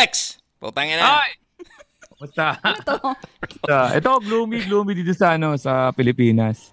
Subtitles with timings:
[0.00, 0.40] Lex!
[0.56, 1.20] Putang ina.
[1.20, 1.36] Ay!
[2.16, 2.56] Basta.
[2.56, 2.96] Ito.
[3.36, 3.76] Basta.
[3.96, 6.72] Ito, gloomy, gloomy dito sa, ano, sa Pilipinas.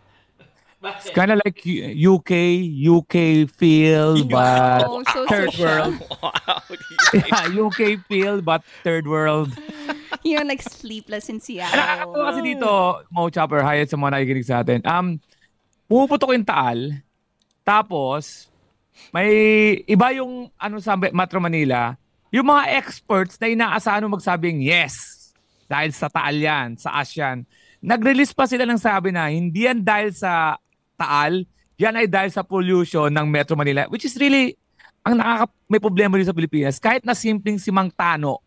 [1.04, 1.60] It's kind of like
[1.92, 2.32] UK,
[2.72, 3.16] UK
[3.50, 5.92] feel, but Oh, so third social.
[5.92, 5.96] world.
[6.24, 6.64] Wow.
[7.16, 9.52] Yeah, UK feel, but third world.
[10.24, 11.84] Yung like sleepless in Ano, Seattle.
[12.14, 12.70] ako kasi dito,
[13.12, 14.80] Mo Chopper, hayat sa mga nakikinig sa atin.
[14.84, 15.20] Um,
[15.88, 17.00] pumuputok yung taal,
[17.64, 18.48] tapos,
[19.12, 19.28] may
[19.84, 21.96] iba yung ano sa Metro Manila,
[22.32, 25.28] yung mga experts na inaasahan mo magsabing yes,
[25.68, 27.44] dahil sa taal yan, sa ASEAN.
[27.84, 30.56] Nag-release pa sila ng sabi na hindi yan dahil sa
[30.98, 31.46] taal,
[31.78, 34.58] yan ay dahil sa pollution ng Metro Manila, which is really,
[35.06, 36.82] ang nakaka may problema rin sa Pilipinas.
[36.82, 38.42] Kahit na simpleng si Mang Tano,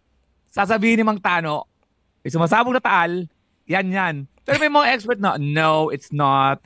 [0.51, 1.65] sasabihin ni Mang Tano,
[2.21, 3.25] may sumasabog na taal,
[3.65, 4.15] yan yan.
[4.45, 6.59] Pero may mga expert na, no, it's not.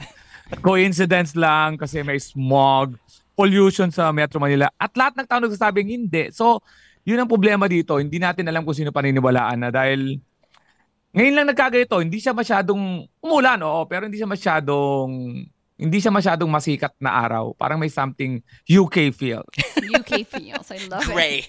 [0.65, 2.97] Coincidence lang kasi may smog,
[3.37, 4.73] pollution sa Metro Manila.
[4.81, 6.33] At lahat ng tao nagsasabing hindi.
[6.33, 6.65] So,
[7.05, 8.01] yun ang problema dito.
[8.01, 10.19] Hindi natin alam kung sino paniniwalaan na dahil
[11.15, 16.51] ngayon lang nagkagaito, hindi siya masyadong umulan, oo, pero hindi siya masyadong hindi siya masyadong
[16.51, 17.55] masikat na araw.
[17.55, 19.43] Parang may something UK feel.
[19.98, 20.70] UK feels.
[20.70, 21.15] I love it.
[21.15, 21.47] Gray.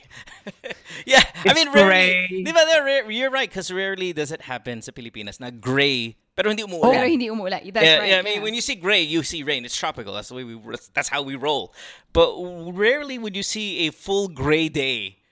[1.09, 2.44] yeah, I It's mean, rarely, gray.
[2.45, 2.61] di ba,
[3.09, 6.91] you're right, because rarely does it happen sa Pilipinas na gray, pero hindi umuulan.
[6.91, 7.61] Pero hindi umulan.
[7.72, 8.09] That's yeah, right.
[8.11, 9.63] yeah, I mean, when you see gray, you see rain.
[9.63, 10.13] It's tropical.
[10.13, 10.59] That's the way we.
[10.94, 11.73] That's how we roll.
[12.11, 12.35] But
[12.75, 15.23] rarely would you see a full gray day,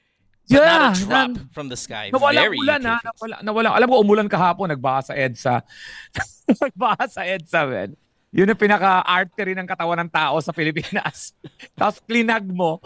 [0.50, 2.12] but not a drop nan- from the sky.
[2.12, 3.00] Nawala Very ulan ha.
[3.00, 3.16] feels.
[3.16, 3.68] Nawala, nawala.
[3.80, 5.64] Alam ko umulan kahapon, nagbaha sa EDSA.
[6.68, 7.90] nagbaha sa EDSA, man.
[8.34, 11.38] Yun ang pinaka-artery ng katawan ng tao sa Pilipinas.
[11.78, 12.82] Tapos clinag mo.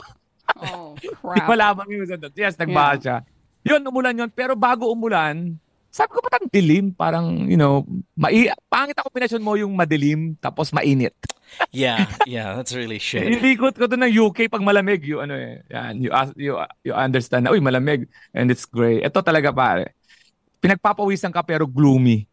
[0.60, 1.48] Oh, Di crap.
[1.48, 2.04] mo lamang yung
[2.36, 3.18] Yes, nagbaha siya.
[3.64, 4.30] Yun, umulan yun.
[4.32, 5.56] Pero bago umulan,
[5.88, 6.92] sabi ko parang dilim.
[6.92, 11.16] Parang, you know, mai pangit ako kombinasyon mo yung madilim tapos mainit.
[11.72, 13.24] Yeah, yeah, that's really shit.
[13.24, 15.04] Ilikot ko doon ng UK pag malamig.
[15.04, 19.04] You, ano eh, yan, you, as- you, you understand na, uy, malamig and it's gray.
[19.04, 19.94] Ito talaga pare.
[20.62, 22.28] Pinagpapawisan ka pero gloomy.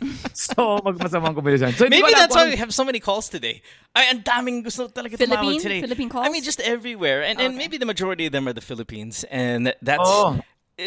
[0.32, 1.76] so, magmasamang kombinasyon.
[1.76, 3.60] So, hindi Maybe that's kung why we have so many calls today.
[3.94, 5.80] Ay, ang daming gusto talaga tumawag today.
[5.80, 6.26] Philippine calls?
[6.26, 9.74] I mean, just everywhere, and and maybe the majority of them are the Philippines, and
[9.82, 10.08] that's.
[10.08, 10.40] Oh.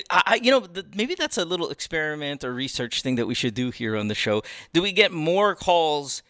[0.10, 0.66] I, I- you know,
[0.98, 4.18] maybe that's a little experiment or research thing that we should do here on the
[4.18, 4.42] show.
[4.74, 6.24] Do we get more calls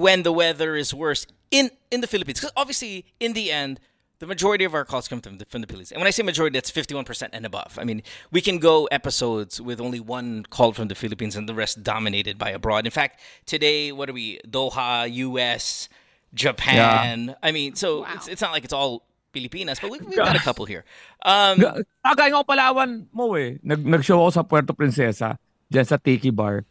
[0.00, 2.40] when the weather is worse in in the Philippines?
[2.40, 3.80] Because obviously, in the end,
[4.22, 5.90] the majority of our calls come from the, from the Philippines.
[5.90, 7.78] And when I say majority, that's fifty-one percent and above.
[7.78, 11.54] I mean, we can go episodes with only one call from the Philippines and the
[11.54, 12.86] rest dominated by abroad.
[12.86, 14.38] In fact, today, what are we?
[14.46, 15.88] Doha, U.S.,
[16.34, 17.34] Japan.
[17.42, 19.02] I mean, so it's it's not like it's all
[19.34, 20.84] Pilipinas, but we've, we've got a couple here.
[21.24, 21.58] Um,
[22.04, 23.58] Kakain ako Palawan mo eh.
[23.64, 25.40] Nag, nag-show ako sa Puerto Princesa,
[25.72, 26.62] dyan sa Tiki Bar.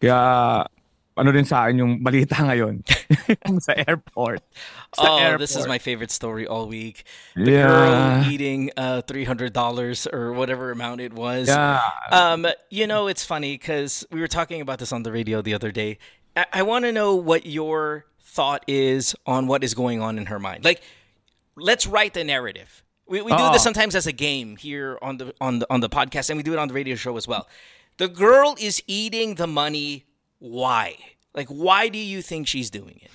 [0.00, 0.64] Kaya,
[1.16, 2.82] ano rin sa akin yung balita ngayon.
[3.62, 4.42] sa airport.
[4.94, 5.40] Sa oh, airport.
[5.40, 7.04] this is my favorite story all week.
[7.36, 7.66] The Yeah.
[7.68, 11.48] girl eating uh, three hundred dollars or whatever amount it was.
[11.48, 11.80] Yeah.
[12.10, 15.54] Um, you know, it's funny because we were talking about this on the radio the
[15.54, 15.98] other day.
[16.36, 20.26] I, I want to know what your thought is on what is going on in
[20.26, 20.64] her mind.
[20.64, 20.82] Like,
[21.54, 22.82] let's write the narrative.
[23.06, 23.70] We, we do this Oh.
[23.70, 26.52] sometimes as a game here on the on the on the podcast, and we do
[26.52, 27.46] it on the radio show as well.
[27.98, 30.06] The girl is eating the money.
[30.44, 31.00] Why?
[31.32, 33.10] Like, why do you think she's doing it?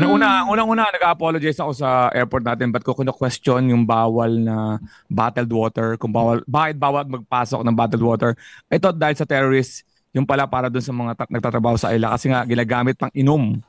[0.00, 6.00] Una-una, unang-una, nag-apologize ako sa airport natin ba't ko question yung bawal na bottled water,
[6.00, 8.32] kung bawal, bakit bawal magpasok ng bottled water.
[8.72, 12.32] Ito dahil sa terrorist, yung pala para dun sa mga ta- nagtatrabaho sa ila kasi
[12.32, 13.62] nga ginagamit pang inom.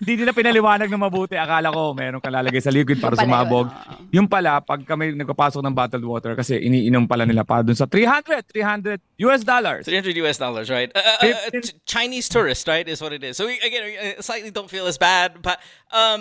[0.00, 1.36] Hindi nila pinaliwanag na mabuti.
[1.36, 3.68] Akala ko meron kang lalagay sa liquid para sumabog.
[4.14, 7.84] Yung pala, pag kami nagpapasok ng bottled water kasi iniinom pala nila para dun sa
[7.84, 9.84] 300, 300 US dollars.
[9.84, 10.88] 300 US dollars, right?
[10.94, 13.36] Uh, uh, uh, Chinese tourist, right, is what it is.
[13.36, 15.60] So we, again, we, uh, slightly don't feel as bad, but
[15.92, 16.20] um,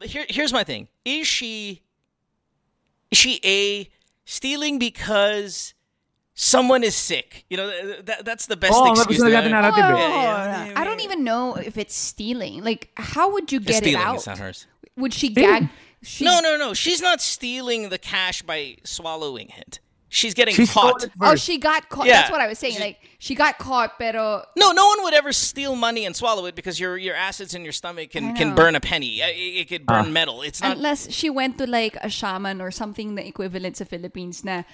[0.00, 1.82] But, here, here's my thing: is she,
[3.10, 3.88] is she a
[4.24, 5.74] stealing because
[6.40, 7.44] someone is sick?
[7.50, 7.68] You know,
[8.08, 9.20] that, that's the best Oo, excuse.
[9.20, 9.92] gusto na na- natin eh.
[9.92, 12.64] Yeah, yeah, yeah, I don't even know if it's stealing.
[12.64, 14.16] Like, how would you It's get it out?
[14.16, 14.64] It's not hers.
[14.96, 15.68] Would she gag?
[16.02, 16.72] She, No, no, no.
[16.72, 19.80] She's not stealing the cash by swallowing it.
[20.08, 21.06] She's getting She caught.
[21.20, 22.06] Oh, she got caught.
[22.08, 22.24] Yeah.
[22.26, 22.74] That's what I was saying.
[22.74, 26.46] She- Like, she got caught, pero No, no one would ever steal money and swallow
[26.50, 29.22] it because your your acids in your stomach can, can burn a penny.
[29.22, 30.16] Uh, It, it could burn Ah.
[30.18, 30.42] metal.
[30.42, 30.80] It's not.
[30.80, 34.64] unless she went to like a shaman or something the equivalent sa Philippines na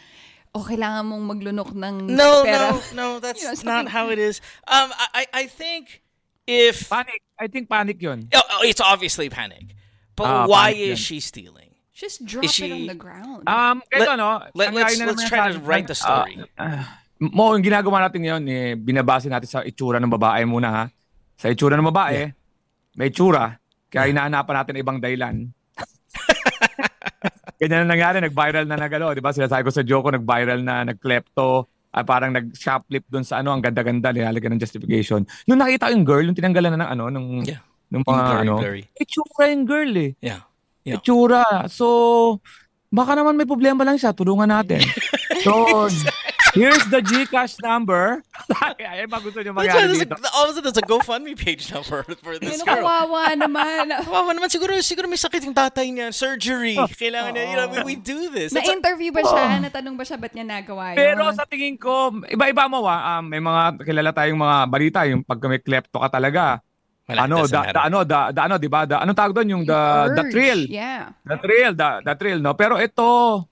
[0.57, 2.73] oh, kailangan mong maglunok ng No, pera.
[2.73, 3.07] no, no.
[3.21, 4.41] That's You know, not how it is.
[4.65, 6.01] Um, I, I I think
[6.49, 7.21] if panic.
[7.37, 8.33] I think panic yun.
[8.33, 9.77] oh, oh, it's obviously panic,
[10.17, 11.05] but Ah, why panic is yan.
[11.05, 11.71] she stealing?
[11.93, 13.45] Just drop it she- on the ground.
[13.45, 14.41] Um, Let- no.
[14.53, 16.41] let- let's- let's try to write the story.
[16.57, 16.85] Ah, ah,
[17.21, 20.85] mo, yung ginagawa natin ngayon, eh, binabase natin sa itsura ng babae muna ha.
[21.41, 22.33] Sa itsura ng babae,
[22.97, 23.57] may itsura.
[23.89, 25.49] Kaya inaanapan natin ibang dahilan.
[27.57, 29.33] ganyan na nangyari, nag-viral na nagalo, 'di ba?
[29.33, 33.65] Sinasabi ko sa joke ko, nag-viral na, nag-klepto, ah, parang nag-shoplift doon sa ano, ang
[33.65, 35.25] ganda-ganda, nilalagyan ng justification.
[35.45, 37.65] Nung nakita ko yung girl, yung tinanggalan na ng ano, nung, Yeah.
[37.89, 38.83] nung mga blurry, ano, blurry.
[38.95, 40.11] itsura yung girl eh.
[40.21, 40.43] Yeah.
[40.85, 41.01] Yeah.
[41.01, 41.43] Itsura.
[41.73, 41.87] So,
[42.93, 44.85] baka naman may problema lang siya, tulungan natin.
[45.47, 45.89] so,
[46.57, 48.25] here's the Gcash number.
[48.81, 50.17] Ay, ba gusto nyo mangyari there's dito?
[50.17, 52.83] a, all of a sudden there's a GoFundMe page now for, for this Ano, girl.
[52.83, 53.93] kawawa naman.
[54.09, 56.81] Kawawa naman siguro siguro may sakit yung tatay niya, surgery.
[56.97, 58.57] Kailangan niya, you know, we, we do this.
[58.57, 59.61] Na-interview ba siya?
[59.61, 60.99] Natanong ba siya ba't niya nagawa yun?
[60.99, 65.21] Pero sa tingin ko, iba-iba mo ah, um, may mga kilala tayong mga balita yung
[65.21, 66.65] pag may klepto ka talaga.
[67.07, 68.83] Wala, ano, da, da, ano, da, da, ano, di ba?
[68.83, 69.49] Da, anong tawag doon?
[69.55, 69.81] Yung the,
[70.19, 70.67] the thrill.
[70.67, 71.15] Yeah.
[71.23, 72.59] The thrill, the, the thrill, no?
[72.59, 73.47] Pero ito,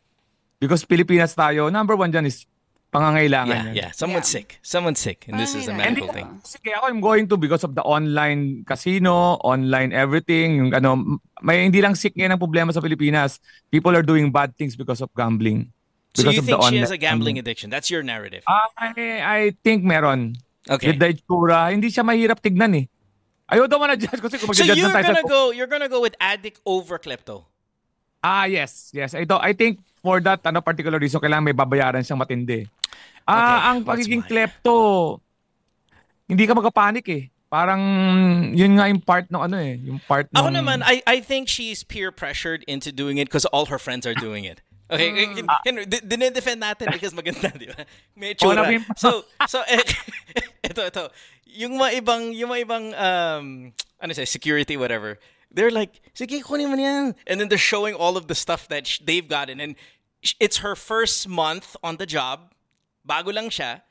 [0.59, 2.51] because Pilipinas tayo, number one dyan is
[2.95, 3.75] pangangailangan Yeah, yan.
[3.75, 3.91] yeah.
[3.91, 4.39] Someone's Yeah.
[4.39, 4.49] sick.
[4.63, 5.27] Someone's sick.
[5.27, 6.31] And this is a medical thing.
[6.47, 11.67] Sige, ako I'm going to because of the online casino, online everything, yung ano, may
[11.67, 13.43] hindi lang sick ngayon ang problema sa Pilipinas.
[13.75, 15.75] People are doing bad things because of gambling.
[16.15, 17.75] So Because you of think the she has a online gambling addiction?
[17.75, 18.47] That's your narrative.
[18.47, 20.39] I, I think meron.
[20.71, 20.95] Okay.
[20.95, 22.87] With the itsura, hindi siya mahirap tignan eh.
[23.51, 25.29] Ayaw daw na judge kasi kung So mag-judge you're na tayo gonna sa...
[25.29, 27.45] go you're gonna go with addict over klepto.
[28.25, 28.89] Ah, yes.
[28.97, 29.13] Yes.
[29.13, 32.65] Ito, I think for that ano particular reason, kailangan may babayaran siyang matindi.
[33.25, 34.31] Ah, Okay, ang what's pagiging mine?
[34.31, 34.79] klepto,
[36.29, 37.25] hindi ka magpapanik eh.
[37.49, 37.81] Parang
[38.51, 41.47] yun nga yung part ng ano eh, yung part ng Ako naman, I, I think
[41.47, 44.61] she's peer pressured into doing it because all her friends are doing it.
[44.91, 45.49] Okay, mm.
[46.05, 47.89] dinedefend natin because maganda, di ba?
[48.17, 48.69] May tsura.
[49.01, 49.81] so, so, eh,
[50.69, 51.09] ito, ito.
[51.57, 53.47] Yung mga ibang, yung mga ibang, um,
[54.03, 55.17] ano siya, security, whatever,
[55.51, 57.05] they're like, sige, kunin mo na yan.
[57.27, 59.61] And then they're showing all of the stuff that sh- they've gotten.
[59.61, 59.75] And
[60.23, 62.53] sh- it's her first month on the job.
[63.07, 63.83] Bago lang siya.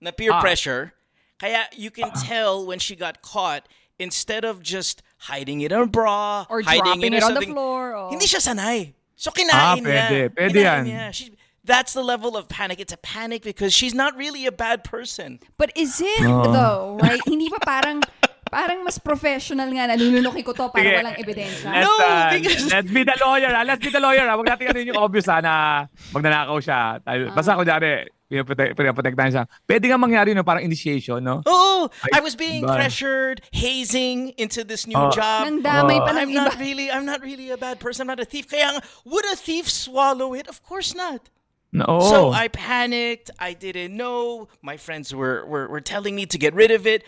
[0.00, 0.40] Na peer Ah.
[0.40, 0.92] pressure.
[1.38, 3.68] Kaya you can tell when she got caught,
[3.98, 7.94] instead of just hiding it in her bra, Or hiding in it on the floor.
[7.96, 8.08] Oh.
[8.10, 8.92] hindi siya sanay.
[9.16, 9.84] So Ah, kinain niya.
[9.84, 10.20] pwede.
[10.36, 10.82] Pwede Kinain yan.
[10.84, 11.04] niya.
[11.12, 11.32] She,
[11.64, 12.80] that's the level of panic.
[12.80, 15.40] It's a panic because she's not really a bad person.
[15.56, 16.52] But is it Oh.
[16.52, 17.20] though, right?
[17.28, 18.04] Hindi ba parang
[18.52, 20.96] parang mas professional nga na lununukin ko to para Sige.
[21.02, 21.66] walang ebidensya?
[21.72, 23.50] Let's, No, uh, because- let's be the lawyer.
[23.52, 23.64] Ah.
[23.64, 24.24] Let's be the lawyer.
[24.28, 24.36] Ah.
[24.36, 27.00] Huwag natin ano yung obvious ha, na magnanakaw siya.
[27.34, 29.44] Basta kunyari, pinaprotek- pinaprotektahan siya.
[29.66, 31.42] Pwede nga mangyari no, parang initiation, no?
[31.46, 32.74] Oh, I was being ba?
[32.74, 35.10] pressured, hazing into this new Oh.
[35.10, 35.46] job.
[35.46, 36.04] Nang damay Oh.
[36.06, 36.34] pa ng I'm iba.
[36.34, 38.06] not really, I'm not really a bad person.
[38.06, 38.50] I'm not a thief.
[38.50, 40.46] Kaya nga, would a thief swallow it?
[40.48, 41.30] Of course not.
[41.72, 42.00] No.
[42.00, 43.30] So I panicked.
[43.38, 44.48] I didn't know.
[44.62, 47.04] My friends were, were, were telling me to get rid of it.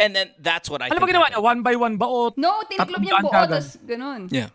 [0.00, 1.38] And then that's what I ano ba ginawa niya?
[1.38, 2.08] One by one ba?
[2.10, 3.62] O No, tiniklob niya daan buo, kagad?
[3.86, 4.20] ganun.
[4.32, 4.50] Yeah.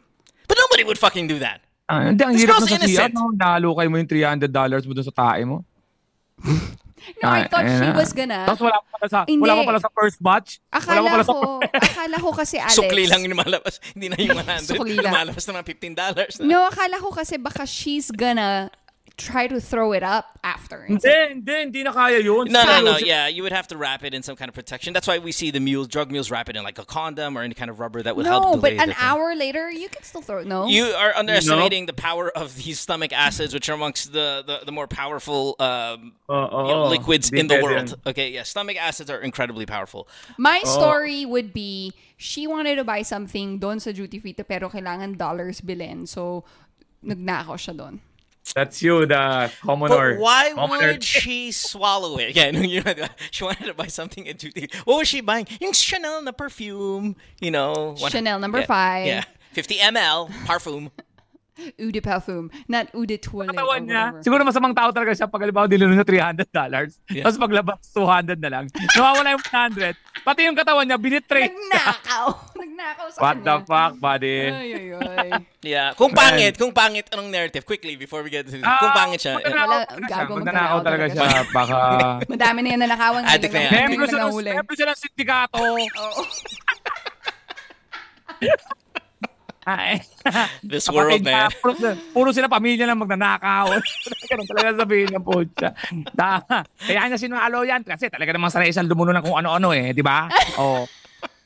[0.50, 1.62] But nobody would fucking do that.
[1.88, 3.08] Ah, hindi, ang This hirap girl's na sa siya.
[3.08, 3.14] innocent.
[3.16, 3.32] No?
[3.32, 5.64] Nalukay mo yung $300 mo doon sa tae mo.
[7.24, 7.96] No, I thought ayan she na.
[7.96, 8.42] was gonna.
[8.44, 9.40] Tapos wala pa pala sa, Hindi.
[9.40, 10.60] wala pa pala sa first batch.
[10.60, 12.76] wala Akala pa pala sa ko, akala ko kasi Alex.
[12.76, 13.80] Sukli lang yung lumalabas.
[13.96, 14.68] Hindi na yung 100.
[14.76, 15.14] Sukli lang.
[15.16, 16.44] lumalabas na mga $15.
[16.44, 18.68] No, akala ko kasi baka she's gonna
[19.18, 20.86] try to throw it up after.
[20.86, 22.52] Hindi, hindi, hindi na kaya yun.
[22.52, 22.98] No, no, no.
[22.98, 24.94] Yeah, you would have to wrap it in some kind of protection.
[24.94, 27.42] That's why we see the mules, drug mules, wrap it in like a condom or
[27.42, 28.96] any kind of rubber that would help No, but an the thing.
[29.00, 30.48] hour later, you can still throw it.
[30.48, 30.68] No?
[30.68, 34.72] You are underestimating the power of these stomach acids, which are amongst the, the, the
[34.72, 37.90] more powerful um, Oo, you know, liquids Hindi in the world.
[37.90, 38.02] yan.
[38.06, 40.08] Okay, yeah, stomach acids are incredibly powerful.
[40.38, 45.18] My story would be, she wanted to buy something don sa duty free pero kailangan
[45.18, 46.06] dollars bilhin.
[46.06, 46.44] So,
[47.04, 48.02] nagnakaw siya doon.
[48.54, 50.14] That's you, the commoner.
[50.14, 50.88] But why Commoner.
[50.88, 52.36] would she swallow it?
[52.36, 52.94] Yeah, no, you know,
[53.32, 54.70] she wanted to buy something in two duty.
[54.86, 55.48] What was she buying?
[55.60, 57.96] Yung Chanel na perfume, you know.
[58.10, 59.08] Chanel number yeah, five.
[59.08, 59.24] Yeah,
[59.54, 60.92] 50 ml parfum.
[61.78, 62.48] Eau de parfum.
[62.70, 64.04] Not eau de toilette katawan niya.
[64.14, 64.24] whatever.
[64.24, 66.46] Siguro masamang tao talaga siya pag halimbawa dilulun na $300.
[67.10, 67.26] Yeah.
[67.26, 68.66] Tapos paglabas, 200 na lang.
[68.94, 69.98] Nawawala yung 100.
[70.22, 71.50] Pati yung katawan niya, binitray.
[71.50, 72.28] Nagnakaw.
[72.62, 73.66] Nagnakaw sa What the kanya.
[73.66, 74.38] fuck, buddy?
[74.54, 75.30] Ay, ay, ay.
[75.64, 75.90] Yeah.
[75.98, 77.66] Kung pangit, kung pangit, anong narrative?
[77.66, 79.42] Quickly, before we get to Ah, kung pangit siya.
[79.42, 80.18] magnanakaw Wala, talaga siya.
[80.22, 81.28] gago, magnanakaw talaga siya.
[81.50, 81.78] Baka...
[82.30, 83.22] Madami na yan na nakawan.
[83.26, 83.90] Addict na yan.
[83.90, 84.06] Membro
[84.76, 85.58] siya ng sindikato.
[85.58, 86.22] Oo.
[89.68, 90.00] Ay.
[90.64, 91.52] This world, man.
[91.60, 91.76] Puro,
[92.16, 93.76] puro sila pamilya lang magnanakaw.
[94.32, 95.76] Ganun talaga sabihin ng putya.
[96.16, 96.40] Da,
[96.80, 100.00] kaya niya sinalo yan kasi talaga namang sanay siyang lumuno ng kung ano-ano eh, di
[100.00, 100.32] ba?
[100.56, 100.88] Oh.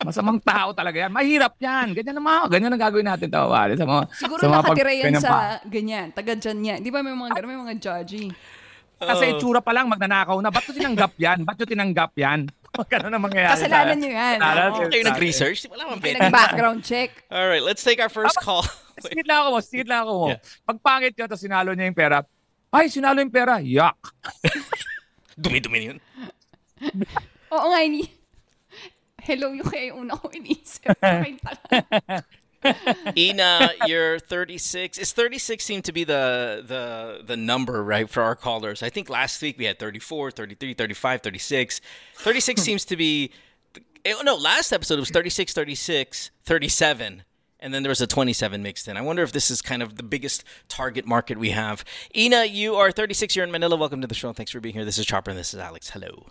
[0.02, 1.10] Masamang tao talaga yan.
[1.10, 1.94] Mahirap yan.
[1.94, 2.46] Ganyan naman.
[2.46, 3.50] Ganyan ang gagawin natin daw.
[3.50, 5.42] Wale, sa mga, Siguro sa mga pag- nakatira yan ganyan sa pa.
[5.66, 6.08] ganyan.
[6.14, 6.80] Taga dyan yan.
[6.82, 8.30] Di ba may mga ganun, may mga judgy.
[8.98, 9.34] Kasi Oh.
[9.34, 10.54] itsura pa lang magnanakaw na.
[10.54, 11.42] Ba't tinanggap yan?
[11.42, 12.46] Ba't tinanggap yan?
[12.72, 13.52] Ganun ang mangyayari.
[13.60, 14.38] Kasalanan sa- nyo yan.
[14.40, 14.88] Kasalanan nyo.
[14.88, 15.60] Kayo nag-research?
[15.68, 16.16] Wala mang bet.
[16.16, 17.12] Pinag-background check.
[17.34, 18.64] All right, let's take our first call.
[19.04, 19.60] Sigit lang ako mo.
[19.60, 20.28] Sigit lang ako mo.
[20.32, 20.40] Yeah.
[20.64, 22.24] Pag pangit yun, tapos sinalo niya yung pera.
[22.72, 23.60] Ay, sinalo yung pera.
[23.60, 24.00] Yuck.
[25.42, 25.98] Dumi-dumi yun.
[27.52, 28.08] Oo nga, ini.
[29.22, 30.96] Hello, yung kaya yung una ko iniisip.
[33.18, 34.98] Ina, you're 36.
[34.98, 38.84] Is 36 seem to be the the the number right for our callers?
[38.84, 41.82] I think last week we had 34, 33, 35, 36.
[42.16, 43.32] 36 seems to be
[44.06, 47.24] eh, no, last episode it was 36, 36, 37.
[47.64, 48.98] And then there was a 27 mixed in.
[48.98, 51.86] I wonder if this is kind of the biggest target market we have.
[52.16, 53.36] Ina, you are 36.
[53.36, 53.76] You're in Manila.
[53.76, 54.34] Welcome to the show.
[54.34, 54.84] Thanks for being here.
[54.84, 55.92] This is Chopper and this is Alex.
[55.92, 56.30] Hello.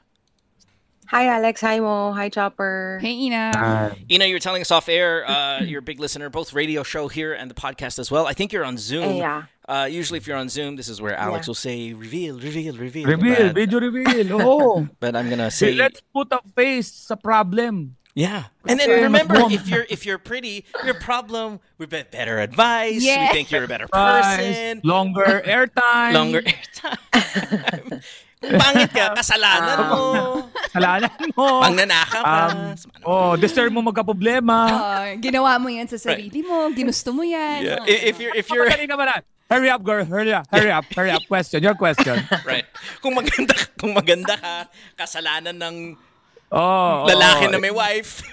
[1.11, 1.61] Hi, Alex.
[1.63, 2.13] Hi, Mo.
[2.13, 3.01] Hi, Chopper.
[3.03, 3.51] Hey, Ina.
[3.57, 5.29] Ah, Ina, you're telling us off air.
[5.29, 8.29] Uh, you're a big listener, both radio show here and the podcast as well.
[8.29, 9.17] I think you're on Zoom.
[9.17, 9.43] Yeah.
[9.69, 11.51] Uh, usually, if you're on Zoom, this is where Alex Yeah.
[11.51, 13.07] will say reveal, reveal, reveal.
[13.09, 14.41] reveal, But, video reveal.
[14.41, 14.89] Oh.
[15.01, 17.97] but I'm gonna say Let's put a face a problem.
[18.15, 18.45] yeah.
[18.69, 23.03] And then remember, if you're if you're pretty, your problem we bet better advice.
[23.03, 23.29] Yeah.
[23.29, 24.81] We think you're a better person.
[24.85, 26.15] longer airtime.
[26.15, 28.05] Longer airtime.
[28.41, 30.01] Kung pangit ka, kasalanan mo.
[30.65, 31.61] Kasalanan mo.
[31.61, 32.41] Pang nanakaw ka.
[32.49, 32.57] Um,
[33.05, 34.57] oh, deserve mo magka-problema.
[34.71, 36.73] Ah, ginawa mo yan sa sarili mo.
[36.73, 37.61] Ginusto mo yan.
[37.61, 37.85] Yeah.
[37.85, 39.17] Mga I- If you're if you're Kapagaling ka ba na?
[39.51, 40.07] Hurry up, girl.
[40.07, 40.47] Hurry up.
[40.49, 40.87] Hurry up.
[40.95, 41.27] Hurry up.
[41.27, 41.59] Question.
[41.61, 42.17] Your question.
[42.49, 42.65] right.
[43.03, 44.55] Kung maganda kung maganda ka,
[44.97, 45.77] kasalanan ng
[46.51, 47.53] Oh, lalaki oh.
[47.55, 48.27] na may wife.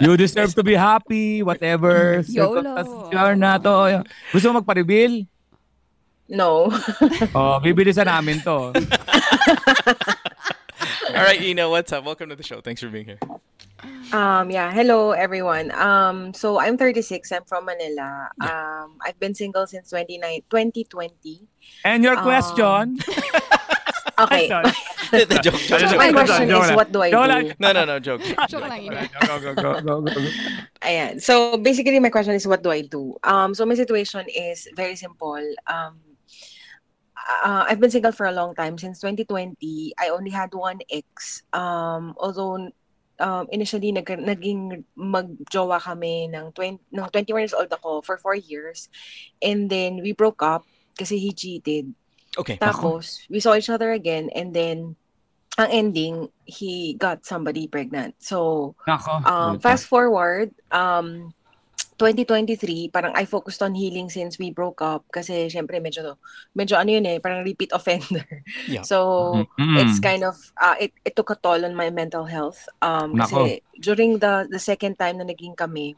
[0.00, 2.24] You deserve to be happy, whatever.
[2.24, 3.12] YOLO.
[3.12, 4.00] are na to.
[4.32, 5.28] Gusto mo magpa-reveal?
[6.32, 6.72] No.
[7.36, 8.72] Oh, bibilisan namin to.
[11.08, 12.04] All right, Ina, what's up?
[12.04, 12.60] Welcome to the show.
[12.60, 13.18] Thanks for being here.
[14.12, 14.70] um, yeah.
[14.72, 15.70] Hello, everyone.
[15.72, 17.32] Um, so I'm 36.
[17.32, 18.28] I'm from Manila.
[18.40, 21.48] Um, I've been single since 29, 2020.
[21.84, 22.98] And your Um, question?
[24.18, 24.48] Okay.
[24.48, 24.66] Sorry.
[25.30, 25.96] the joke, joke, Joke joke.
[25.96, 26.76] My lang, question joke is, lang.
[26.76, 27.28] what do I Joke do?
[27.30, 27.54] lang.
[27.60, 28.20] No, no, no, joke.
[28.50, 29.08] Joke lang, Ina.
[29.14, 30.28] Go, go, go, go, go, go.
[30.82, 31.22] Ayan.
[31.22, 33.14] So basically, my question is, what do I do?
[33.22, 35.38] Um, so my situation is very simple.
[35.70, 36.02] Um,
[37.28, 39.94] uh, I've been single for a long time since 2020.
[39.98, 41.42] I only had one ex.
[41.52, 42.70] Um, although
[43.20, 48.34] um, initially nag naging magjowa kami ng 20 ng 21 years old ako for four
[48.34, 48.88] years,
[49.42, 50.64] and then we broke up
[50.96, 51.92] kasi he cheated.
[52.38, 52.56] Okay.
[52.56, 54.96] Tapos we saw each other again, and then
[55.58, 56.14] ang ending
[56.46, 58.14] he got somebody pregnant.
[58.22, 59.26] So Nako.
[59.26, 61.34] um, fast forward, um,
[61.98, 66.16] 2023, parang I focused on healing since we broke up kasi syempre medyo,
[66.54, 68.24] medyo ano yun eh, parang repeat offender.
[68.70, 68.82] Yeah.
[68.86, 69.76] So, Mm.
[69.82, 72.62] it's kind of, uh, it, it took a toll on my mental health.
[72.80, 75.96] Um, kasi during the, the second time na naging kami,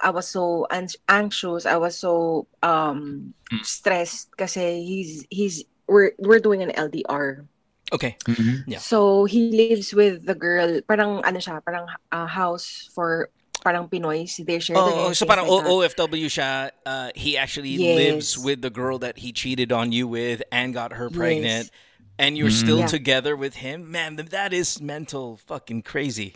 [0.00, 3.66] I was so an- anxious, I was so um, Mm.
[3.66, 7.44] stressed kasi he's, he's, we're, we're doing an LDR.
[7.92, 8.16] Okay.
[8.24, 8.64] Mhm.
[8.64, 8.80] Yeah.
[8.80, 13.28] So he lives with the girl, parang ano siya, parang uh, house for
[13.62, 14.36] parang Pinoys.
[14.44, 15.64] They share the Oh, so parang like.
[15.64, 17.96] O- OFW siya, uh, he actually Yes.
[17.96, 21.70] lives with the girl that he cheated on you with and got her pregnant, Yes.
[22.18, 22.62] and you're Mm.
[22.64, 22.90] still Yeah.
[22.90, 23.90] together with him.
[23.90, 26.34] Man, that is mental fucking crazy.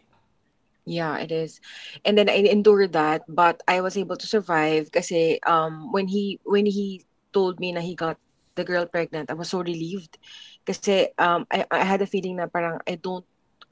[0.87, 1.59] Yeah, it is.
[2.06, 6.38] And then I endured that, but I was able to survive kasi um when he
[6.47, 7.02] when he
[7.35, 8.16] told me na he got
[8.54, 10.14] the girl pregnant, I was so relieved.
[10.62, 13.26] Kasi um I, I had a feeling na parang I don't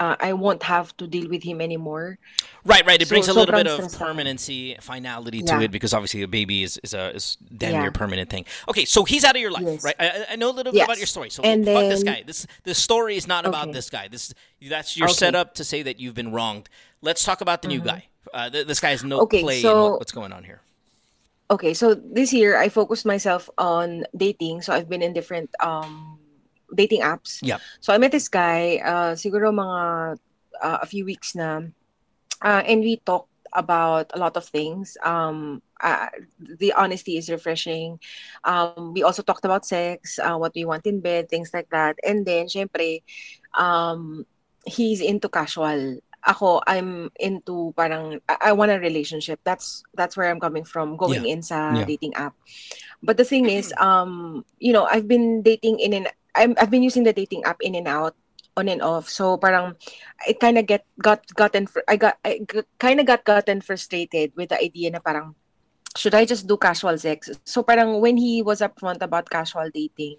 [0.04, 2.18] uh, I won't have to deal with him anymore.
[2.64, 3.00] Right, right.
[3.00, 5.60] It So, brings a little bit of permanency, finality to Yeah.
[5.66, 7.82] it because obviously a baby is, is a is damn Yeah.
[7.82, 8.44] near permanent thing.
[8.68, 9.84] Okay, so he's out of your life, Yes.
[9.84, 9.96] right?
[9.98, 11.30] I, I- know a little bit about your story.
[11.30, 12.22] So And fuck this guy.
[12.26, 14.08] This this story is not about this guy.
[14.08, 14.34] This
[14.68, 15.14] that's your Okay.
[15.24, 16.68] setup to say that you've been wronged.
[17.00, 18.00] Let's talk about the new guy.
[18.32, 20.60] Uh, th- this guy has no Okay, play in so- what, what's going on here.
[21.50, 24.62] Okay, so this year I focused myself on dating.
[24.62, 26.18] So I've been in different um
[26.74, 27.38] dating apps.
[27.42, 27.58] Yeah.
[27.80, 30.18] So I met this guy uh siguro mga
[30.62, 31.62] uh, a few weeks na
[32.42, 34.96] uh, and we talked about a lot of things.
[35.04, 37.98] Um uh, the honesty is refreshing.
[38.44, 41.96] Um we also talked about sex, uh, what we want in bed, things like that.
[42.04, 43.02] And then syempre
[43.56, 44.26] um
[44.66, 49.40] he's into casual ako I'm into parang I, I want a relationship.
[49.44, 51.84] That's that's where I'm coming from going in sa Yeah.
[51.84, 52.34] dating app.
[53.02, 56.82] But the thing is um you know, I've been dating in and I'm I've been
[56.82, 58.14] using the dating app in and out
[58.56, 59.08] on and off.
[59.08, 59.74] So parang
[60.26, 62.42] it kind of get got gotten I got I
[62.78, 65.34] kind of got gotten frustrated with the idea na parang
[65.96, 67.30] should I just do casual sex?
[67.44, 70.18] So parang when he was upfront about casual dating,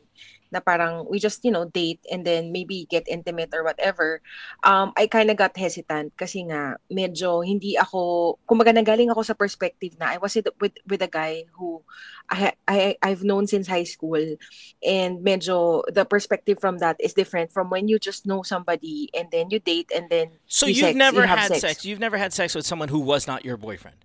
[0.51, 4.21] na parang we just, you know, date and then maybe get intimate or whatever,
[4.63, 9.35] um, I kind of got hesitant kasi nga medyo hindi ako, kumbaga nagaling ako sa
[9.35, 11.83] perspective na I was with, with, a guy who
[12.29, 14.39] I, I, I've known since high school
[14.79, 19.27] and medyo the perspective from that is different from when you just know somebody and
[19.31, 21.61] then you date and then So you you've sex, never you had sex.
[21.61, 21.85] sex.
[21.85, 23.97] You've never had sex with someone who was not your boyfriend.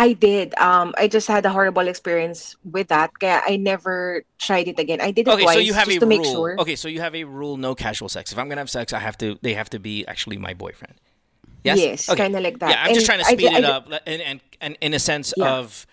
[0.00, 0.56] I did.
[0.56, 3.12] Um, I just had a horrible experience with that.
[3.20, 5.00] Kaya I never tried it again.
[5.00, 6.16] I did it Okay, twice so you have just a to rule.
[6.16, 6.56] make sure.
[6.58, 8.32] Okay, so you have a rule: no casual sex.
[8.32, 9.36] If I'm gonna have sex, I have to.
[9.42, 10.94] They have to be actually my boyfriend.
[11.62, 11.76] Yes.
[11.78, 12.70] Yes, kinda like that.
[12.70, 14.98] Yeah, I'm just trying to speed ju- I it up, and, and and in a
[14.98, 15.60] sense Yeah.
[15.60, 15.86] of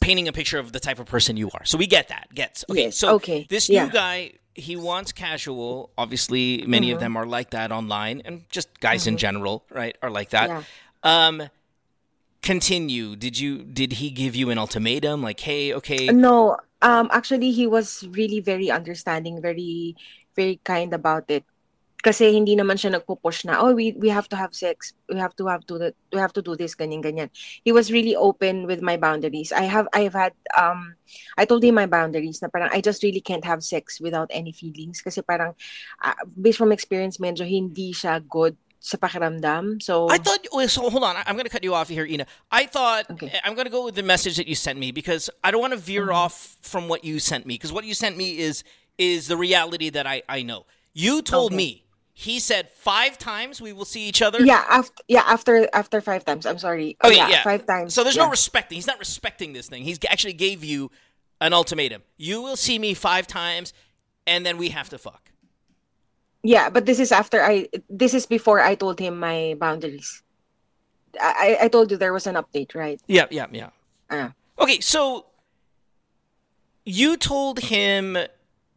[0.00, 1.64] painting a picture of the type of person you are.
[1.64, 2.28] So we get that.
[2.34, 2.84] Gets okay.
[2.92, 3.86] Yes, So okay, this yeah.
[3.86, 5.88] new guy, he wants casual.
[5.96, 6.94] Obviously, many Mm-hmm.
[6.96, 10.48] of them are like that online, and just guys in general, right, are like that.
[10.50, 10.62] Yeah.
[11.02, 11.48] Um,
[12.50, 13.14] continue.
[13.14, 13.62] Did you?
[13.62, 15.22] Did he give you an ultimatum?
[15.22, 19.94] Like, hey, okay, No, um, actually, he was really very understanding, very,
[20.34, 21.46] very kind about it.
[22.00, 24.96] Kasi hindi naman siya nagpo-push na, oh, we, we have to have sex.
[25.12, 27.28] We have to have to, we have to do this, ganyan, ganyan.
[27.60, 29.52] He was really open with my boundaries.
[29.52, 30.96] I have, I have had, um,
[31.36, 34.48] I told him my boundaries na parang I just really can't have sex without any
[34.48, 35.04] feelings.
[35.04, 35.52] Kasi parang,
[36.00, 39.80] ah, based from experience, medyo hindi siya good sa pakiramdam.
[39.82, 40.40] So, I thought.
[40.68, 41.16] So hold on.
[41.16, 42.26] I- I'm going to cut you off here, Ina.
[42.50, 43.30] I thought Okay.
[43.44, 45.72] I'm going to go with the message that you sent me because I don't want
[45.74, 46.14] to veer Mm-hmm.
[46.14, 48.64] off from what you sent me because what you sent me is
[48.98, 50.66] is the reality that I I know.
[50.92, 51.56] You told Okay.
[51.56, 51.84] me.
[52.12, 54.44] He said five times we will see each other.
[54.44, 56.44] yeah, after, yeah, after, after five times.
[56.44, 56.96] I'm sorry.
[57.00, 57.42] Oh, Okay, yeah, yeah.
[57.42, 57.94] five times.
[57.94, 58.24] So there's yeah.
[58.24, 58.76] no respecting.
[58.76, 59.84] He's not respecting this thing.
[59.84, 60.90] He's actually gave you
[61.40, 62.02] an ultimatum.
[62.18, 63.72] You will see me five times,
[64.26, 65.30] and then we have to fuck.
[66.42, 67.68] Yeah, but this is after I.
[67.88, 70.22] This is before I told him my boundaries.
[71.20, 73.00] I I told you there was an update, right?
[73.06, 73.70] Yeah, yeah, yeah.
[74.10, 74.32] Ah.
[74.58, 75.26] Okay, so
[76.84, 78.16] you told him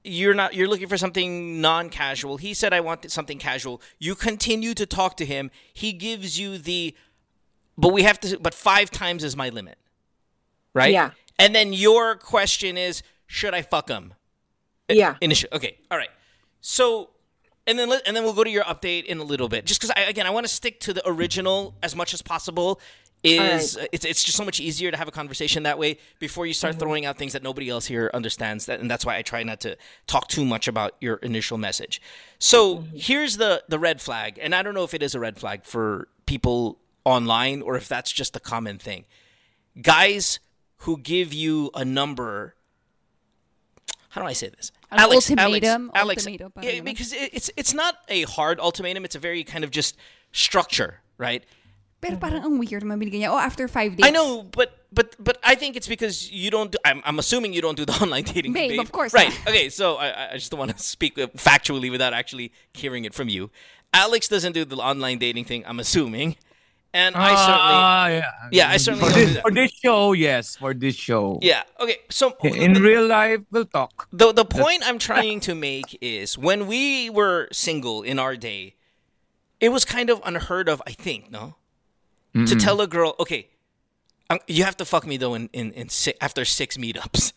[0.03, 2.37] you're not you're looking for something non-casual.
[2.37, 3.81] He said I want something casual.
[3.99, 5.49] You continue to talk to him.
[5.73, 6.95] He gives you the
[7.77, 9.77] but we have to but 5 times is my limit.
[10.73, 10.91] Right?
[10.91, 11.11] Yeah.
[11.39, 14.13] And then your question is should I fuck him?
[14.89, 15.15] Yeah.
[15.21, 15.49] Initial.
[15.53, 15.77] Okay.
[15.89, 16.11] All right.
[16.61, 17.09] So,
[17.67, 19.65] and then and then we'll go to your update in a little bit.
[19.65, 22.79] Just because I again I want to stick to the original as much as possible.
[23.25, 26.53] Is it's it's just so much easier to have a conversation that way before you
[26.53, 26.79] start mm-hmm.
[26.81, 28.65] throwing out things that nobody else here understands.
[28.65, 29.77] That and that's why I try not to
[30.07, 32.01] talk too much about your initial message.
[32.37, 32.97] So mm-hmm.
[32.97, 35.63] here's the the red flag, and I don't know if it is a red flag
[35.63, 39.05] for people online or if that's just a common thing.
[39.81, 40.39] Guys
[40.79, 42.55] who give you a number
[44.13, 44.71] how do I say this?
[44.91, 45.89] An ultimatum?
[45.95, 49.05] Alex, Ultimatum pa yeah, rin because it's it's not a hard ultimatum.
[49.05, 49.97] It's a very kind of just
[50.31, 51.43] structure, right?
[51.99, 53.33] Pero parang ang weird mabili niya.
[53.33, 54.05] Oh, after five days.
[54.05, 56.69] I know, but but but I think it's because you don't.
[56.69, 58.53] Do, I'm I'm assuming you don't do the online dating.
[58.53, 59.33] Babe, of course right?
[59.33, 59.49] not.
[59.49, 63.17] Okay, so I I just don't want to speak uh, factually without actually hearing it
[63.17, 63.49] from you.
[63.97, 65.65] Alex doesn't do the online dating thing.
[65.65, 66.37] I'm assuming,
[66.93, 67.77] and I certainly.
[67.83, 68.31] Ah, yeah.
[68.51, 70.55] Yeah, I certainly For this, for this show, yes.
[70.57, 71.39] For this show.
[71.41, 71.63] Yeah.
[71.79, 71.97] Okay.
[72.09, 74.07] So In real life, we'll talk.
[74.13, 78.75] the the point I'm trying to make is when we were single in our day,
[79.59, 80.81] it was kind of unheard of.
[80.85, 81.55] I think no,
[82.33, 83.47] to tell a girl, okay,
[84.29, 87.33] um, you have to fuck me though in in, in si- after six meetups.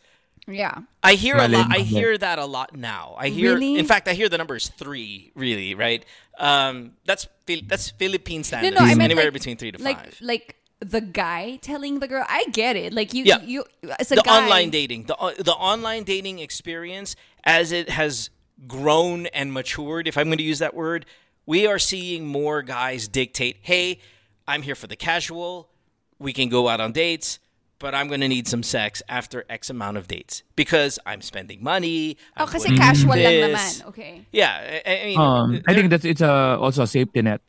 [0.49, 0.79] Yeah.
[1.03, 1.67] I hear a lot.
[1.71, 3.17] I hear that a lot now.
[3.19, 3.79] I hear, Really?
[3.79, 5.33] in fact, I hear the number is three.
[5.35, 6.05] Really, right?
[6.39, 9.99] Um, that's Phil- that's Philippine No, no, I meant anywhere like, between three to like,
[9.99, 10.19] five.
[10.21, 12.93] Like the guy telling the girl, I get it.
[12.93, 13.41] Like you, Yeah.
[13.43, 13.65] you,
[13.99, 18.31] as a the guy, online dating, the uh, the online dating experience, as it has
[18.69, 21.07] grown and matured, if I'm going to use that word,
[21.45, 24.01] we are seeing more guys dictate, "Hey,
[24.47, 25.71] I'm here for the casual.
[26.19, 27.39] We can go out on dates."
[27.77, 32.17] But I'm gonna need some sex after X amount of dates because I'm spending money.
[32.37, 33.73] Oh, I'm kasi going to do casual lang naman.
[33.93, 34.13] Okay.
[34.33, 37.45] Yeah, I, I mean, Um, I think that it's a, also a safety net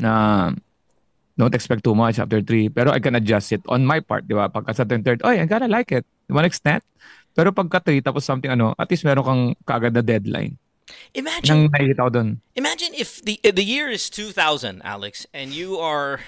[0.00, 0.56] na
[1.36, 2.72] don't expect too much after three.
[2.72, 4.48] Pero I can adjust it on my part, di ba?
[4.48, 6.08] Pagka sa third, oh, I gotta like it.
[6.28, 6.80] To one extent.
[7.36, 10.56] Pero pagka three, tapos something ano, at least meron kang kaagad na deadline.
[11.14, 12.28] imagine Nang nakikita ko dun.
[12.56, 16.20] Imagine if the the year is 2000, Alex, and you are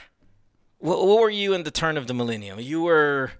[0.81, 2.59] what, what were you in the turn of the millennium?
[2.61, 3.33] You were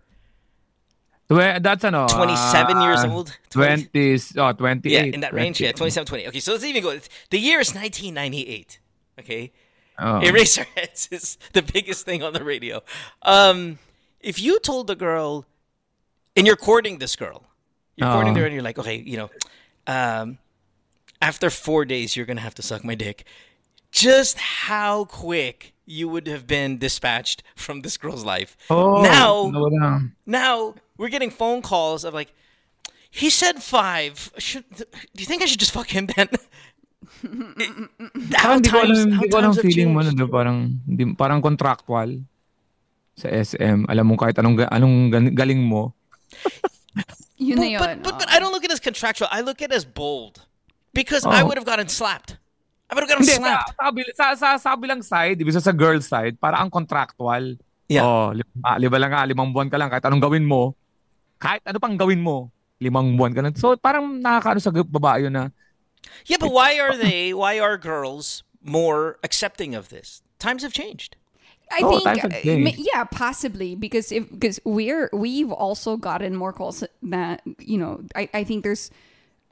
[1.29, 2.09] Twe- That's ano.
[2.09, 3.37] 27 years ah, old?
[3.51, 4.91] 20 20s, oh, 28.
[4.93, 6.05] yeah, in that range, yeah, 28.
[6.05, 6.29] 27, 20.
[6.29, 6.99] Okay, so let's even go.
[7.31, 8.81] The year is 1998.
[9.21, 9.53] Okay,
[10.03, 10.21] Oh.
[10.25, 12.83] Eraserheads is the biggest thing on the radio.
[13.23, 13.79] Um,
[14.21, 15.45] if you told the girl,
[16.35, 17.45] and you're courting this girl,
[17.97, 18.41] you're courting Oh.
[18.41, 19.31] her, and you're like, okay, you know,
[19.87, 20.39] um,
[21.21, 23.25] after four days, you're gonna have to suck my dick.
[23.93, 28.55] Just how quick you would have been dispatched from this girl's life.
[28.71, 29.91] Oh, now, no, no.
[30.25, 30.55] now
[30.97, 32.31] we're getting phone calls of like,
[33.11, 34.31] he said five.
[34.39, 36.31] Should do you think I should just fuck him then?
[38.39, 40.19] how Parang hindi ko alam, times, how hindi ko alam times have feeling mo, changed.
[40.19, 42.11] no, parang, hindi, parang contractual
[43.19, 43.85] sa SM.
[43.91, 45.93] Alam mo kahit anong, anong gan- galing mo.
[47.41, 47.81] Yun na But, yun.
[47.81, 48.29] but, but, but.
[48.31, 49.29] I don't look at it as contractual.
[49.31, 50.47] I look at it as bold.
[50.95, 51.47] Because I Oh.
[51.51, 52.37] would have gotten slapped.
[52.91, 55.71] I would have gotten sa, sa, kabil- sa, sa, sa kabilang side, ibig sa, sa
[55.71, 57.55] girl side, para ang contractual.
[57.87, 58.03] Yeah.
[58.03, 60.75] Oh, lima, lima lang nga, limang buwan ka lang, kahit anong gawin mo,
[61.39, 62.51] kahit ano pang gawin mo,
[62.83, 63.55] limang buwan ka lang.
[63.55, 65.55] So, parang nakakaano sa babae yun na,
[66.27, 70.23] Yeah, but why are they, why are girls more accepting of this?
[70.41, 71.15] times have changed.
[71.71, 72.65] I Oh, think times have uh, changed.
[72.65, 78.01] ma- yeah, possibly because if because we're we've also gotten more calls that you know
[78.17, 78.89] I, I think there's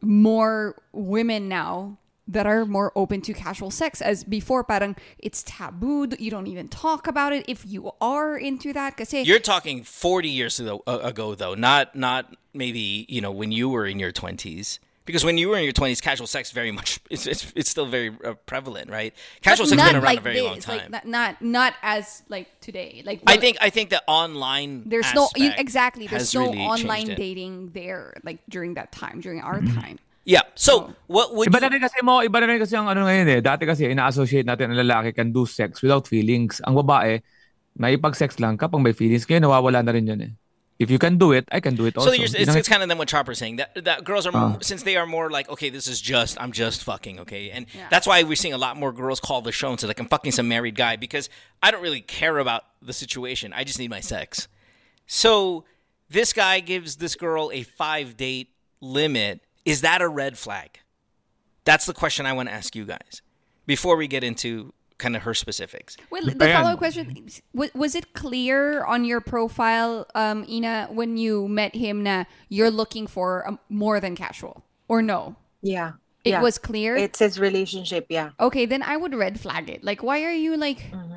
[0.00, 6.06] more women now that are more open to casual sex as before parang it's taboo
[6.18, 10.28] you don't even talk about it if you are into that kasi You're talking 40
[10.28, 14.12] years ago, uh, ago though, not not maybe you know when you were in your
[14.12, 14.78] 20s.
[15.08, 17.86] Because when you were in your 20s, casual sex very much it's it's, it's still
[17.88, 19.16] very uh, prevalent, right?
[19.40, 20.92] Casual sex has been around like a very this, long time.
[20.92, 25.08] like not, not not as like today like I think I think the online there's
[25.16, 29.64] no you, exactly there's no really online dating there like during that time during our
[29.64, 29.80] Mm-hmm.
[29.80, 30.44] time Yeah.
[30.54, 33.08] So what would Iba you, na rin kasi mo, iba na rin kasi ang ano
[33.08, 33.40] ngayon eh.
[33.40, 36.60] Dati kasi ina-associate natin ang lalaki can do sex without feelings.
[36.68, 37.24] Ang babae,
[37.80, 39.24] may pag-sex lang kapag may feelings.
[39.24, 40.32] Kaya nawawala na rin yun eh.
[40.78, 42.12] If you can do it, I can do it So also.
[42.12, 44.60] you're, it's, it's kind of then what Chopper's saying that that girls are Ah.
[44.62, 47.88] since they are more like okay, this is just I'm just fucking okay, and Yeah.
[47.90, 50.06] that's why we're seeing a lot more girls call the show and say like I'm
[50.06, 51.26] fucking some married guy because
[51.64, 53.50] I don't really care about the situation.
[53.56, 54.46] I just need my sex.
[55.08, 55.64] So
[56.06, 59.40] this guy gives this girl a five date limit.
[59.64, 60.80] Is that a red flag?
[61.64, 63.22] That's the question I want to ask you guys
[63.66, 65.96] before we get into kind of her specifics.
[66.10, 71.48] Well, the follow-up question was, was it clear on your profile, um, Ina, when you
[71.48, 75.36] met him, na you're looking for um, more than casual, or no?
[75.62, 75.92] Yeah.
[76.24, 76.42] It yeah.
[76.42, 76.96] was clear.
[76.96, 78.30] It says relationship, yeah.
[78.40, 79.84] okay, then I would red flag it.
[79.84, 80.80] Like, why are you like?
[80.90, 81.14] Mm-hmm.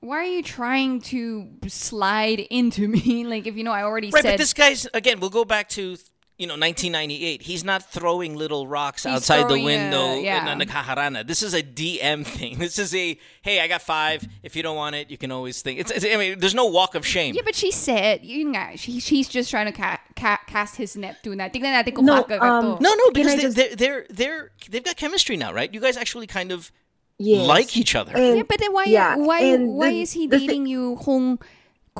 [0.00, 3.24] Why are you trying to slide into me?
[3.24, 4.32] Like, if you know, I already Right, said.
[4.32, 5.20] but this guy's again.
[5.20, 5.96] We'll go back to
[6.40, 7.42] you know 1998.
[7.42, 10.42] He's not throwing little rocks He's outside the throwing a- window yeah.
[10.42, 11.26] na naghaharana.
[11.26, 12.56] This is a DM thing.
[12.64, 14.26] This is a hey, I got five.
[14.42, 15.80] If you don't want it, you can always think.
[15.80, 17.34] It's, it's I mean, there's no walk of shame.
[17.34, 20.96] yeah, but she said, yun nga, she, she's just trying to ca- ca- cast his
[20.96, 21.48] net to na.
[21.52, 22.44] Tignan natin kung No, kakagat to.
[22.44, 25.68] um, no, no, because they, just- they're they're they're they've got chemistry now, right?
[25.72, 26.72] You guys actually kind of
[27.20, 27.44] Yes.
[27.46, 28.16] like each other.
[28.16, 30.64] And- Yeah, but then why yeah, why and why the- is he the thi- dating
[30.72, 31.36] you kung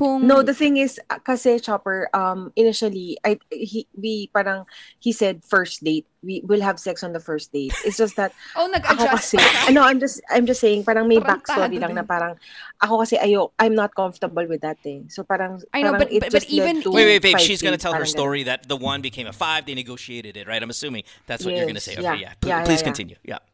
[0.00, 4.64] kung No, the thing is, uh, kasi Chopper, um, initially, I he we parang
[4.96, 6.08] he said first date.
[6.24, 7.76] We will have sex on the first date.
[7.84, 9.84] It's just that Oh, ako nag-adjust kasi, pa ka?
[9.84, 12.08] I'm just I'm just saying, parang may Tarantado backstory lang na din.
[12.08, 12.32] parang
[12.80, 15.04] ako kasi ayo, I'm not comfortable with that eh.
[15.12, 17.36] So parang I know, parang but- but- but even- to Wait, wait, babe.
[17.36, 19.68] She's gonna tell her story that the one became a five.
[19.68, 20.64] They negotiated it, right?
[20.64, 22.00] I'm assuming that's what you're gonna say.
[22.00, 22.16] Okay, yeah.
[22.16, 22.88] yeah, P- yeah, please yeah, yeah.
[22.88, 23.18] continue.
[23.20, 23.36] Yeah.
[23.36, 23.48] ganun.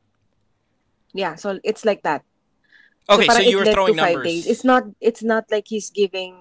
[1.17, 2.23] Yeah, so it's like that.
[3.07, 4.27] Okay, so, parang you it were throwing numbers.
[4.27, 4.47] days.
[4.47, 6.35] It's not it's not like he's giving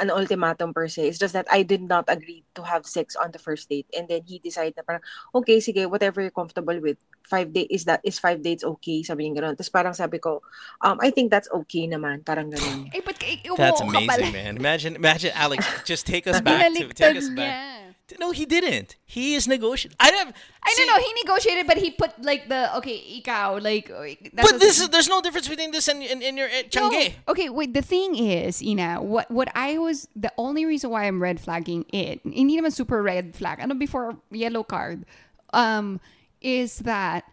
[0.00, 1.08] an ultimatum per se.
[1.08, 4.08] It's just that I did not agree to have sex on the first date, and
[4.08, 5.02] then he decided na parang
[5.34, 6.98] okay, sige, whatever you're comfortable with.
[7.24, 9.02] Five day is that is five dates okay?
[9.02, 9.56] Sabi niya gano'n.
[9.56, 10.44] Tapos parang sabi ko,
[10.84, 12.20] um, I think that's okay naman.
[12.20, 12.92] Parang gano'n.
[12.92, 14.20] Eh, but eh, That's umuo ka pala.
[14.20, 14.52] amazing, man.
[14.60, 15.64] Imagine, imagine, Alex.
[15.88, 17.73] Just take us back to take us back.
[18.18, 18.96] No, he didn't.
[19.04, 19.96] He is negotiating.
[20.00, 20.34] I don't.
[20.62, 21.02] I see, don't know.
[21.02, 23.90] He negotiated, but he put like the okay, ikaw like.
[23.90, 26.90] uh, But this is there's no difference between this and in, in your uh, No.
[27.28, 27.74] Okay, wait.
[27.74, 31.84] The thing is, Ina, what what I was the only reason why I'm red flagging
[31.92, 33.60] it, hindi naman super red flag.
[33.60, 35.04] Ano before yellow card,
[35.52, 36.00] um,
[36.40, 37.24] is that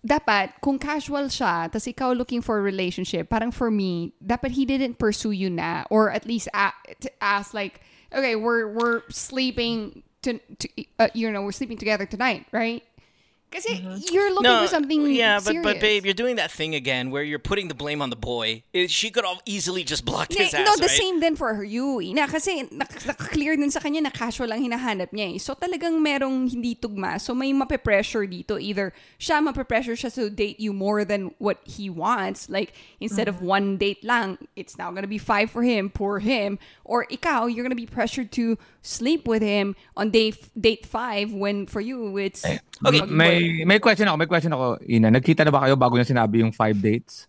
[0.00, 4.64] dapat kung casual siya, tas ikaw looking for a relationship, parang for me, dapat he
[4.64, 7.80] didn't pursue you na or at least a- to ask like,
[8.12, 10.68] okay, we're we're sleeping to, to
[10.98, 12.82] uh, you know, we're sleeping together tonight, right?
[13.50, 13.82] Kasi
[14.14, 15.64] you're looking No, for something yeah, but serious.
[15.64, 18.62] but babe, you're doing that thing again where you're putting the blame on the boy.
[18.72, 21.00] It- she could have easily just blocked his Yeah, ass, no, the right?
[21.02, 21.98] same din for her, you.
[22.14, 25.38] Na, kasi nak- nak-clear din sa kanya na casual lang hinahanap niya eh.
[25.38, 27.20] So talagang merong hindi tugma.
[27.20, 28.54] So may mape-pressure dito.
[28.54, 32.46] Either siya mape-pressure siya to date you more than what he wants.
[32.48, 36.58] Like, instead of one date lang, it's now gonna be five for him, poor him.
[36.84, 41.66] Or ikaw, you're gonna be pressured to sleep with him on day date five when
[41.66, 42.46] for you, it's...
[42.86, 44.80] Okay, may may question ako, may question ako.
[44.86, 47.26] Ina, nagkita na ba kayo bago niya sinabi yung five dates?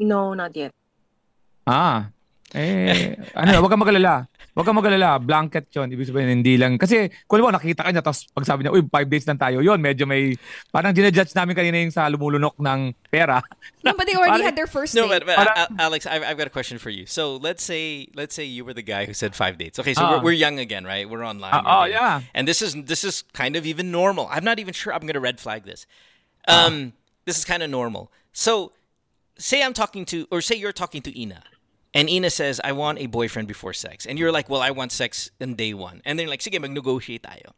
[0.00, 0.72] No, not yet.
[1.66, 2.10] Ah.
[2.52, 4.28] Eh, ano, wag kang magalala.
[4.52, 5.16] Wag kang magalala.
[5.16, 5.88] Blanket yun.
[5.88, 6.76] Ibig sabihin, hindi lang.
[6.76, 9.40] Kasi, kung alam mo, nakita ka niya, tapos pag sabi niya, uy, five days lang
[9.40, 9.64] tayo.
[9.64, 10.36] Yun, medyo may,
[10.68, 13.40] parang ginajudge namin kanina yung sa lumulunok ng pera.
[13.80, 15.00] No, but they already Parang- had their first date.
[15.00, 17.06] No, but, but Para- uh, Alex, I've, I've got a question for you.
[17.08, 19.78] So let's say let's say you were the guy who said five dates.
[19.80, 20.10] Okay, so Ah.
[20.20, 21.08] we're, we're young again, right?
[21.08, 21.50] We're online.
[21.52, 21.96] Ah, we're oh, dating.
[21.96, 22.20] yeah.
[22.36, 24.28] And this is this is kind of even normal.
[24.30, 25.86] I'm not even sure I'm going to red flag this.
[26.46, 26.66] Ah.
[26.68, 26.92] Um,
[27.24, 28.12] this is kind of normal.
[28.32, 28.72] So
[29.38, 31.42] say I'm talking to, or say you're talking to Ina,
[31.94, 34.92] and Ina says, "I want a boyfriend before sex," and you're like, "Well, I want
[34.92, 37.52] sex in day one," and then like, "Sige, mag-negotiate tayo,"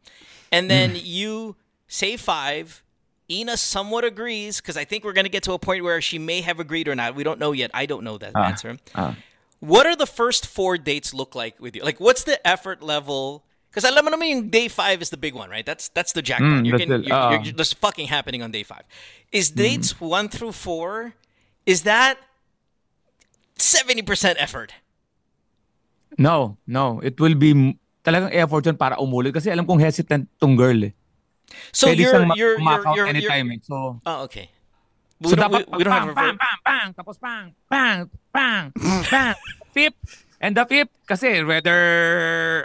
[0.51, 1.01] and then Hmm.
[1.03, 1.55] you
[1.87, 2.81] say five.
[3.25, 6.19] Ina somewhat agrees because I think we're going to get to a point where she
[6.19, 7.15] may have agreed or not.
[7.17, 7.71] We don't know yet.
[7.73, 8.45] I don't know that Ah.
[8.53, 8.77] answer.
[8.93, 9.15] Ah.
[9.59, 11.81] What are the first four dates look like with you?
[11.81, 13.41] Like, what's the effort level?
[13.71, 15.65] Because alam mo naman yung day five is the big one, right?
[15.65, 16.61] That's that's the jackpot.
[16.61, 17.41] Mm, you're that's getting, the- you're, uh.
[17.41, 18.83] you're, there's fucking happening on day five.
[19.33, 21.15] Is dates one through four?
[21.65, 22.19] Is that
[23.57, 24.73] 70% effort.
[26.17, 26.99] No, no.
[27.03, 29.33] It will be talagang effort yun para umulit.
[29.33, 30.93] Kasi alam kong hesitant tong girl eh.
[31.71, 33.59] So Pwede you're, ma- you're, you're, you're, you're, anytime eh.
[33.63, 34.49] So, Oh, okay.
[35.23, 37.99] We so dapat we, we don't pang, have pang, pang, pang, tapos pang, pang,
[38.35, 38.63] pang,
[39.07, 39.35] pang,
[39.71, 40.27] fifth.
[40.43, 41.79] And the fifth, kasi whether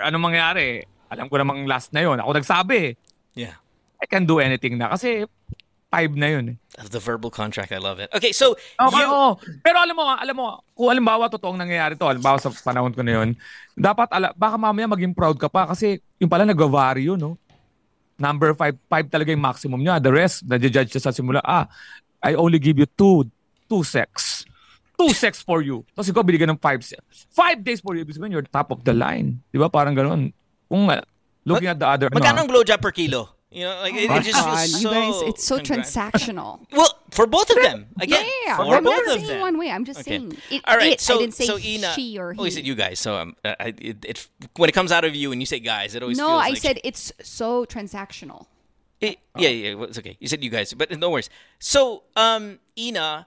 [0.02, 2.18] anong mangyari, alam ko namang last na yon.
[2.18, 2.98] Ako nagsabi,
[3.38, 3.54] Yeah.
[4.02, 4.90] I can do anything na.
[4.90, 5.22] Kasi
[5.90, 6.56] five na yun eh.
[6.86, 8.08] The verbal contract, I love it.
[8.14, 9.36] Okay, so Okay, you, oo.
[9.60, 13.20] Pero alam mo, alam mo, kung alimbawa totoong nangyayari to, alimbawa sa panahon ko na
[13.20, 13.28] yun,
[13.74, 17.34] dapat, ala, baka mamaya maging proud ka pa kasi yung pala nag-vary yun, no?
[18.16, 19.98] Number five, five talaga yung maximum niya.
[19.98, 21.66] The rest, na-judge siya sa simula, ah,
[22.22, 23.26] I only give you two,
[23.66, 24.44] two sex.
[24.94, 25.82] Two sex for you.
[25.96, 27.00] Tapos ikaw binigyan ng five sex.
[27.32, 28.04] Five days for you.
[28.04, 29.40] Ibig sabihin, you're top of the line.
[29.48, 29.72] Di ba?
[29.72, 30.36] Parang ganun.
[30.68, 31.00] Kung uh,
[31.48, 33.39] looking at the other, magkano ano, ang blowjob per kilo?
[33.52, 34.90] You know, like it, it just God, feels so.
[34.90, 36.66] guys, it's so congrat- transactional.
[36.72, 37.86] Well, for both of them.
[38.00, 39.40] Again, yeah, for I'm both not of saying them.
[39.40, 39.70] one way.
[39.72, 40.18] I'm just Okay.
[40.18, 40.62] saying it.
[40.68, 41.00] All right, it.
[41.00, 42.38] so I didn't say so Ina, she or he.
[42.40, 43.00] oh, you said you guys.
[43.00, 45.58] So um, uh, I- it, it when it comes out of you and you say
[45.58, 48.46] guys, it always no, feels I like said it's so transactional.
[49.00, 50.16] It, yeah, yeah, well, it's okay.
[50.20, 51.30] You said you guys, but no worries.
[51.58, 53.26] So, um, Ina,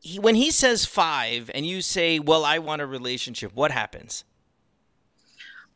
[0.00, 4.24] he, when he says five and you say, "Well, I want a relationship," what happens?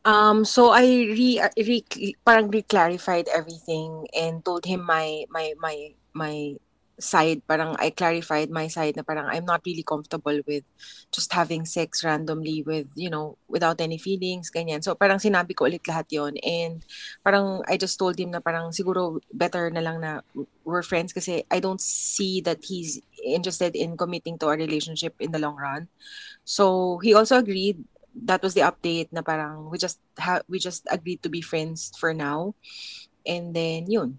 [0.05, 1.83] Um, so I re, re
[2.25, 6.55] parang re-clarified everything and told him my my my my
[6.99, 7.41] side.
[7.47, 10.63] Parang I clarified my side na parang I'm not really comfortable with
[11.11, 14.83] just having sex randomly with you know without any feelings ganyan.
[14.83, 16.83] So parang sinabi ko ulit lahat yon and
[17.23, 20.23] parang I just told him na parang siguro better na lang na
[20.63, 25.31] we're friends kasi I don't see that he's interested in committing to a relationship in
[25.35, 25.91] the long run.
[26.47, 27.83] So he also agreed
[28.15, 31.91] that was the update na parang we just ha- we just agreed to be friends
[31.97, 32.53] for now
[33.25, 34.17] and then yun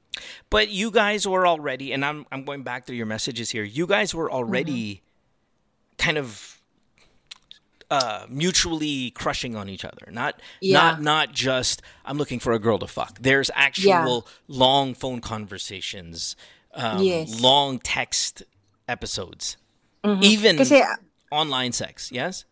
[0.50, 3.64] But you guys were already, and I'm I'm going back through your messages here.
[3.64, 5.02] You guys were already
[5.96, 6.60] kind of
[7.90, 10.08] uh, mutually crushing on each other.
[10.12, 10.78] Not Yeah.
[10.78, 13.18] not not just I'm looking for a girl to fuck.
[13.18, 16.36] There's actual long phone conversations,
[16.74, 17.40] um, Yes.
[17.40, 18.42] long text
[18.86, 19.56] episodes,
[20.04, 20.82] even kasi
[21.32, 22.12] online sex.
[22.12, 22.44] Yes.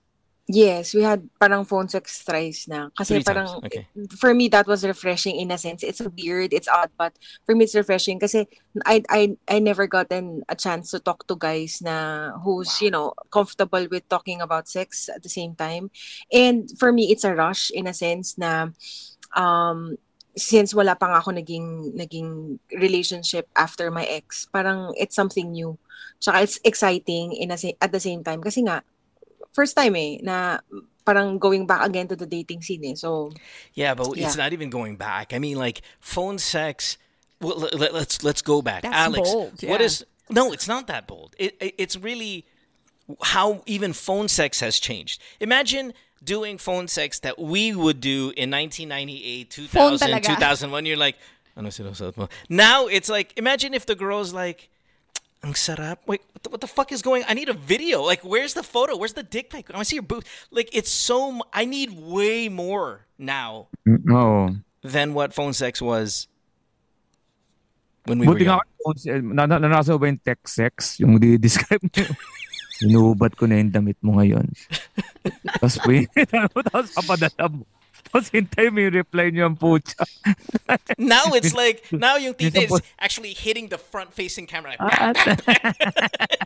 [0.48, 2.88] Yes we had parang phone sex thrice na.
[2.96, 3.86] Kasi Three parang okay.
[4.16, 5.84] for me that was refreshing in a sense.
[5.84, 7.12] It's weird it's odd but
[7.44, 8.18] for me it's refreshing.
[8.18, 8.48] Kasi
[8.88, 13.12] I I I never gotten a chance to talk to guys na who's you know
[13.30, 15.92] comfortable with talking about sex at the same time.
[16.32, 18.72] And for me it's a rush in a sense na
[19.36, 20.00] um
[20.38, 25.76] since wala pa nga ako naging naging relationship after my ex parang it's something new.
[26.22, 28.40] Tsaka it's exciting in a, at the same time.
[28.40, 28.80] Kasi nga
[29.58, 30.62] first time eh na
[31.02, 33.34] parang going back again to the dating scene eh so
[33.74, 35.34] Yeah, but it's not even going back.
[35.34, 36.94] I mean, like phone sex.
[37.42, 38.82] Well, let, let, let's let's go back.
[38.86, 39.90] That's Alex, bold, what yeah.
[39.90, 40.06] is?
[40.30, 41.34] No, it's not that bold.
[41.38, 42.46] It, it it's really
[43.34, 45.22] how even phone sex has changed.
[45.40, 50.86] Imagine doing phone sex that we would do in 1998, 2000, 2001.
[50.86, 51.16] You're like,
[51.56, 52.28] ano sinusuot mo?
[52.48, 54.68] Now it's like, imagine if the girl's like,
[55.42, 56.02] ang sarap.
[56.06, 57.22] Wait, what the, what the fuck is going?
[57.28, 58.02] I need a video.
[58.02, 58.96] Like, where's the photo?
[58.96, 59.70] Where's the dick pic?
[59.70, 60.26] I want to see your boobs.
[60.50, 61.42] Like, it's so.
[61.52, 64.58] I need way more now Oo.
[64.82, 66.26] than what phone sex was
[68.06, 68.58] when we were Buti young.
[68.58, 70.98] nga, na, na, nanasa ba yung tech sex?
[70.98, 71.90] Yung di-describe mo.
[72.78, 74.46] Inuubat ko na yung damit mo ngayon.
[75.58, 75.76] Tapos,
[76.72, 77.66] tapos papadala mo.
[78.08, 79.98] Tapos hintay mo yung reply niyo ang putya.
[80.98, 84.76] Now it's like now yung tita is actually hitting the front-facing camera.
[84.76, 85.12] Like, Ah,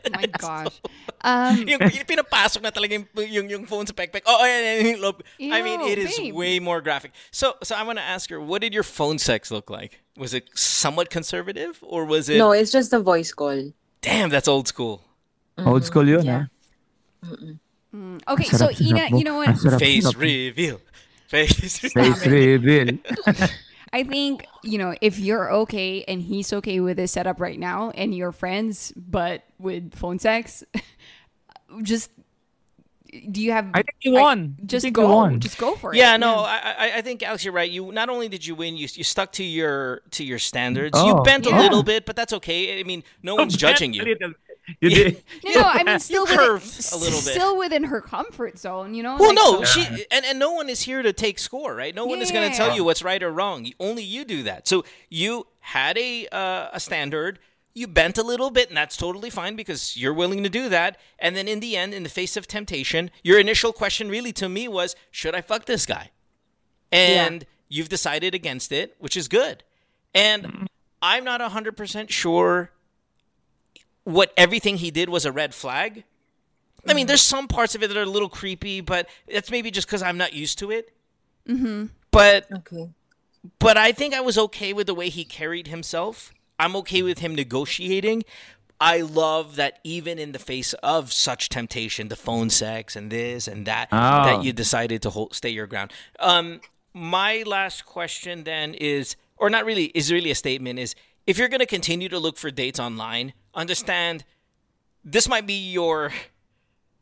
[0.05, 0.75] Oh my gosh.
[1.23, 4.23] Um, yung, yung pinapasok na talaga yung, yung, yung phone sa pekpek.
[4.27, 5.23] Oh, ayan, ayan, yung loob.
[5.39, 6.35] I mean, it is babe.
[6.35, 7.13] way more graphic.
[7.31, 10.03] So, so I want to ask her, what did your phone sex look like?
[10.19, 12.37] Was it somewhat conservative, or was it?
[12.39, 15.01] no it's just a voice call Damn, that's old school.
[15.57, 16.47] Old school yun, Yeah.
[17.23, 17.31] ha?
[18.35, 19.19] okay, so Sarap, Ina, sarap mo.
[19.19, 19.49] you know what?
[19.57, 20.81] Sarap, Face reveal.
[21.33, 21.79] Face.
[21.93, 22.99] Face reveal.
[23.95, 27.91] I think, you know, if you're okay and he's okay with his setup right now
[27.91, 30.63] and you're friends, but with phone sex,
[31.83, 32.11] just
[33.31, 33.67] do you have.
[33.75, 34.57] I think you won.
[34.61, 35.15] I Just go.
[35.15, 35.41] won.
[35.41, 35.99] Just go for it.
[35.99, 37.71] Yeah, no, I, I I think Alex, you're right.
[37.71, 40.99] You not only did you win, you you stuck to your to your standards.
[40.99, 42.81] you Oh, bent a little bit, but that's okay.
[42.81, 44.17] I mean, no one's judging you.
[44.81, 45.23] You did.
[45.45, 47.35] No, no, I mean, still within, curved a little bit.
[47.35, 49.17] Still within her comfort zone, you know?
[49.19, 51.95] Well, Like, no, so- she and, and no one is here to take score, right?
[51.95, 53.69] No one is going to tell you what's right or wrong.
[53.81, 54.69] Only you do that.
[54.69, 57.39] So you had a uh, a standard.
[57.75, 60.99] You bent a little bit, and that's totally fine because you're willing to do that.
[61.19, 64.49] And then in the end, in the face of temptation, your initial question really to
[64.49, 66.11] me was, should I fuck this guy?
[66.91, 69.65] And you've decided against it, which is good.
[70.15, 70.69] And
[71.01, 72.71] I'm not 100% sure
[74.05, 76.05] what everything he did was a red flag.
[76.89, 79.71] I mean, there's some parts of it that are a little creepy, but that's maybe
[79.71, 80.93] just because I'm not used to it.
[81.49, 81.87] Mm-hmm.
[82.11, 82.91] But Okay.
[83.61, 86.33] but I think I was okay with the way he carried himself.
[86.59, 88.25] I'm okay with him negotiating.
[88.81, 93.47] I love that even in the face of such temptation, the phone sex and this
[93.47, 94.25] and that, Oh.
[94.25, 95.93] that you decided to hold, stay your ground.
[96.19, 96.61] Um,
[96.93, 100.97] my last question then is, or not really, is really a statement is
[101.29, 104.25] if you're going to continue to look for dates online, understand
[105.05, 106.13] this might be your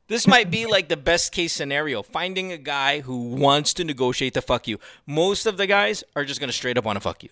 [0.09, 2.03] this might be like the best case scenario.
[2.03, 4.79] Finding a guy who wants to negotiate to fuck you.
[5.07, 7.31] Most of the guys are just gonna straight up want to fuck you.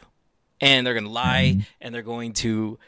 [0.61, 2.79] And they're gonna lie and they're going to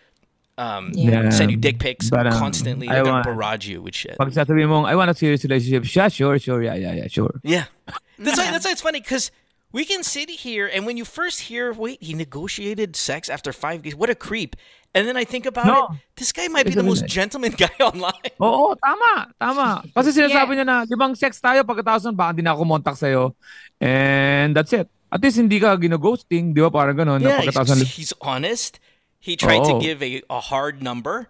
[0.59, 1.31] um, Yeah.
[1.31, 2.87] send you dick pics But, um, constantly.
[2.89, 4.19] I they're gonna want- barrage you with shit.
[4.19, 7.41] Pag sasabihin mong, I want a serious relationship, siya, sure, sure, yeah, yeah, yeah, sure.
[7.43, 7.65] yeah.
[8.19, 9.31] That's why that's why it's funny because
[9.73, 13.81] we can sit here and when you first hear wait he negotiated sex after five
[13.83, 14.55] days what a creep
[14.95, 15.95] and then I think about No.
[15.95, 19.67] it this guy might be the most gentleman guy online Oo, tama, tama.
[19.95, 23.33] Kasi sinasabi niya na, limang sex tayo, pagkatapos nun, baka hindi na ako montak sa'yo.
[23.81, 24.91] And that's it.
[25.09, 26.69] At least hindi ka gino-ghosting, di ba?
[26.69, 27.19] Parang ganun.
[27.25, 28.79] na yeah pagkatapos he's, he's honest
[29.21, 31.29] he tried to give a, a hard number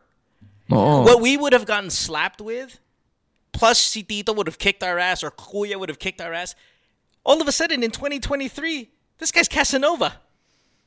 [0.70, 1.02] Oo.
[1.02, 2.78] what we would have gotten slapped with,
[3.50, 6.54] plus si Tito would have kicked our ass or Kuya would have kicked our ass,
[7.26, 10.18] all of a sudden in 2023, this guy's Casanova.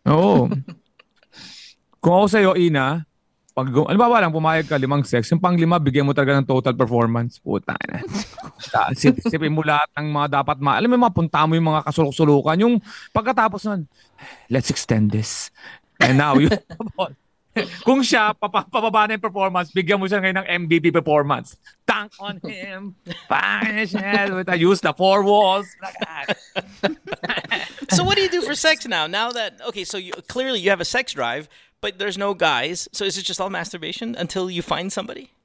[0.07, 0.47] Oo.
[2.03, 3.07] Kung ako sa'yo, Ina,
[3.55, 6.49] pag, ano ba lang, pumayag ka, limang sex, yung pang lima, bigyan mo talaga ng
[6.49, 7.39] total performance.
[7.39, 8.03] Puta na.
[8.91, 10.75] Sip, sipin mo lahat ng mga dapat ma...
[10.75, 12.59] Alam mo, yung mga punta mo yung mga kasulok-sulukan.
[12.59, 12.83] Yung
[13.15, 13.87] pagkatapos nun,
[14.51, 15.47] let's extend this.
[16.03, 16.51] And now, you...
[17.85, 21.53] Kung siya, papa, pababa na yung performance, bigyan mo siya ngayon ng MVP performance.
[21.85, 22.97] Tank on him.
[23.29, 24.41] Punish him.
[24.57, 25.69] Use the four walls.
[27.93, 29.05] So what do you do for sex now?
[29.05, 31.47] Now that okay, so you clearly you have a sex drive,
[31.83, 32.87] but there's no guys.
[32.95, 35.35] So is it just all masturbation until you find somebody?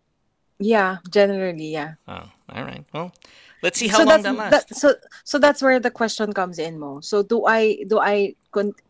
[0.60, 1.98] Yeah, generally, yeah.
[2.06, 2.84] Oh, all right.
[2.94, 3.12] Well,
[3.62, 4.70] let's see how so long that lasts.
[4.70, 8.34] that, so so that's where the question comes in mo so do i do i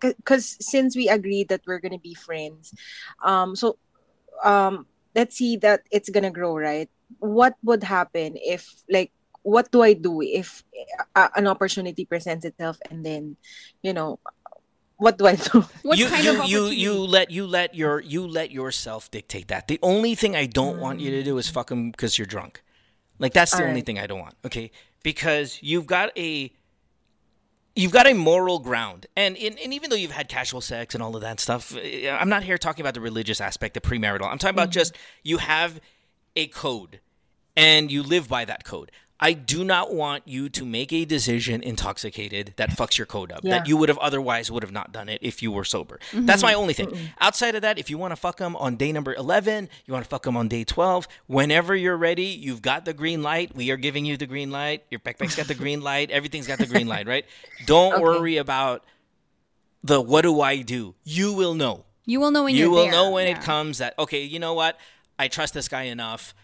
[0.00, 2.74] because since we agreed that we're gonna be friends
[3.24, 3.78] um so
[4.44, 4.84] um
[5.16, 9.94] let's see that it's gonna grow right what would happen if like what do i
[9.94, 10.62] do if
[11.16, 13.36] uh, an opportunity presents itself and then
[13.80, 14.20] you know
[14.98, 18.00] what do i do What you kind you, of you you let you let your
[18.00, 19.66] you let yourself dictate that.
[19.68, 21.24] The only thing I don't want you to mm.
[21.24, 22.62] do is fuck him because you're drunk.
[23.18, 23.86] Like that's the only Alright.
[23.86, 24.34] thing I don't want.
[24.44, 24.70] Okay,
[25.02, 26.52] because you've got a
[27.74, 31.02] you've got a moral ground, and in, and even though you've had casual sex and
[31.02, 33.80] all of that stuff, eh, eh, I'm not here talking about the religious aspect, the
[33.80, 34.30] premarital.
[34.30, 34.72] I'm talking about mm.
[34.72, 35.80] just you have
[36.36, 37.00] a code,
[37.56, 38.90] and you live by that code.
[39.20, 43.40] I do not want you to make a decision intoxicated that fucks your code up.
[43.42, 43.58] Yeah.
[43.58, 45.98] That you would have otherwise would have not done it if you were sober.
[46.12, 46.60] That's my mm-hmm.
[46.60, 46.96] only thing.
[47.20, 50.04] Outside of that, if you want to fuck them on day number 11, you want
[50.04, 53.56] to fuck them on day 12, whenever you're ready, you've got the green light.
[53.56, 54.84] We are giving you the green light.
[54.90, 56.10] Your backpack's got the green light.
[56.12, 57.24] Everything's got the green light, right?
[57.66, 58.02] Don't Okay.
[58.02, 58.84] worry about
[59.82, 60.94] the what do I do?
[61.04, 62.92] You will know You will know when you you're will there.
[62.92, 63.38] know when Yeah.
[63.38, 64.78] it comes that okay you know what
[65.18, 66.34] i trust this guy enough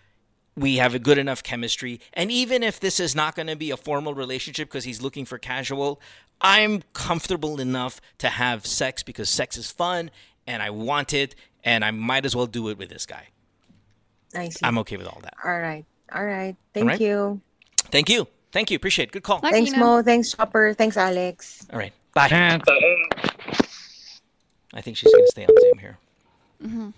[0.56, 2.00] we have a good enough chemistry.
[2.12, 5.24] And even if this is not going to be a formal relationship because he's looking
[5.24, 6.00] for casual
[6.40, 10.10] i'm comfortable enough to have sex because sex is fun
[10.48, 13.28] and i want it and i might as well do it with this guy.
[14.34, 14.60] I see.
[14.62, 15.34] I'm okay with all that.
[15.44, 15.84] All right.
[16.12, 16.56] All right.
[16.72, 17.00] Thank right.
[17.00, 17.40] you.
[17.90, 18.26] Thank you.
[18.52, 18.76] Thank you.
[18.76, 19.12] Appreciate it.
[19.12, 19.40] Good call.
[19.42, 19.78] Like- thanks Ina.
[19.78, 20.02] mo.
[20.02, 20.74] Thanks chopper.
[20.74, 21.66] Thanks alex.
[21.72, 21.92] All right.
[22.14, 22.28] Bye.
[22.30, 22.62] And,
[24.72, 25.98] I think she's going to stay on Zoom here.
[26.62, 26.88] Mm-hmm.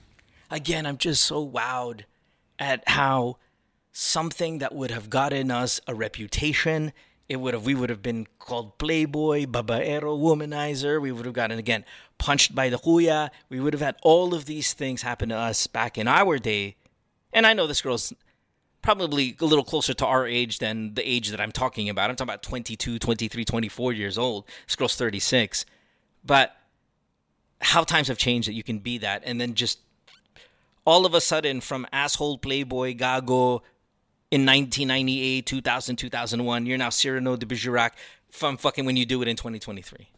[0.51, 2.03] Again, I'm just so wowed
[2.59, 3.37] at how
[3.99, 6.93] something that would have gotten us a reputation,
[7.31, 11.01] it would have we would have been called playboy, babaero, womanizer.
[11.01, 11.83] We would have gotten again
[12.19, 13.31] punched by the kuya.
[13.49, 16.77] We would have had all of these things happen to us back in our day.
[17.33, 18.13] And I know this girl's
[18.83, 22.11] probably a little closer to our age than the age that I'm talking about.
[22.11, 24.45] I'm talking about 22, 23, 24 years old.
[24.67, 25.65] This girl's 36.
[26.23, 26.55] But
[27.63, 29.79] how times have changed that you can be that and then just
[30.85, 33.63] all of a sudden from asshole playboy gago
[34.31, 37.93] in 1998 2000 2001 you're now cyrano de bergerac
[38.31, 40.09] from fucking when you do it in 2023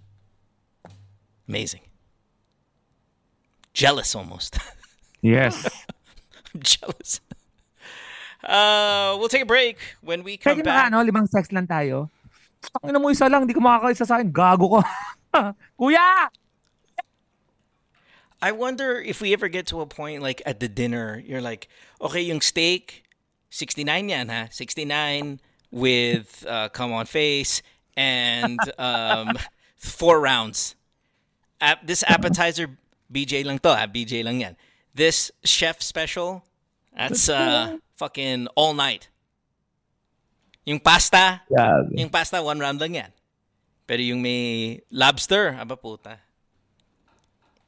[1.48, 1.80] amazing
[3.74, 4.58] jealous almost
[5.20, 5.68] yes.
[6.54, 7.20] i'm jealous
[8.44, 11.66] uh we'll take a break when we come Pwede na back ano, limang sex lang
[11.66, 12.06] tayo.
[12.62, 14.30] Tangina mo isa lang, hindi ko makakaisa sa akin.
[14.30, 14.82] Gago ka.
[15.78, 16.30] Kuya!
[18.38, 21.66] I wonder if we ever get to a point like at the dinner, you're like,
[21.98, 23.02] okay, yung steak,
[23.50, 25.40] 69 yan ha, 69
[25.70, 27.62] with uh, come on face
[27.96, 29.36] and um,
[29.76, 30.76] four rounds.
[31.60, 32.70] Ap- this appetizer,
[33.12, 34.54] BJ lang to BJ lang yan.
[34.94, 36.44] This chef special,
[36.96, 39.08] that's uh, fucking all night.
[40.68, 41.88] Yung pasta, Yeah.
[41.96, 43.10] yung pasta, one round lang yan.
[43.88, 46.20] Pero yung may lobster, aba puta.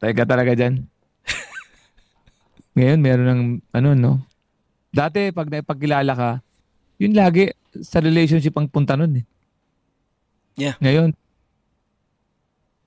[0.00, 0.84] Teka talaga dyan.
[2.76, 4.12] Ngayon, meron ng, ano, no?
[4.90, 6.30] Dati, pag naipagkilala ka,
[6.98, 9.24] yun lagi sa relationship ang punta nun eh.
[10.58, 10.76] Yeah.
[10.82, 11.14] Ngayon,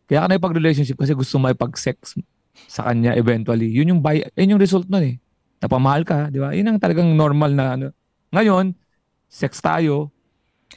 [0.06, 2.20] kaya ka naipag-relationship kasi gusto mo ipag-sex
[2.68, 3.72] sa kanya eventually.
[3.72, 5.16] Yun yung, by, yun yung result nun eh.
[5.64, 6.52] Napamahal ka, di ba?
[6.52, 7.88] Yun ang talagang normal na ano.
[8.36, 8.76] Ngayon,
[9.32, 10.12] sex tayo,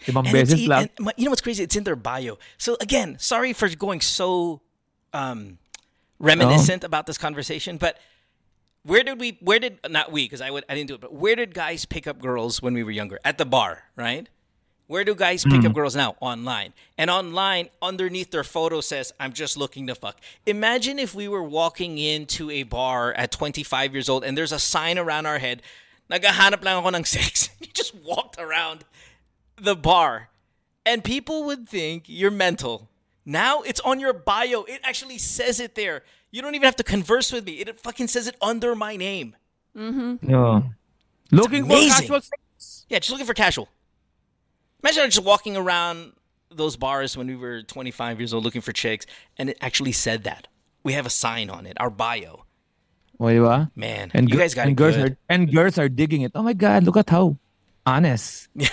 [0.07, 0.87] limang And beses e- lang.
[0.87, 1.66] and you know what's crazy?
[1.66, 2.39] It's in their bio.
[2.57, 4.61] So again, sorry for going so
[5.12, 5.59] um,
[6.22, 7.99] reminiscent about this conversation, but
[8.87, 9.39] where did we?
[9.41, 10.24] Where did not we?
[10.24, 12.74] Because I would I didn't do it, but where did guys pick up girls when
[12.74, 13.18] we were younger?
[13.24, 14.28] At the bar, right?
[14.87, 15.72] Where do guys pick up hmm.
[15.72, 16.14] girls now?
[16.20, 16.72] Online.
[16.97, 20.20] And online, underneath their photo says, I'm just looking to fuck.
[20.47, 24.61] Imagine if we were walking into a bar at 25 years old and there's a
[24.61, 25.62] sign around our head,
[26.09, 27.51] naghahanap lang ako ng sex.
[27.61, 28.84] You just walked around
[29.61, 30.28] the bar
[30.84, 32.89] and people would think you're mental.
[33.24, 34.62] Now it's on your bio.
[34.62, 36.05] It actually says it there.
[36.31, 37.53] You don't even have to converse with me.
[37.55, 39.37] It fucking says it under my name.
[39.77, 40.35] Mm-hmm.
[40.35, 40.57] Oh.
[40.59, 40.62] Yeah.
[41.33, 42.87] Looking for casual sex.
[42.89, 43.68] Yeah, just looking for casual.
[44.83, 46.12] Imagine just walking around
[46.51, 49.07] those bars when we were 25 years old looking for chicks
[49.37, 50.47] and it actually said that.
[50.85, 52.45] We have a sign on it, our bio.
[53.18, 53.66] O, di?
[53.74, 55.12] Man, And, you gir- guys got and it girls good.
[55.12, 56.33] are and girls are digging it.
[56.35, 57.37] Oh my god, look at how
[57.85, 58.49] honest.
[58.55, 58.68] Yeah.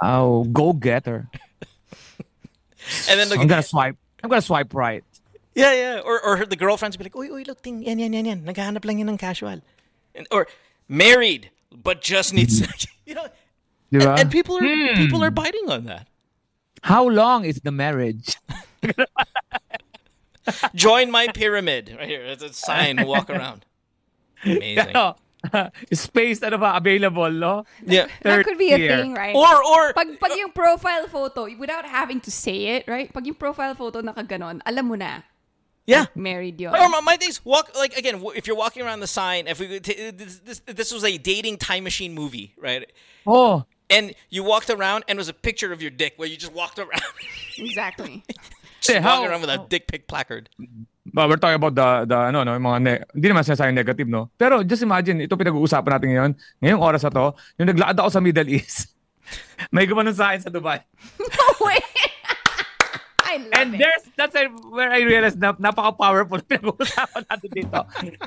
[0.00, 1.28] How go getter.
[3.08, 3.96] And then look I'm look, gonna swipe.
[4.24, 5.04] I'm gonna swipe right.
[5.54, 6.00] Yeah, yeah.
[6.04, 8.44] Or, or the girlfriends would be like, uy, uy, look, ting, yan, yan, yan, yan.
[8.44, 9.60] Naghahanap lang yan ng casual.
[10.14, 10.46] And, or
[10.88, 12.60] married, but just needs.
[12.60, 12.70] Hmm.
[13.04, 13.26] You know,
[13.92, 14.96] Di and, and people are hmm.
[14.96, 16.08] people are biting on that.
[16.82, 18.38] How long is the marriage?
[20.74, 22.24] Join my pyramid right here.
[22.24, 23.04] It's a sign.
[23.04, 23.66] Walk around.
[24.44, 24.96] Amazing.
[24.96, 25.16] Ano?
[25.92, 27.66] Space ano ba available, no?
[27.84, 28.06] Yeah.
[28.22, 28.96] That could be a Third tier.
[29.02, 29.34] thing, right?
[29.34, 33.12] Or or pag, pag yung profile photo, without having to say it, right?
[33.12, 35.22] Pag yung profile photo nakaganon, alam mo na,
[35.86, 36.06] yeah.
[36.14, 36.74] married yun.
[36.74, 38.22] Or my, my days walk like again.
[38.36, 41.18] If you're walking around the sign, if we t- uh, this, this this was a
[41.18, 42.86] dating time machine movie, right?
[43.26, 46.36] Oh, And you walked around and it was a picture of your dick where you
[46.40, 47.04] just walked around,
[47.58, 48.24] Exactly.
[48.80, 50.48] just Hey, walking how- around with a dick pic placard.
[51.12, 54.06] But we're talking about the, the ano, no, yung mga, ne- hindi naman sinasayang negative,
[54.08, 54.30] no?
[54.38, 56.30] Pero just imagine, ito pinag-uusapan natin ngayon,
[56.62, 58.94] ngayong oras na to, yung naglaad ako sa Middle East,
[59.74, 60.78] may gumanon sa akin sa Dubai.
[61.20, 61.82] No way!
[63.32, 63.78] I love And it.
[63.80, 64.36] there's, that's
[64.68, 67.78] where I realized na napaka-powerful na pinag-uusapan natin dito.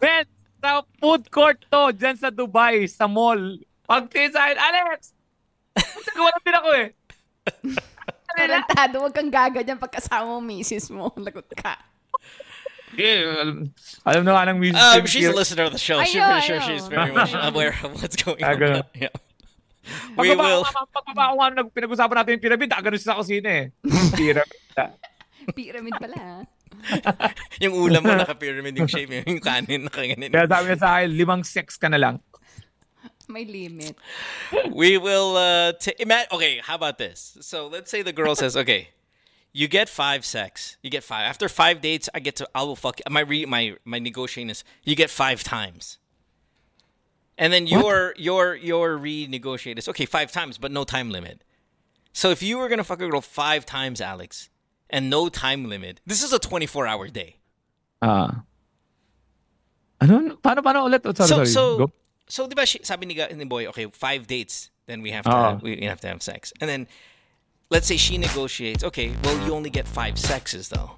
[0.02, 0.26] Man,
[0.58, 3.62] sa food court to, dyan sa Dubai, sa mall.
[3.86, 5.14] Pagtingin sa akin, Alex!
[5.78, 6.88] Nagawa din ako eh.
[8.36, 11.14] Tarantado, huwag kang gaganyan pagkasama mo misis mo.
[11.22, 11.78] Lagot ka.
[12.96, 13.70] Eh, alam,
[14.08, 14.80] alam na nga ng music.
[14.80, 16.00] Um, she's a listener of the show.
[16.00, 16.68] I She's know, pretty I sure know.
[16.72, 18.84] she's very much aware of what's going Ah, on.
[18.96, 19.12] Yeah.
[20.18, 20.66] We will.
[20.66, 23.66] Pagbaba ko nga nung pinag-usapan natin yung pyramid, ganun siya sa kusina eh.
[24.16, 24.62] Pyramid.
[25.58, 26.18] Pyramid pala.
[26.18, 26.40] ha?
[27.64, 30.30] yung ulam mo naka-pyramid yung shape, yung kanin nakaganyan.
[30.30, 32.16] Kaya sabi niya sa akin, limang sex ka na lang.
[33.26, 33.98] May limit.
[34.70, 37.38] We will uh ta- ima- okay, how about this?
[37.42, 38.94] So let's say the girl says, "Okay,
[39.50, 40.78] you get 5 sex.
[40.86, 41.26] You get 5.
[41.26, 44.62] After 5 dates, I get to I will fuck my re- my my negotiating is
[44.86, 45.98] you get 5 times."
[47.38, 51.44] And then your your your renegotiate is okay, 5 times but no time limit.
[52.14, 54.50] So if you were to fuck a girl 5 times, Alex,
[54.90, 57.36] and no time limit, this is a 24-hour day.
[58.02, 58.44] Ah.
[60.00, 60.38] ano?
[60.40, 61.02] Paano, paano ulit?
[61.06, 61.48] Oh, sorry, so sorry.
[61.48, 61.92] so Go.
[62.28, 65.60] so di ba sabi ni, ni boy okay five dates then we have to Ah.
[65.62, 66.88] we have to have sex and then
[67.70, 70.98] let's say she negotiates okay well you only get five sexes though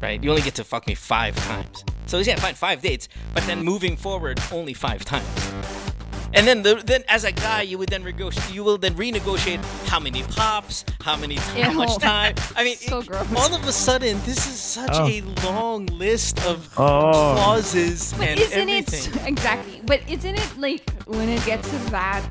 [0.00, 3.42] right you only get to fuck me five times so yeah fine five dates but
[3.44, 5.52] then moving forward only five times
[6.34, 9.58] and then the, then as a guy you would then negotiate you will then renegotiate
[9.88, 13.26] how many pops how many how much time I mean So it- gross.
[13.34, 15.06] all of a sudden this is such Oh.
[15.08, 17.32] a long list of Oh.
[17.34, 19.14] clauses But and isn't everything.
[19.22, 19.80] it exactly?
[19.84, 22.22] But isn't it like when it gets to that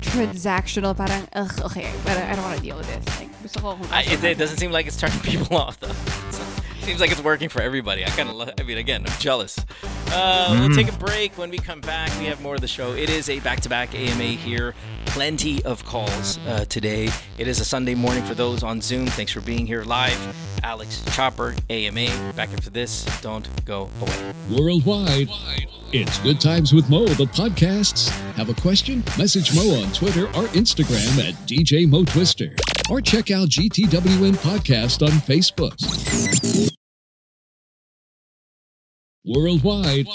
[0.00, 3.18] transactional, parang ugh, okay, but I don't want to deal with this.
[3.18, 5.92] Like, gusto ko I, it, it doesn't seem like it's turning people off though.
[6.30, 6.42] So,
[6.88, 8.02] seems like it's working for everybody.
[8.02, 9.58] I kind of, lo- I mean, again, I'm jealous.
[10.10, 11.36] Uh, We'll take a break.
[11.36, 12.92] When we come back, we have more of the show.
[12.94, 14.74] It is a back-to-back AMA here.
[15.04, 17.10] Plenty of calls uh, today.
[17.36, 19.06] It is a Sunday morning for those on Zoom.
[19.06, 20.18] Thanks for being here live.
[20.64, 22.06] Alex Chopper, AMA.
[22.34, 23.04] Back after this.
[23.20, 24.32] Don't go away.
[24.50, 25.28] Worldwide,
[25.92, 28.08] it's Good Times with Mo, the podcasts.
[28.32, 29.04] Have a question?
[29.18, 32.54] Message Mo on Twitter or Instagram at DJ Mo Twister.
[32.90, 35.76] Or check out GTWM Podcast on Facebook.
[39.24, 40.06] Worldwide.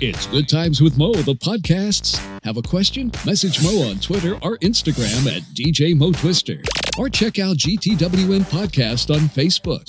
[0.00, 2.18] It's Good Times with Mo, the podcasts.
[2.44, 3.10] Have a question?
[3.26, 6.62] Message Mo on Twitter or Instagram at DJ Mo Twister.
[6.96, 9.84] Or check out GTWM Podcast on Facebook.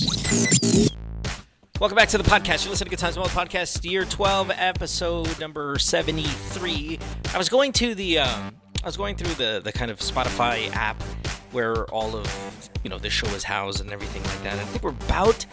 [1.79, 2.65] Welcome back to the podcast.
[2.65, 6.99] You're listening to Good Times World Podcast, year 12, episode number 73.
[7.33, 10.69] I was going to the, um, I was going through the, the kind of Spotify
[10.75, 11.01] app
[11.53, 14.59] where all of, you know, this show is housed and everything like that.
[14.59, 15.45] I think we're about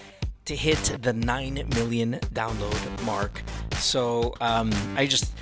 [0.47, 3.43] to hit the 9 million download mark.
[3.75, 5.33] So um, I just,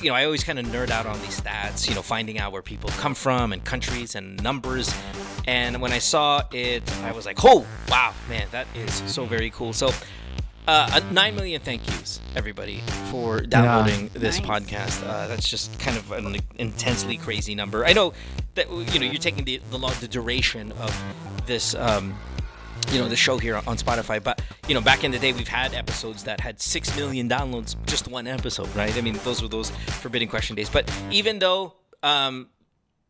[0.00, 2.52] you know, I always kind of nerd out on these stats, you know, finding out
[2.52, 4.94] where people come from and countries and numbers.
[5.46, 9.50] And when I saw it, I was like, oh, wow, man, that is so very
[9.50, 9.72] cool.
[9.72, 9.90] So,
[10.68, 14.48] uh, 9 million thank yous, everybody, for downloading this Nice.
[14.62, 15.04] podcast.
[15.04, 17.84] Uh, that's just kind of an intensely crazy number.
[17.84, 18.12] I know
[18.54, 21.74] that, you know, you're taking the, the, long, the duration of this.
[21.74, 22.14] Um,
[22.92, 24.22] you know the show here on Spotify.
[24.22, 27.74] But you know, back in the day, we've had episodes that had six million downloads
[27.86, 28.96] just one episode, right?
[28.96, 30.68] I mean, those were those Forbidden Question days.
[30.68, 32.48] But even though, um,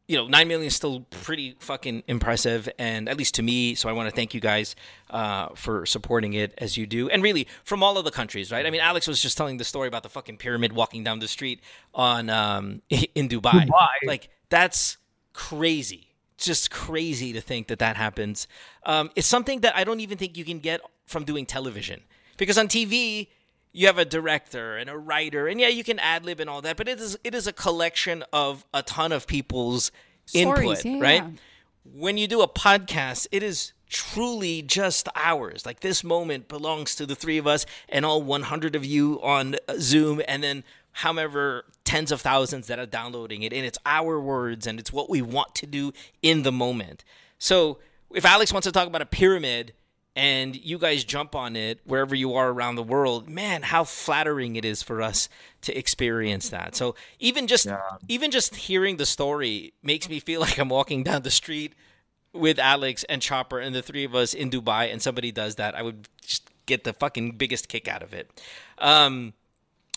[0.07, 3.75] you know, nine million is still pretty fucking impressive, and at least to me.
[3.75, 4.77] So I want to thank you guys
[5.11, 8.65] uh, for supporting it as you do, and really from all of the countries, right?
[8.65, 11.29] I mean, Alex was just telling the story about the fucking pyramid walking down the
[11.29, 11.61] street
[11.93, 13.67] on um, in Dubai.
[13.67, 13.89] Dubai.
[14.07, 14.99] Like that's
[15.33, 16.12] crazy
[16.45, 18.47] just crazy to think that that happens.
[18.85, 22.01] Um, it's something that I don't even think you can get from doing television
[22.37, 23.29] because on TV
[23.73, 26.61] you have a director and a writer, and yeah, you can ad lib and all
[26.63, 29.91] that, but it is it is a collection of a ton of people's
[30.27, 31.23] Stories, input, yeah, right?
[31.25, 31.31] yeah.
[31.85, 35.67] When you do a podcast, it is truly just ours.
[35.67, 39.57] Like this moment belongs to the three of us and all 100 of you on
[39.79, 44.67] Zoom, and then however tens of thousands that are downloading it and it's our words
[44.67, 47.05] and it's what we want to do in the moment.
[47.39, 47.79] So
[48.15, 49.73] if alex wants to talk about a pyramid
[50.15, 54.57] and you guys jump on it wherever you are around the world man how flattering
[54.57, 55.29] it is for us
[55.63, 56.75] to experience that.
[56.77, 57.69] So even just
[58.09, 61.75] even just hearing the story makes me feel like i'm walking down the street
[62.35, 65.75] with alex and chopper and the three of us in dubai and somebody does that
[65.75, 68.31] i would just get the fucking biggest kick out of it.
[68.79, 69.35] Um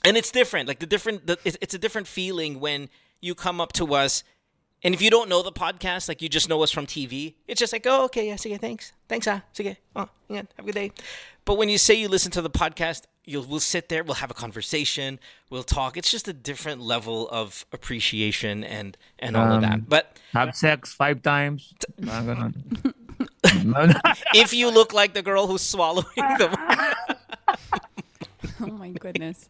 [0.05, 2.89] and it's different like the different the, it's, it's a different feeling when
[3.21, 4.23] you come up to us
[4.83, 7.59] and if you don't know the podcast like you just know us from tv it's
[7.59, 10.75] just like oh okay yeah sige thanks thanks ah sige oh yeah have a good
[10.75, 10.91] day
[11.45, 14.29] but when you say you listen to the podcast you'll we'll sit there we'll have
[14.31, 19.61] a conversation we'll talk it's just a different level of appreciation and and all of
[19.61, 21.73] that Um, but Have sex five times.
[22.03, 22.53] Parang ganun.
[24.35, 26.05] if you look like the girl who's swallowing
[26.37, 26.51] the
[28.65, 29.49] Oh my goodness.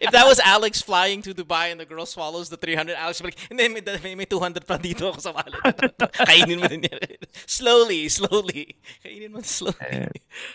[0.00, 3.30] if that was Alex flying to Dubai and the girl swallows the 300, Alex would
[3.30, 5.60] be like, hindi, may, may, may 200 pa dito ako sa wallet.
[6.28, 6.98] Kainin mo din yan.
[7.44, 8.80] Slowly, slowly.
[9.04, 10.08] Kainin mo slowly.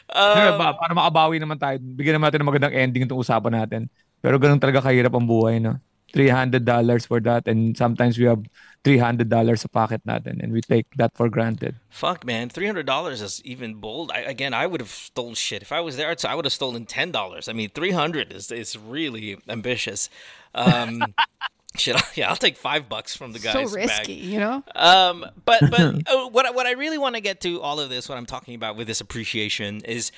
[0.09, 3.53] Pero Um, ba, para makabawi naman tayo, bigyan naman natin ng magandang ending itong usapan
[3.53, 3.81] natin.
[4.17, 5.77] Pero ganun talaga kahirap ang buhay, no?
[6.17, 8.41] $300 for that and sometimes we have
[8.83, 11.75] $300 sa pocket natin and we take that for granted.
[11.89, 12.49] fuck, man.
[12.49, 14.11] $300 is even bold.
[14.11, 15.61] I, again, I would have stolen shit.
[15.61, 17.49] If I was there, I'd- I would have stolen $10.
[17.49, 20.09] I mean, 300 is is really ambitious.
[20.55, 21.13] Um,
[21.75, 23.51] shit, yeah, I'll take five bucks from the guy.
[23.53, 24.25] so risky, bag.
[24.31, 24.63] you know?
[24.75, 28.07] Um, but but uh, what what I really want to get to all of this,
[28.09, 30.11] what I'm talking about with this appreciation is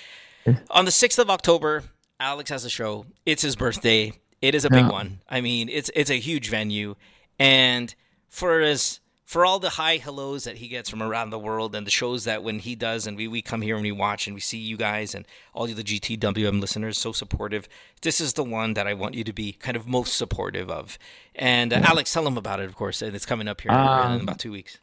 [0.69, 1.83] on the sixth of October,
[2.19, 3.05] Alex has a show.
[3.25, 4.13] It's his birthday.
[4.41, 4.91] It is a big Yeah.
[4.91, 5.19] one.
[5.29, 6.95] I mean, it's it's a huge venue,
[7.37, 7.93] and
[8.29, 11.85] for as for all the high hellos that he gets from around the world and
[11.85, 14.33] the shows that when he does and we, we come here and we watch and
[14.33, 15.21] we see you guys and
[15.53, 17.69] all the GTWM listeners so supportive.
[18.01, 20.97] This is the one that I want you to be kind of most supportive of.
[21.35, 23.03] And uh, Alex, tell him about it, of course.
[23.03, 24.79] And it's coming up here in Um, about two weeks.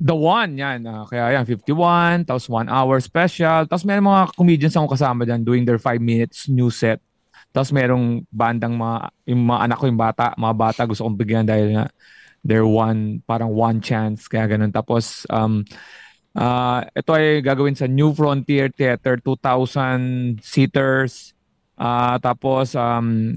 [0.00, 0.86] The One, yan.
[0.86, 3.66] ah, kaya yan, 51, tapos one hour special.
[3.66, 7.02] Tapos may mga comedians akong kasama dyan doing their 5 minutes new set.
[7.58, 11.42] Tapos merong bandang mga, yung mga anak ko, yung bata, mga bata gusto kong bigyan
[11.42, 11.90] dahil nga
[12.46, 14.70] they're one, parang one chance, kaya ganun.
[14.70, 15.66] Tapos, um,
[16.38, 21.34] ah ito ay gagawin sa New Frontier Theater, 2,000 seaters.
[21.74, 23.34] Ah tapos, um,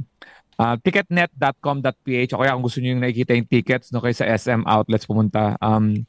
[0.61, 4.69] ah, ticketnet.com.ph o kaya kung gusto niyo yung nakikita yung tickets no kayo sa SM
[4.69, 5.57] outlets pumunta.
[5.65, 6.05] Um,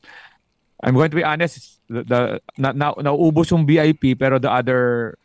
[0.85, 2.21] I'm going to be honest, the, the
[2.61, 5.17] na, na, nauubos yung VIP pero the other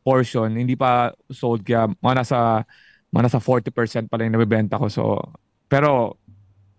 [0.00, 2.38] portion hindi pa sold kaya mga nasa
[3.10, 4.86] mga nasa 40% pa lang yung nabibenta ko.
[4.86, 5.18] So,
[5.66, 6.14] pero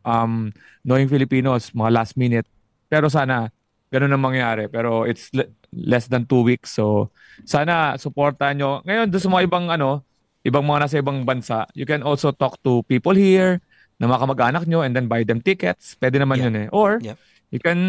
[0.04, 0.50] um,
[0.84, 2.48] knowing Filipinos, mga last minute.
[2.88, 3.52] Pero sana
[3.92, 4.72] ganun ang mangyari.
[4.72, 6.72] Pero it's le- less than two weeks.
[6.72, 7.12] So,
[7.44, 8.80] sana supportan nyo.
[8.88, 10.08] Ngayon, doon sa mga ibang ano,
[10.48, 13.60] ibang mga nasa ibang bansa, you can also talk to people here
[14.00, 16.00] na mga kamag-anak nyo and then buy them tickets.
[16.00, 16.46] Pwede naman Yeah.
[16.48, 16.68] yun eh.
[16.72, 17.20] Or, Yeah.
[17.52, 17.80] you can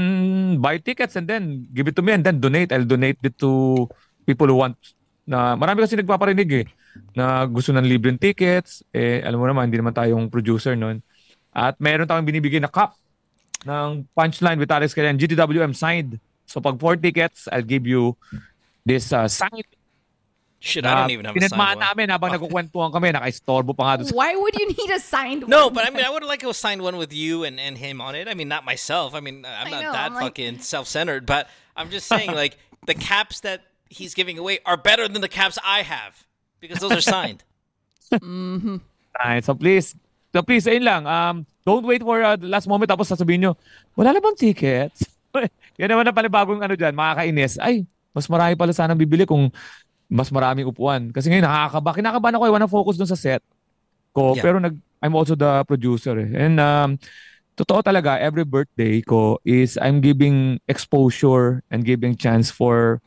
[0.59, 2.75] buy tickets and then give it to me and then donate.
[2.75, 3.87] I'll donate it to
[4.27, 4.75] people who want
[5.23, 6.67] na marami kasi nagpaparinig eh
[7.17, 8.85] na gusto ng libreng tickets.
[8.93, 11.01] Eh, alam mo naman, hindi naman tayong producer nun.
[11.53, 12.97] At meron tayong binibigay na cup
[13.65, 16.21] ng punchline with Alex Kalian, GTWM signed.
[16.45, 18.17] So pag four tickets, I'll give you
[18.85, 19.65] this uh, signed
[20.63, 21.83] Shit, I don't even have a signed one.
[21.83, 25.67] namin habang nagkukwentuhan kami, nakaistorbo pa nga doon Why would you need a signed No,
[25.67, 25.75] one?
[25.75, 28.15] but I mean, I would like a signed one with you and, and him on
[28.15, 28.31] it.
[28.31, 29.11] I mean, not myself.
[29.11, 32.31] I mean, I'm I not know, that I'm like- fucking self-centered, but I'm just saying,
[32.39, 36.17] like, the caps that he's giving away are better than the caps I have
[36.59, 37.45] because those are signed.
[38.13, 39.93] Alright, so please,
[40.33, 41.03] so please, ayun lang.
[41.05, 43.53] Um, don't wait for uh, the last moment tapos sasabihin nyo,
[43.93, 45.05] wala na bang tickets?
[45.81, 47.61] Yan naman na panibagong ano dyan, makakainis.
[47.61, 47.85] Ay,
[48.17, 49.53] mas marami pala sanang bibili kung
[50.09, 51.13] mas maraming upuan.
[51.13, 51.97] Kasi ngayon nakakaba.
[51.97, 53.45] Kinakabahan ako, I wanna focus dun sa set
[54.13, 54.37] ko.
[54.37, 54.45] Yeah.
[54.45, 56.17] Pero nag, I'm also the producer.
[56.21, 56.31] Eh.
[56.37, 57.01] And um,
[57.57, 63.01] totoo talaga, every birthday ko is I'm giving exposure and giving chance for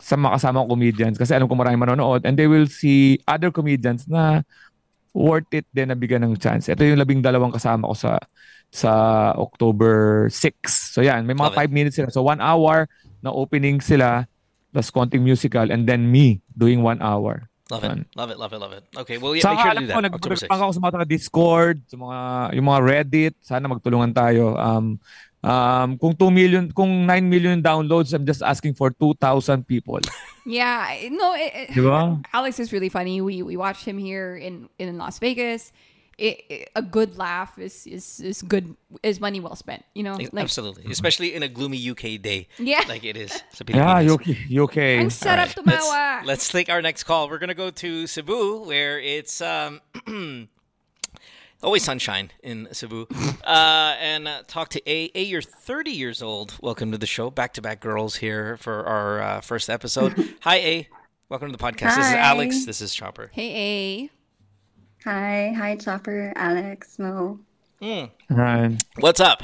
[0.00, 4.40] sa makasama comedians kasi alam ko maraming manonood and they will see other comedians na
[5.12, 6.70] worth it din na bigyan ng chance.
[6.70, 8.12] Ito yung labing dalawang kasama ko sa
[8.70, 8.92] sa
[9.34, 10.94] October 6.
[10.94, 11.70] So yan, may mga Love it.
[11.70, 12.08] 5 minutes sila.
[12.14, 12.86] So 1 hour
[13.20, 14.24] na opening sila
[14.70, 17.50] plus konting musical and then me doing 1 hour.
[17.70, 18.84] Love it, love it, love it, love it.
[18.98, 20.10] Okay, well, yeah, Saka make sure to do that.
[20.10, 20.42] October 6th.
[20.50, 22.18] nagpapang ako sa mga Discord, sa mga,
[22.58, 24.58] yung mga Reddit, sana magtulungan tayo.
[24.58, 24.98] Um,
[25.42, 29.98] um, kung 2 million, kung 9 million downloads, I'm just asking for 2,000 people.
[30.46, 32.16] Yeah, no, it, it- Di?
[32.32, 33.20] Alex is really funny.
[33.20, 35.72] We we watched him here in in Las Vegas.
[36.20, 39.84] It, it- a good laugh is is is good is money well spent.
[39.94, 42.84] You know, like Absolutely, especially in a gloomy UK day Yeah.
[42.88, 43.32] like it is.
[43.56, 44.04] sa Yeah, Pilipinas.
[44.04, 44.36] you okay?
[44.48, 44.94] You okay?
[45.00, 45.88] ang sarap Let's,
[46.26, 47.28] let's take our next call.
[47.32, 49.80] We're gonna go to Cebu, where it's um,
[51.62, 53.06] always sunshine in Cebu,
[53.44, 55.10] uh, and uh, talk to A.
[55.14, 56.54] A, you're 30 years old.
[56.60, 57.30] Welcome to the show.
[57.30, 60.34] Back to back girls here for our uh, first episode.
[60.40, 60.88] Hi, A.
[61.28, 61.96] Welcome to the podcast.
[61.96, 62.66] This is Alex.
[62.66, 63.30] This is Chopper.
[63.32, 64.10] Hey, A.
[65.04, 67.40] Hi, hi, Chopper, Alex, Mo.
[67.80, 68.10] Mm.
[68.28, 68.76] Right.
[68.98, 69.42] What's up?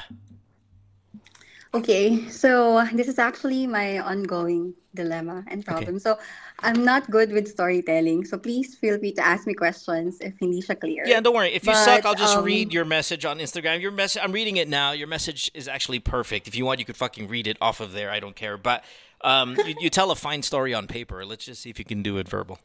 [1.72, 5.98] Okay, so this is actually my ongoing dilemma and problem.
[5.98, 6.18] So
[6.60, 10.62] I'm not good with storytelling, so please feel free to ask me questions if hindi
[10.62, 11.04] siya clear.
[11.06, 11.52] Yeah, don't worry.
[11.52, 13.80] If you But, suck, I'll just um, read your message on Instagram.
[13.80, 14.92] Your message, I'm reading it now.
[14.92, 16.48] Your message is actually perfect.
[16.48, 18.10] If you want, you could fucking read it off of there.
[18.10, 18.56] I don't care.
[18.56, 18.84] But
[19.20, 21.26] um, you, you tell a fine story on paper.
[21.26, 22.58] Let's just see if you can do it verbal.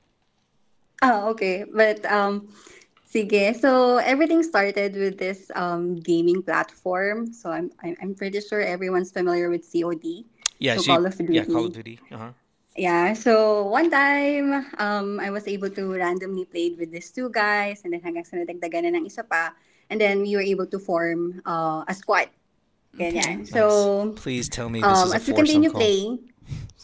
[1.01, 1.65] Oh, okay.
[1.65, 2.47] But um
[3.11, 3.59] sige.
[3.59, 7.33] So everything started with this um gaming platform.
[7.33, 10.23] So I'm I'm, pretty sure everyone's familiar with COD.
[10.59, 11.33] Yeah, So Call of Duty.
[11.33, 11.97] yeah, Call of Duty.
[11.97, 12.13] Duty.
[12.13, 12.31] Uh-huh.
[12.77, 17.81] Yeah, so one time, um, I was able to randomly play with these two guys,
[17.83, 19.51] and then hanggang sa nadagdagan na ng isa pa,
[19.89, 22.29] and then we were able to form uh, a squad.
[22.95, 23.47] Ganyan.
[23.47, 25.81] So, Please tell me this um, is a as we foursome continue call.
[25.81, 26.31] playing,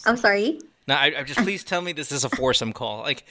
[0.06, 0.60] I'm sorry.
[0.88, 3.00] No, I, I just please tell me this is a foursome call.
[3.00, 3.24] Like,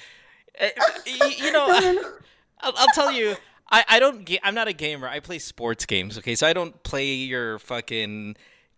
[0.61, 0.69] uh,
[1.07, 1.69] y- you know,
[2.61, 3.37] I'll, I'll tell you.
[3.69, 4.29] I, I don't.
[4.45, 5.09] I'm not a gamer.
[5.09, 6.17] I play sports games.
[6.19, 8.37] Okay, so I don't play your fucking.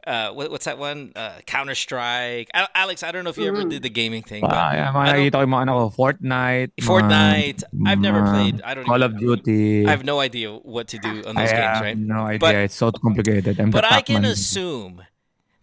[0.08, 1.12] Uh, what, what's that one?
[1.14, 2.48] Uh, Counter Strike.
[2.74, 3.70] Alex, I don't know if you ever Mm.
[3.76, 5.84] did the gaming thing, but yeah, mga I don't- nakikita ko yung mga anak ko,
[6.00, 6.70] Fortnite.
[6.80, 7.62] Fortnite.
[7.84, 8.62] I've never played.
[8.64, 9.84] I don't Call even- of Duty.
[9.86, 11.98] I have no idea what to do on I those games, have right?
[11.98, 12.38] no idea.
[12.40, 13.60] But- it's so complicated.
[13.60, 15.04] I'm But I can assume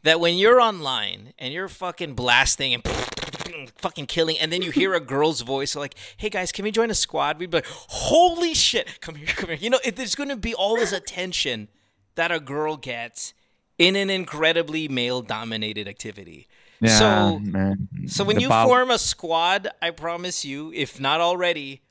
[0.05, 2.85] that when you're online and you're fucking blasting and
[3.81, 6.91] fucking killing, and then you hear a girl's voice like, "Hey guys, can we join
[6.91, 7.71] a squad?" We'd be like,
[8.13, 11.67] "Holy shit, come here, come here!" You know, there's going to be all this attention
[12.13, 13.33] that a girl gets
[13.77, 16.47] in an incredibly male-dominated activity.
[16.81, 17.87] Yeah, so, man.
[18.07, 21.81] so when The you pow- form a squad, I promise you, if not already,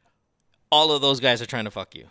[0.70, 2.06] all of those guys are trying to fuck you.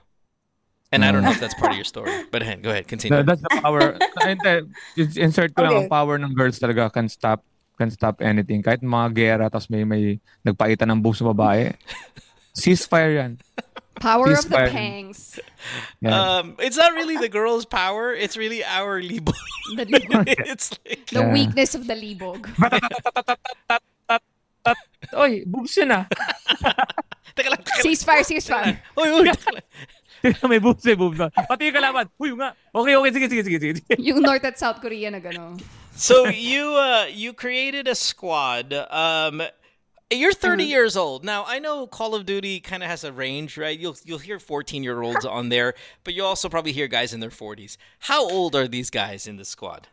[0.94, 3.18] And I don't know if that's part of your story, but hey, go ahead, continue.
[3.18, 3.98] That- that's the power.
[4.22, 5.84] Hindi, it's- uh, insert ko lang Okay.
[5.86, 7.42] ang power ng girls talaga can stop
[7.82, 8.62] can stop anything.
[8.62, 11.74] Kahit mga gera, tapos may may nagpaitan ng buhok sa babae.
[12.58, 13.32] Ceasefire yan.
[14.02, 14.72] Power of the Ceasefire.
[14.72, 15.40] pangs.
[16.02, 16.40] Yeah.
[16.40, 18.14] Um, it's not really the girl's power.
[18.14, 19.32] It's really our libo.
[19.78, 20.26] The, libog.
[20.50, 21.32] it's like the Yeah.
[21.32, 22.50] weakness of the libog.
[25.16, 26.08] Oy, boobs yun ah.
[27.36, 27.84] Teka lang, teka lang.
[27.84, 28.74] ceasefire, ceasefire.
[28.96, 29.66] Uy, uy, teka lang.
[30.48, 31.20] may boobs, may boobs.
[31.20, 31.28] na.
[31.30, 32.08] Pati yung kalaban.
[32.16, 32.56] Uy, yung nga.
[32.72, 33.12] Okay, okay.
[33.12, 33.58] Sige, sige, sige.
[33.60, 33.82] sige.
[34.00, 35.60] Yung North at South Korea na gano'n.
[35.94, 38.74] So you uh you created a squad.
[38.74, 39.44] Um
[40.14, 41.24] you're 30 years old.
[41.24, 43.78] Now, I know Call of Duty kind of has a range, right?
[43.78, 47.78] You'll you'll hear 14-year-olds on there, but you'll also probably hear guys in their 40s.
[48.00, 49.88] How old are these guys in the squad?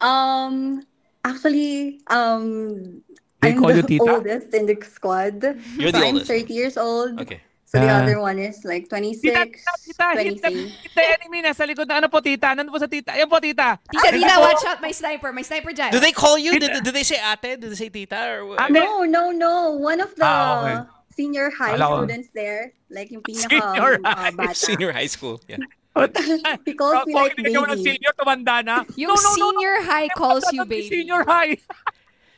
[0.00, 0.86] Um,
[1.24, 3.02] actually, um,
[3.40, 4.02] They I'm call the tita?
[4.10, 5.42] oldest in the squad.
[5.76, 6.26] You're the so I'm oldest.
[6.30, 7.20] 30 years old.
[7.20, 7.40] Okay.
[7.72, 8.04] So the Ah.
[8.04, 10.76] other one is like 26, Tita, tita, tita, tita, 23.
[10.92, 12.52] tita, enemy nasa likod na ano po, tita?
[12.52, 13.16] Nandun po sa tita.
[13.16, 13.80] Ayan po, tita.
[13.88, 14.78] Tita, tita, watch out.
[14.84, 15.32] My sniper.
[15.32, 15.88] My sniper dyan.
[15.88, 16.60] Do they call you?
[16.60, 17.56] Did, did they say ate?
[17.56, 18.60] Did they say tita or?
[18.60, 19.72] Ah, No, no, no.
[19.80, 20.76] One of the Ah, okay.
[21.16, 22.76] senior high Alam students there.
[22.92, 24.36] Like yung pinaka Senior uh, high.
[24.36, 24.52] bata.
[24.68, 25.40] Senior high school.
[25.48, 25.64] Yeah.
[26.68, 27.56] He calls me like baby.
[27.56, 28.84] senior, tumanda na?
[29.00, 29.36] Yung No, no, no, no.
[29.48, 30.92] senior high calls you baby.
[30.92, 31.56] Senior high.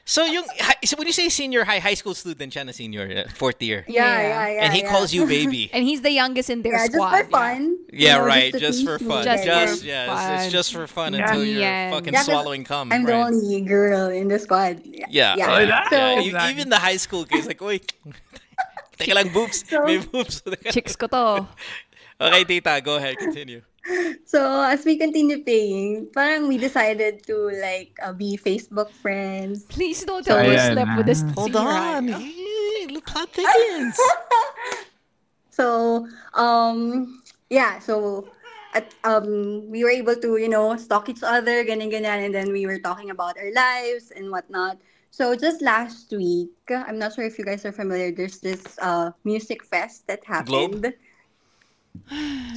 [0.06, 0.44] So yung
[0.84, 3.88] so when you say senior high, high school student siya na senior, uh, fourth year.
[3.88, 4.20] Yeah, Yeah.
[4.20, 4.62] yeah, yeah.
[4.68, 4.92] and he yeah.
[4.92, 5.70] calls you baby.
[5.72, 7.24] And he's the youngest in their yeah, just squad.
[7.24, 7.60] for fun.
[7.88, 8.52] you Yeah, know, right.
[8.52, 9.24] to Just for fun.
[9.24, 10.50] Just Just, for yeah, it's, it's fun.
[10.52, 11.24] just for fun Yeah.
[11.24, 11.88] until you're Yeah.
[11.96, 12.92] fucking Yeah, 'cause swallowing cum.
[12.92, 14.84] I'm the only girl in the squad.
[14.84, 15.08] Yeah.
[15.08, 15.40] Yeah.
[15.40, 15.48] Yeah.
[15.56, 16.20] Oh, that- So, yeah.
[16.20, 16.52] e- Exactly.
[16.52, 17.88] Even the high school kids like, wait.
[19.00, 19.64] Teka lang, boobs.
[19.64, 20.44] So- May boobs.
[20.68, 21.48] Chicks ko to.
[22.28, 23.16] okay, tita, go ahead.
[23.16, 23.64] Continue.
[24.24, 29.64] so as we continue paying, parang we decided to like uh, be Facebook friends.
[29.68, 31.32] Please don't tell me you Ayan slept with this na.
[31.36, 32.08] Hold on.
[32.08, 33.96] Hey, look, plot thickens.
[35.54, 38.26] So um yeah, so
[38.74, 42.50] at um we were able to you know stalk each other, ganyan ganyan, and then
[42.50, 44.82] we were talking about our lives and whatnot.
[45.14, 48.10] So just last week, I'm not sure if you guys are familiar.
[48.10, 50.90] There's this uh music fest that happened.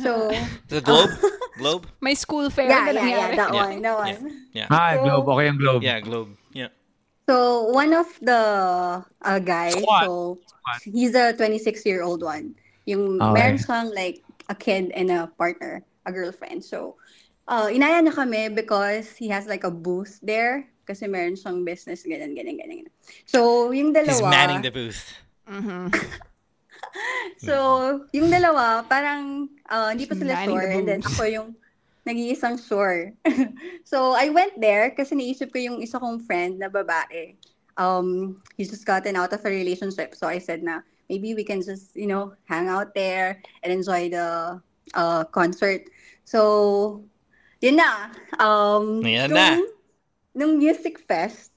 [0.04, 0.32] So
[0.68, 1.10] The globe?
[1.58, 1.88] Globe?
[2.02, 3.66] My school fair yeah, na yeah, yeah, that Yeah.
[3.66, 4.18] one, that one.
[4.54, 4.68] Yeah.
[4.70, 5.26] Ah, So- globe.
[5.34, 5.82] Okay yung globe.
[5.84, 6.30] Yeah, globe.
[6.54, 6.70] Yeah.
[7.26, 8.42] So one of the
[9.04, 10.04] uh, guys, Squad.
[10.06, 10.38] so
[10.86, 12.54] he's a 26 year old one.
[12.86, 13.34] Yung Okay.
[13.34, 16.64] meron siyang like a kid and a partner, a girlfriend.
[16.64, 16.96] So
[17.50, 22.06] uh, inaya na kami because he has like a booth there kasi meron siyang business
[22.06, 22.88] ganyan ganyan ganyan.
[23.26, 25.04] So yung dalawa He's manning the booth.
[25.50, 25.90] Mhm.
[27.48, 27.54] So,
[28.14, 30.66] yung dalawa, parang uh, hindi pa sila Manning sure.
[30.66, 31.50] the And then ako yung
[32.08, 33.14] nag-iisang sure.
[33.92, 37.38] so, I went there kasi naisip ko yung isa kong friend na babae.
[37.78, 40.18] Um, he's just gotten out of a relationship.
[40.18, 44.10] So, I said na, maybe we can just, you know, hang out there and enjoy
[44.10, 44.58] the
[44.98, 45.86] uh, concert.
[46.26, 47.04] So,
[47.62, 48.10] yun na.
[48.42, 49.56] Um, Yan na.
[49.56, 49.76] nung-
[50.38, 51.50] Nung music fest,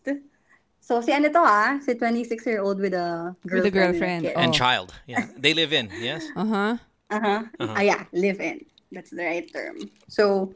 [0.90, 3.54] so si ano to ah, si 26-year-old with a girlfriend.
[3.54, 4.22] With a girlfriend.
[4.26, 4.42] And a kid.
[4.42, 4.58] And Oh.
[4.58, 4.88] child.
[5.06, 5.22] Yeah.
[5.38, 6.26] They live in, yes?
[6.34, 6.82] Uh-huh.
[7.14, 7.46] Uh-huh.
[7.62, 7.74] Uh-huh.
[7.78, 8.66] Ah, yeah, live in.
[8.90, 9.86] That's the right term.
[10.10, 10.50] So,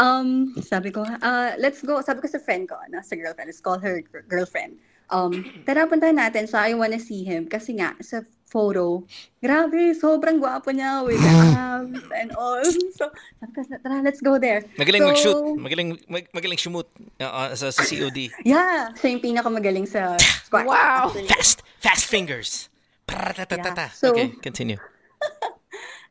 [0.00, 2.00] um, sabi ko, uh, let's go.
[2.00, 4.80] Sabi ko sa friend ko, na, sa girlfriend, let's call her gr- girlfriend.
[5.12, 6.72] Um, tara, puntahan natin siya.
[6.72, 7.44] I wanna see him.
[7.44, 9.02] Kasi nga, sa photo,
[9.42, 12.62] grabe, sobrang gwapo niya with the abs and all.
[12.94, 13.10] So,
[13.82, 14.62] tara, let's go there.
[14.78, 15.36] Magaling So, mag-shoot.
[15.58, 16.86] Magaling, mag, magaling shumut
[17.20, 18.30] uh, uh, sa, sa COD.
[18.46, 20.14] Yeah, siya yung pinakamagaling sa
[20.46, 20.66] squad.
[20.66, 21.10] Wow.
[21.10, 21.28] actually.
[21.28, 22.70] Fast, fast fingers.
[23.10, 23.88] Yeah.
[23.94, 24.78] So- okay, continue.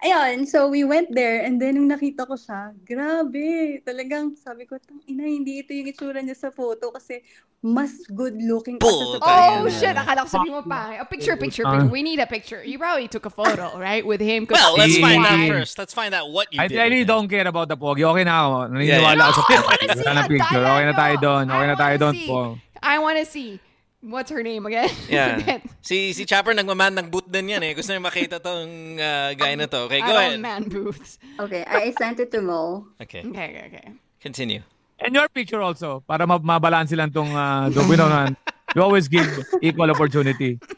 [0.05, 4.77] Ayun, so we went there and then nung nakita ko siya, grabe, talagang sabi ko,
[4.77, 7.25] tang ina, hindi ito yung itsura niya sa photo kasi
[7.65, 9.25] mas good looking pa siya sa.
[9.25, 9.97] Oh, shit.
[9.97, 11.01] Akala ko sabi mo pa.
[11.01, 11.89] A picture, picture, picture.
[11.89, 12.61] We need a picture.
[12.61, 14.05] You probably took a photo, right?
[14.05, 14.45] With him.
[14.45, 15.81] Well, let's find out first.
[15.81, 16.77] Let's find out what you I did.
[16.77, 17.25] really with him.
[17.25, 18.05] don't care about the pogi.
[18.05, 18.57] Okay na ako.
[18.69, 19.65] Naniniwala Yeah, ako sa I picture.
[19.65, 20.61] wanna see Wala na a picture.
[20.69, 21.43] Okay na tayo doon.
[21.49, 22.27] I Okay na tayo doon see.
[22.29, 22.39] po.
[22.85, 23.57] I want to see.
[24.05, 24.93] What's her name again?
[25.09, 25.59] Yeah.
[25.81, 27.73] Si si Chopper nagmaman ng boot din yan eh.
[27.73, 29.89] Gusto niya makita tong uh, guy na to.
[29.89, 30.41] Okay, go don't ahead.
[30.45, 31.17] man booths.
[31.41, 32.85] Okay, I I sent it to Mo.
[33.01, 33.85] Okay, Okay, okay, okay.
[34.21, 34.61] continue.
[35.01, 36.05] And your picture also.
[36.05, 38.29] Para ma- mabalanse lang tong uh, you na,
[38.77, 39.25] you always give
[39.59, 40.61] equal opportunity.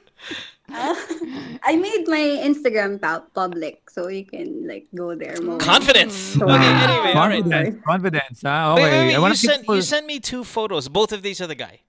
[1.67, 5.57] I made my Instagram pu- public so you can like go there Mo.
[5.59, 6.35] Confidence.
[6.35, 6.55] Wow.
[6.55, 7.43] Okay, anyway, all right.
[7.43, 7.75] Confidence.
[7.83, 8.75] Confidence, ha?
[8.75, 8.91] Wait, Okay.
[8.91, 9.15] wait, wait.
[9.15, 10.87] I wanna You see sent, people- you sent me two photos.
[10.87, 11.81] Both of these are the guy.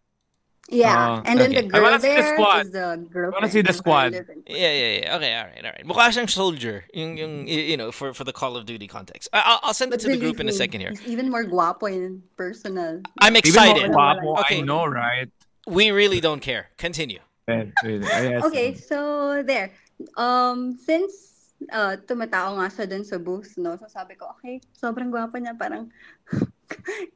[0.69, 1.65] Yeah, Oh, and then okay.
[1.65, 2.61] the I girl wanna see the there squad.
[2.61, 3.33] is the girlfriend.
[3.33, 4.13] wanna see the squad.
[4.45, 5.17] Yeah, yeah, yeah.
[5.17, 5.85] Okay, all right, all right.
[5.89, 6.85] Mukha siyang soldier.
[6.93, 9.33] Yung, yung, y- you know, for, for the Call of Duty context.
[9.33, 10.91] I- I'll, I'll send it But to the group in a second here.
[10.93, 13.01] He's even more guapo in personal.
[13.25, 13.89] I'm Even excited.
[13.89, 14.59] more guapo, Okay.
[14.59, 15.33] I know, right?
[15.67, 16.69] We really don't care.
[16.77, 17.21] Continue.
[17.49, 18.45] Wait, wait, yes.
[18.45, 19.73] Okay, so there.
[20.21, 23.73] Um, since uh, tumatao nga siya dun sa booth, no?
[23.81, 25.57] So sabi ko, okay, sobrang gwapo niya.
[25.57, 25.89] Parang,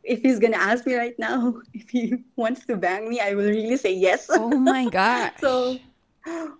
[0.02, 3.48] if he's gonna ask me right now, if he wants to bang me, I will
[3.48, 4.26] really say yes.
[4.30, 5.32] Oh my god.
[5.40, 5.78] so,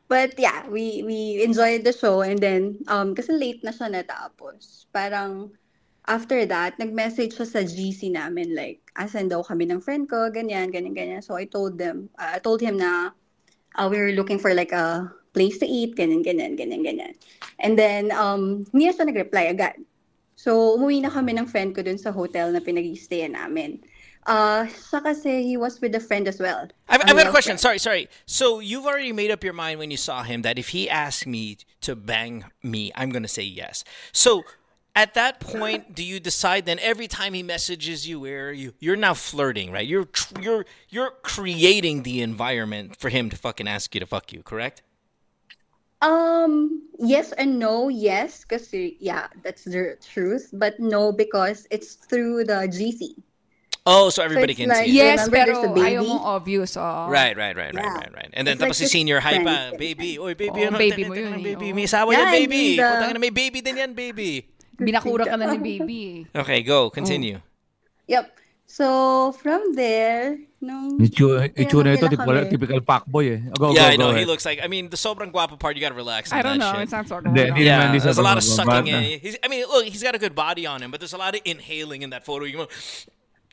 [0.09, 4.87] but yeah, we we enjoyed the show and then, um, kasi late na siya natapos.
[4.93, 5.51] Parang,
[6.07, 10.69] after that, nag-message siya sa GC namin, like, asan daw kami ng friend ko, ganyan,
[10.75, 11.23] ganyan, ganyan.
[11.23, 13.15] So I told them, uh, I told him na
[13.79, 17.15] uh, we were looking for like a place to eat, ganyan, ganyan, ganyan, ganyan.
[17.63, 19.79] And then, um, hindi na siya nag-reply agad.
[20.43, 23.79] So, umuwi na kami ng friend ko dun sa hotel na pinag-stayan namin.
[24.27, 26.67] Uh, siya kasi, he was with a friend as well.
[26.91, 27.59] I've, I've got a question.
[27.59, 28.11] Sorry, sorry.
[28.27, 31.31] So you've already made up your mind when you saw him that if he asked
[31.31, 33.85] me to bang me, I'm going to say yes.
[34.11, 34.43] So
[34.95, 38.75] at that point, do you decide then every time he messages you, where you?
[38.79, 39.87] You're now flirting, right?
[39.87, 40.09] You're
[40.41, 44.83] you're you're creating the environment for him to fucking ask you to fuck you, correct?
[46.03, 47.87] Um, yes and no.
[47.89, 50.51] Yes, because yeah, that's the truth.
[50.53, 53.15] But no, because it's through the GC.
[53.87, 54.95] Oh, so everybody it's can like- see.
[54.95, 55.03] it.
[55.03, 55.87] Yes, Remember, there's pero baby?
[55.91, 56.79] ayaw mong obvious.
[56.79, 57.11] Oh.
[57.11, 57.99] Right, right, right, right, Yeah.
[57.99, 58.31] right, right.
[58.35, 59.75] And then It's tapos like si senior high hype friend.
[59.75, 61.75] pa, baby, oy baby, Oo, ano, baby teka, mo teka yun lang, eh, baby, oo.
[61.75, 62.63] may asawa Yeah, yan, and baby.
[62.79, 64.31] the- Puta ka na, may baby din yan, baby.
[64.87, 66.03] Binakura ka na ni baby.
[66.47, 67.43] Okay, go, continue.
[68.07, 68.27] Yep.
[68.71, 68.87] So,
[69.43, 70.97] from there, nung...
[71.03, 72.51] Itsura itsura nito, Kaya typical, kami.
[72.51, 73.41] typical fuckboy eh.
[73.59, 74.09] Go, yeah, go, I know.
[74.09, 74.11] go.
[74.15, 74.31] He ahead.
[74.31, 74.63] looks like.
[74.63, 75.75] I mean, the sobrang guapo part.
[75.77, 76.33] You gotta relax.
[76.33, 76.73] I don't know.
[76.73, 76.89] Shit.
[76.89, 79.21] It's not sort Hindi, hindi yeah, there's a lot of sucking in.
[79.21, 81.35] He's, I mean, look, he's got a good body on him, but there's a lot
[81.35, 82.47] of inhaling in that photo.
[82.47, 82.69] You go,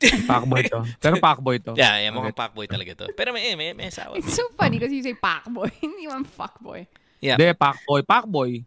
[0.00, 0.88] Pakboy to.
[0.96, 1.76] Pero pakboy to.
[1.76, 2.40] yeah, yeah, mukhang Okay.
[2.48, 3.12] pakboy talaga to.
[3.12, 4.16] Pero may, may, may asawa.
[4.16, 6.88] It's so funny because you say pak boy, hindi man fuck boy.
[7.20, 8.00] Yeah, Hindi, pakboy.
[8.08, 8.64] Pakboy.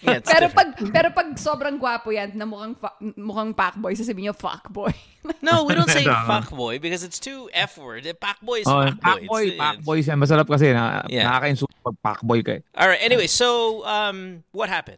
[0.00, 0.76] Yeah Pero different.
[0.76, 4.68] pag pero pag sobrang gwapo yan na mukhang fa- mukhang pak boy, sasabihin niyo fuck
[4.68, 4.92] boy.
[5.44, 6.16] No, we don't say No.
[6.24, 8.08] fuckboy because it's too F word.
[8.08, 8.96] Eh, Pakboy is Oh, fuckboy.
[9.28, 10.14] pakboy, It's- it's- pakboy siya.
[10.16, 11.28] Masarap kasi na Yeah.
[11.28, 12.62] nakaka-insult pag pakboy ka eh.
[12.72, 13.04] All right.
[13.04, 14.96] Anyway, so um, what happened?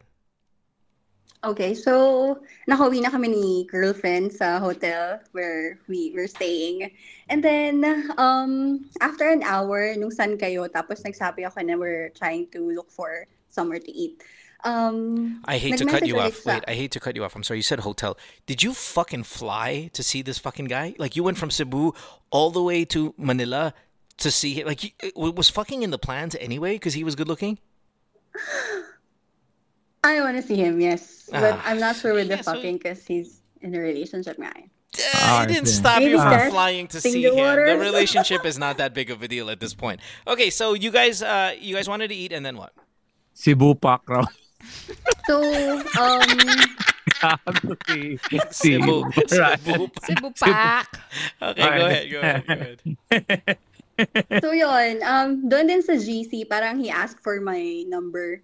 [1.43, 2.39] Okay, so
[2.71, 6.87] nakauwi na kami ni girlfriend sa hotel where we were staying.
[7.27, 7.83] And then,
[8.15, 12.87] um, after an hour, nung san kayo, tapos nagsabi ako na we're trying to look
[12.87, 14.23] for somewhere to eat.
[14.65, 16.35] Um, I hate to cut you off.
[16.35, 17.35] sa- Wait, I hate to cut you off.
[17.35, 17.59] I'm sorry.
[17.59, 18.17] You said hotel.
[18.45, 20.95] Did you fucking fly to see this fucking guy?
[20.97, 21.93] Like you went from Cebu
[22.31, 23.73] all the way to Manila
[24.17, 24.67] to see him?
[24.67, 27.59] Like it was fucking in the plans anyway because he was good looking.
[30.03, 31.29] I want to see him, yes.
[31.31, 31.63] But Ah.
[31.65, 34.51] I'm not sure with the Yeah, fucking because he's in a relationship nga.
[34.55, 34.61] eh.
[34.95, 35.73] Uh, I it didn't see.
[35.75, 37.55] stop you from flying to see the him.
[37.65, 39.99] The relationship is not that big of a deal at this point.
[40.27, 42.73] Okay, so you guys, uh, you guys wanted to eat, and then what?
[43.33, 44.25] Cebu Pac raw.
[45.23, 45.39] So,
[45.95, 46.27] um,
[47.87, 48.19] si,
[48.51, 49.07] Cebu.
[49.27, 49.87] Cebu.
[50.03, 50.87] Cebu pak.
[51.39, 52.79] Okay, go ahead, go ahead, go ahead.
[54.43, 58.41] so yun, um, doon din sa GC, parang he asked for my number.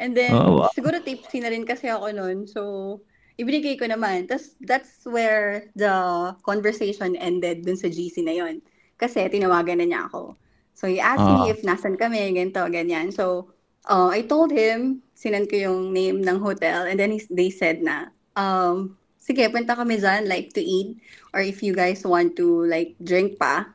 [0.00, 0.70] And then, Oh, wow.
[0.72, 2.48] siguro tipsy na rin kasi ako noon.
[2.48, 3.00] So,
[3.36, 4.28] ibinigay ko naman.
[4.28, 5.92] Tapos, that's where the
[6.40, 8.64] conversation ended dun sa GC na yon
[8.96, 10.36] Kasi, tinawagan na niya ako.
[10.72, 11.44] So, he asked Ah.
[11.44, 13.12] me if nasan kami, ganito, ganyan.
[13.12, 13.52] So,
[13.84, 16.88] uh, I told him, sinend ko yung name ng hotel.
[16.88, 18.08] And then, they said na,
[18.40, 20.96] um, sige, punta kami dyan, like, to eat.
[21.36, 23.68] Or if you guys want to, like, drink pa,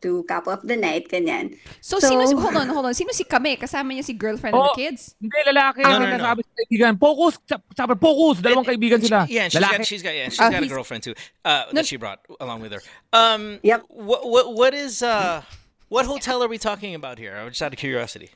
[0.00, 1.54] to cap off the night, ganyan.
[1.84, 2.94] So, So- sino si, hold on, hold on.
[2.96, 3.60] Sino si kami?
[3.60, 4.72] Kasama niya si girlfriend and Oh.
[4.72, 5.14] the kids?
[5.20, 5.84] Hindi, lalaki.
[5.84, 6.24] No, No, no, no, no.
[6.24, 7.32] Sabi sa kaibigan, focus!
[7.44, 8.34] Sa- Sabi, focus!
[8.40, 9.28] Dalawang kaibigan sila.
[9.28, 9.76] Yeah, and she's lalaki.
[9.76, 11.14] got she's got yeah, she's Oh, got a girlfriend too.
[11.44, 12.80] Uh, No- that she brought along with her.
[13.12, 13.92] Um, Yep.
[13.92, 15.44] What what what is uh
[15.92, 17.36] what hotel are we talking about here?
[17.36, 18.32] I'm just out of curiosity.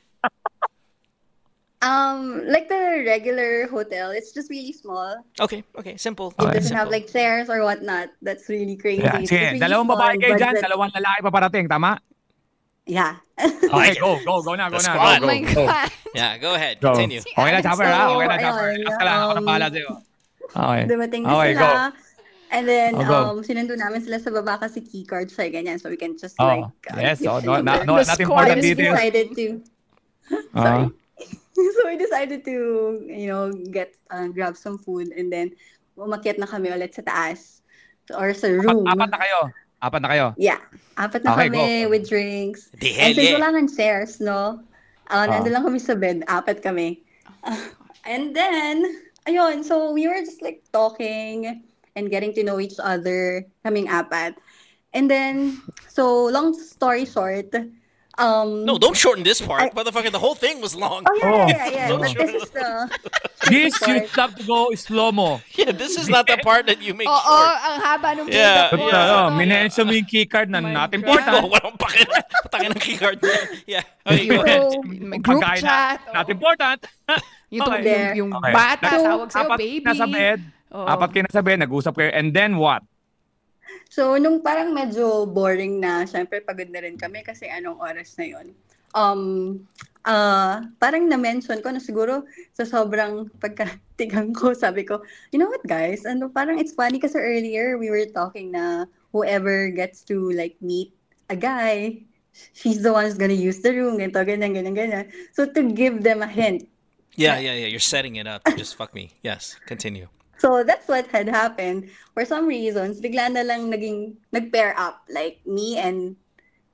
[1.81, 5.21] Um, like the regular hotel, it's just really small.
[5.39, 6.31] Okay, okay, simple.
[6.39, 6.53] It Okay.
[6.57, 6.97] doesn't have Simple.
[6.97, 8.09] like chairs or whatnot.
[8.23, 9.03] That's really crazy.
[9.03, 11.99] Yeah, It's really dalawang small, babae kayo dyan, the- dalawang lalaki paparating, tama?
[12.87, 13.17] Yeah.
[13.37, 14.87] Okay, go, go, go na, go na.
[14.87, 15.19] squad.
[15.19, 15.65] Go, Oh my go, go.
[15.67, 15.89] God.
[16.15, 16.75] Yeah, go ahead.
[16.79, 16.93] Go.
[16.95, 17.21] Continue.
[17.21, 18.01] Okay na, Chopper, ha?
[18.15, 18.67] Okay na, So, Chopper.
[18.71, 19.89] ayun, lang, ako na um, bahala sa'yo.
[20.55, 20.81] Okay.
[20.87, 21.61] Dumating na Okay, sila.
[21.61, 21.69] go.
[22.55, 23.17] And then, Oh, go.
[23.35, 25.75] um, sinundo namin sila sa baba kasi key card siya, ganyan.
[25.81, 26.71] So we can just Oh, like...
[26.87, 28.95] uh, yes, oh, no, no, The not squad important And we is details.
[28.95, 29.45] decided to...
[30.55, 30.85] Sorry.
[31.75, 32.55] so we decided to,
[33.07, 35.51] you know, get, uh, grab some food and then
[35.95, 37.63] umakyat na kami ulit sa taas
[38.11, 38.85] or sa Apat, room.
[38.85, 39.39] apat na kayo.
[39.81, 40.27] Apat na kayo.
[40.37, 40.59] Yeah.
[40.95, 41.89] Apat na Okay, kami go.
[41.89, 42.69] with drinks.
[42.75, 43.35] The And hell since yeah.
[43.39, 44.61] wala nang chairs, no?
[45.07, 45.27] Uh, Ah.
[45.29, 46.23] nandun lang kami sa bed.
[46.27, 47.01] Apat kami.
[47.43, 47.55] Uh,
[48.09, 48.83] and then,
[49.25, 51.63] ayun, so we were just like talking
[51.95, 54.35] and getting to know each other, kaming apat.
[54.91, 57.51] And then, so long story short,
[58.17, 60.11] um, No, don't shorten this part, I- motherfucker.
[60.11, 61.03] The whole thing was long.
[61.03, 61.47] Oh, yeah, Oh.
[61.47, 61.87] yeah, yeah.
[61.95, 62.67] But this is the...
[63.45, 64.01] This, Sorry.
[64.01, 65.41] you have to go slow-mo.
[65.53, 67.57] Yeah, this is not the part that you make Oo, short.
[67.61, 68.87] ang haba nung Yeah, makeup mo.
[68.89, 69.03] yeah.
[69.05, 70.97] Ano, Ano, minention mo yung keycard na Oh my not God.
[70.97, 71.33] important.
[71.37, 72.09] Oh, walang pake.
[72.49, 73.39] Patangin ng keycard niya.
[73.69, 73.83] Yeah.
[74.01, 74.61] Okay, go Yung- ahead.
[74.65, 75.97] So, may group Pagkain chat.
[76.01, 76.33] Na, not oo.
[76.33, 76.79] important.
[77.53, 77.85] Yung, Okay.
[77.85, 78.51] yung, yung Okay.
[78.51, 79.85] bata, So, tawag sa'yo, apat baby.
[79.85, 80.39] na sa bed.
[80.73, 80.87] Oo.
[80.89, 82.09] Apat kayo na sa bed, nag-usap kayo.
[82.11, 82.81] And then what?
[83.89, 88.25] So, nung parang medyo boring na, syempre pagod na rin kami kasi anong oras na
[88.25, 88.47] yon.
[88.95, 89.21] Um,
[90.05, 95.01] ah parang na-mention ko na siguro sa sobrang pagkatigang ko, sabi ko,
[95.33, 99.67] you know what guys, ano, parang it's funny kasi earlier we were talking na whoever
[99.73, 100.93] gets to like meet
[101.27, 101.99] a guy,
[102.53, 105.05] she's the one who's gonna use the room, ganito, ganyan, ganyan, ganyan.
[105.33, 106.69] So, to give them a hint,
[107.15, 107.67] Yeah, yeah, yeah.
[107.67, 109.11] You're setting it up just fuck me.
[109.23, 110.07] Yes, continue.
[110.37, 111.89] So that's what had happened.
[112.13, 115.03] For some reasons, bigla na lang naging nag-pair up.
[115.09, 116.15] Like me and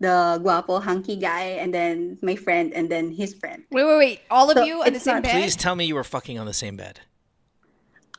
[0.01, 3.63] the guapo hunky guy and then my friend and then his friend.
[3.71, 4.19] Wait, wait, wait.
[4.31, 5.31] All of So, you in the same not- bed?
[5.37, 7.01] Please tell me you were fucking on the same bed.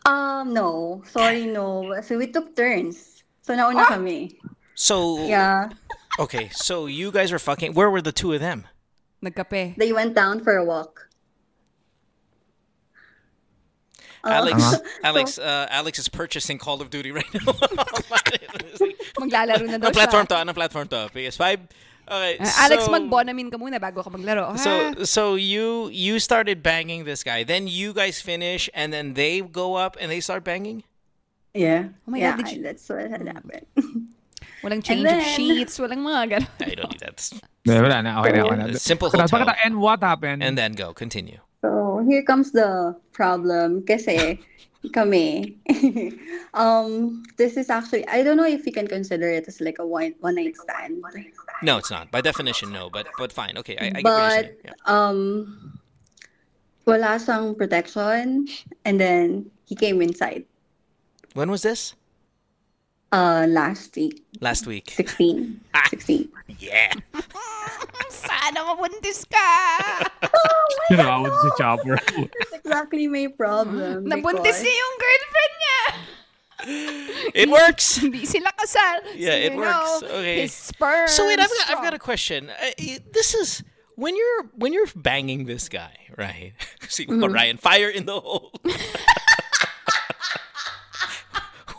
[0.06, 1.02] Um, no.
[1.06, 2.00] Sorry, no.
[2.02, 3.22] So we took turns.
[3.42, 4.38] So nauna kami.
[4.74, 5.70] So Yeah.
[6.18, 7.74] okay, so you guys were fucking.
[7.74, 8.66] Where were the two of them?
[9.20, 9.76] The Nagkape.
[9.76, 11.08] They went down for a walk.
[14.24, 14.78] Alex, Uh-huh.
[15.04, 17.52] Alex, uh, Alex is purchasing Call of Duty right now.
[19.18, 20.34] Maglalaro na daw Anong platform to?
[20.38, 21.10] Anong platform to?
[21.12, 21.42] PS5?
[22.02, 22.36] Okay.
[22.38, 24.52] Uh, Alex, so, mag-Bonamine ka muna bago ka maglaro.
[24.52, 24.56] ha?
[24.58, 24.70] So,
[25.06, 27.42] so you you started banging this guy.
[27.46, 30.82] Then you guys finish, and then they go up and they start banging.
[31.54, 31.94] Yeah.
[32.06, 33.66] Oh my yeah, God, did you- that's what had happened.
[34.66, 36.50] walang change of then- sheets, walang mga ganun.
[36.62, 37.18] I don't need that.
[37.66, 38.64] Eh, Wala na, okay na, okay na.
[38.78, 39.54] Simple hotel.
[39.62, 40.42] And what happened?
[40.42, 40.90] And then go.
[40.94, 41.38] Continue.
[41.62, 43.84] So, here comes the problem.
[43.84, 44.40] Kasi,
[44.92, 45.56] kami,
[46.54, 49.86] um, this is actually, I don't know if you can consider it as like a
[49.86, 51.04] one, one night stand.
[51.62, 52.10] No, it's not.
[52.10, 52.90] By definition, no.
[52.90, 53.56] But but fine.
[53.58, 54.58] Okay, I, I get what you're But.
[54.64, 54.72] Yeah.
[54.86, 55.78] um,
[56.86, 58.48] wala siyang protection.
[58.84, 60.44] And then, he came inside.
[61.34, 61.94] When was this?
[63.12, 64.90] Uh, last week, Last week.
[64.90, 65.60] 16.
[65.90, 66.31] 16.
[66.58, 66.92] Yeah.
[68.12, 69.48] Sana mabuntis ka!
[70.90, 71.96] Tinawad si Chopper.
[71.96, 74.04] That's exactly my problem.
[74.10, 75.82] Nabuntis because- niya yung girlfriend niya!
[77.34, 77.96] It works.
[77.98, 79.02] Hindi sila kasal.
[79.18, 80.02] Yeah, So, it works.
[80.02, 80.40] know, Okay.
[80.46, 82.50] His sperm So wait, I've got, I've got a question.
[82.54, 82.70] Uh,
[83.10, 83.64] this is
[83.98, 86.52] when you're when you're banging this guy, right?
[86.88, 87.32] See, Mm-hmm.
[87.34, 88.54] Ryan, fire in the hole.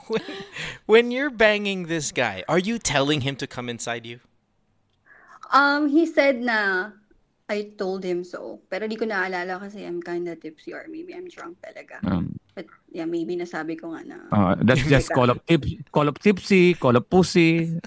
[0.07, 0.21] when,
[0.85, 4.19] when you're banging this guy, are you telling him to come inside you?
[5.53, 6.91] Um, he said na
[7.45, 8.63] I told him so.
[8.71, 12.01] Pero di ko naalala kasi I'm kinda tipsy or maybe I'm drunk talaga.
[12.03, 14.17] Um, But yeah, maybe nasabi ko nga na.
[14.29, 17.81] uh, that's just call up tip, call up tipsy, call up pussy,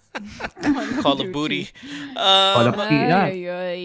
[1.03, 1.71] Call of booty.
[2.19, 3.31] call Um, up yeah.
[3.31, 3.83] Ay, ay.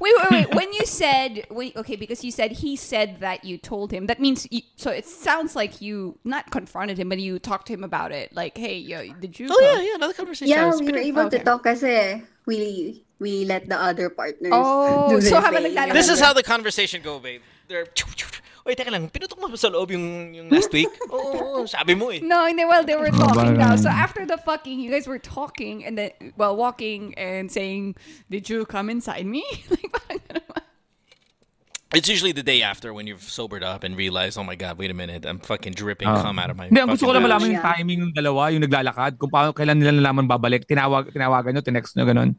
[0.00, 0.54] Wait, wait, wait.
[0.54, 4.20] When you said, when, okay, because you said he said that you told him, that
[4.20, 7.84] means, you, so it sounds like you not confronted him, but you talked to him
[7.84, 8.34] about it.
[8.34, 9.48] Like, hey, yo, did you?
[9.50, 10.50] oh yeah, yeah, another conversation.
[10.50, 11.06] Yeah, we were good.
[11.06, 11.38] able Okay.
[11.38, 15.74] to talk kasi we we let the other partners Oh, do so their habang thing.
[15.74, 17.42] naglalaro- This is how the conversation go, babe.
[17.66, 17.86] They're
[18.68, 19.08] Wait, teka lang.
[19.08, 20.92] Pinutok mo ba sa loob yung, yung last week?
[21.08, 22.20] Oo, oo, sabi mo eh.
[22.20, 23.72] No, and they, well, they were talking now.
[23.80, 27.96] So after the fucking, you guys were talking and then, well, walking and saying,
[28.28, 29.40] did you come inside me?
[29.72, 30.44] like, parang ganun.
[31.96, 34.92] It's usually the day after when you've sobered up and realize, oh my god, wait
[34.92, 36.20] a minute, I'm fucking dripping Ah.
[36.20, 38.60] cum out of my Hindi, ang gusto ko lang malaman yung timing ng dalawa, yung
[38.60, 40.68] naglalakad, kung paano, kailan nila nalaman babalik.
[40.68, 42.36] Tinawag, tinawagan nyo, tinext nyo, ganun.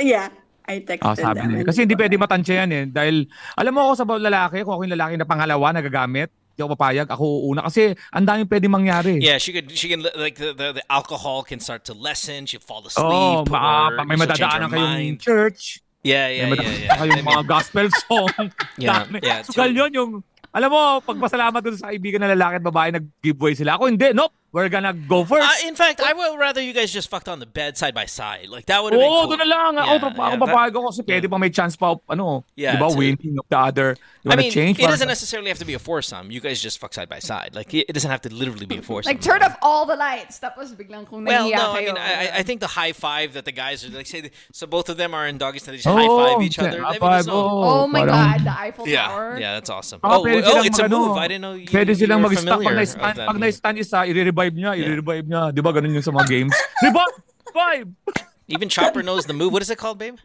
[0.00, 0.32] yeah,
[0.64, 1.48] I texted Ah, sabi them.
[1.50, 1.58] nila.
[1.62, 2.84] and Kasi hindi pwede matansya yan eh.
[2.86, 6.70] Dahil, alam mo ako sa lalaki, kung ako yung lalaki na pangalawa nagagamit, hindi ako
[6.76, 7.66] papayag, ako una.
[7.66, 9.18] Kasi, ang daming pwede mangyari.
[9.18, 9.72] Yeah, she could.
[9.72, 12.44] She can like the, the the alcohol can start to lessen.
[12.44, 13.02] She'll fall asleep.
[13.02, 15.18] Oo, oh, or may she'll change her madadaanan kayong mind.
[15.18, 15.80] church.
[16.02, 16.98] Yeah, May yeah, yeah, yeah.
[16.98, 18.30] kayong mga gospel song.
[18.76, 19.18] Yeah, Dami.
[19.22, 19.78] yeah, Sugal true.
[19.86, 20.10] yun yung,
[20.50, 23.78] alam mo, pagpasalamat dun sa kaibigan na lalaki at babae, nag-giveaway sila.
[23.78, 25.42] Ako hindi, nope, we're gonna go first.
[25.64, 28.04] Uh, in fact, I would rather you guys just fucked on the bed side by
[28.04, 28.48] side.
[28.48, 29.30] Like that would have been Oo, cool.
[29.36, 29.72] doon na lang.
[29.78, 32.76] Ako, Yeah, yeah, ako yeah, that- papayag kasi pwede pa may chance pa, ano, Yeah,
[32.76, 33.96] di ba, to- winning of the other.
[34.22, 34.78] You I wanna mean, change?
[34.78, 36.30] it doesn't necessarily have to be a foursome.
[36.30, 37.56] You guys just fuck side by side.
[37.56, 39.10] Like it it doesn't have to literally be a foursome.
[39.10, 40.38] Like, turn off all the lights.
[40.38, 43.44] Tapos biglang kung Well, no, I mean, I, I- I think the high five that
[43.48, 45.72] the guys are like say, so both of them are in doggy style.
[45.72, 46.84] They just Oo, high five each other.
[46.84, 49.38] I mean, five, Oh, my parang- God, the Eiffel yeah, Tower.
[49.40, 49.98] yeah, that's awesome.
[50.04, 51.16] Ah, oh, oh, it's a move.
[51.16, 52.48] I didn't know you, Pwede silang were mag-stand.
[52.52, 54.62] Pag familiar na-stand, of that pag move.
[54.62, 55.42] na-stand isa, i-revive niya, i-revive niya.
[55.54, 56.54] Di ba ganun yung sa mga games?
[56.82, 57.16] Revive!
[57.52, 57.88] Revive!
[58.48, 59.52] Even Chopper knows the move.
[59.52, 60.18] What is it called, babe?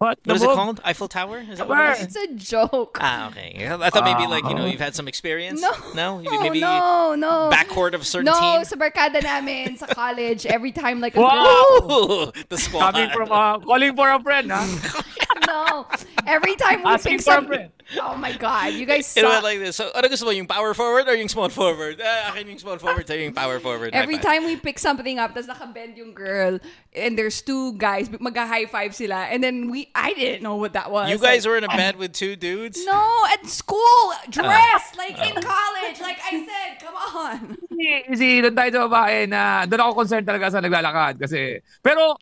[0.00, 0.16] What?
[0.24, 0.80] What is it called?
[0.82, 1.44] Eiffel Tower?
[1.44, 2.16] Is that what it is?
[2.16, 2.96] It's a joke.
[3.02, 3.68] Ah, okay.
[3.68, 5.60] I thought maybe like you know you've had some experience.
[5.60, 5.72] No.
[5.94, 7.50] no, You- Oh, maybe no, no.
[7.52, 8.64] backcourt of a certain no, team.
[8.64, 11.84] sa barkada namin sa college, every time like a Wow!
[11.84, 12.96] Ooh, the squad.
[12.96, 14.64] Coming from, uh, calling for a friend, ha?
[15.50, 15.86] no.
[16.30, 17.70] Every time we Asking pick for a some friend.
[17.98, 19.74] Oh my god, you guys It went like this.
[19.74, 20.30] So, ano gusto mo?
[20.30, 21.98] Yung power forward or yung small forward?
[21.98, 23.90] Ah, akin yung small forward, sa'yo yung power forward.
[23.90, 24.30] Every High five.
[24.38, 26.62] time we pick something up, tapos nakabend yung girl,
[26.94, 30.86] and there's two guys, mag-high five sila, and then we, I didn't know what that
[30.94, 31.10] was.
[31.10, 32.78] You guys Like, were in a bed with two dudes?
[32.86, 33.02] No,
[33.34, 35.26] at school, dressed, like Ah.
[35.26, 35.98] in college.
[35.98, 37.58] Like I said, come on.
[37.74, 42.14] Easy, doon tayo sa babae na doon ako concerned talaga sa naglalakad kasi pero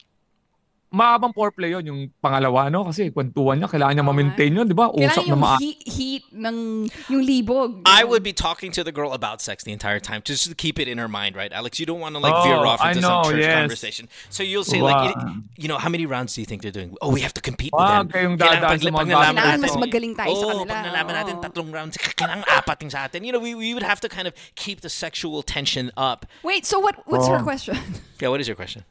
[0.89, 4.73] mahabang foreplay yun yung pangalawa no kasi kwentuhan niya kailangan niya Oo ma-maintain yun di
[4.73, 7.83] ba usap na maa heat, heat ng, yung libog.
[7.85, 10.79] I would be talking to the girl about sex the entire time just to keep
[10.81, 11.77] it in her mind, right, Alex?
[11.77, 13.55] You don't want to like Oh, veer off into know, some church yes.
[13.59, 14.09] conversation.
[14.33, 15.13] So you'll say Wow.
[15.13, 15.17] like,
[15.59, 16.97] you know, how many rounds do you think they're doing?
[17.03, 18.09] Oh, we have to compete with them.
[18.09, 20.51] kayong Kailangan dadaan pag- sa mga pag nalaman gospel natin- mas magaling tayo sa oh,
[20.57, 20.71] kanila.
[20.73, 23.21] pag nalaman natin tatlong rounds, kailangan apat yung sa atin.
[23.25, 26.25] You know, we, we would have to kind of keep the sexual tension up.
[26.43, 26.97] Wait, so what?
[27.05, 27.45] What's her Oh.
[27.45, 27.77] question?
[28.23, 28.83] Yeah, what is your question?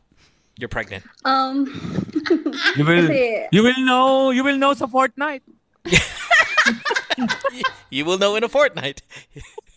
[0.58, 1.04] You're pregnant.
[1.24, 1.66] Um,
[2.76, 5.46] you will Kasi- you will know you will know sa Fortnite
[7.90, 9.02] You will know in a fortnight.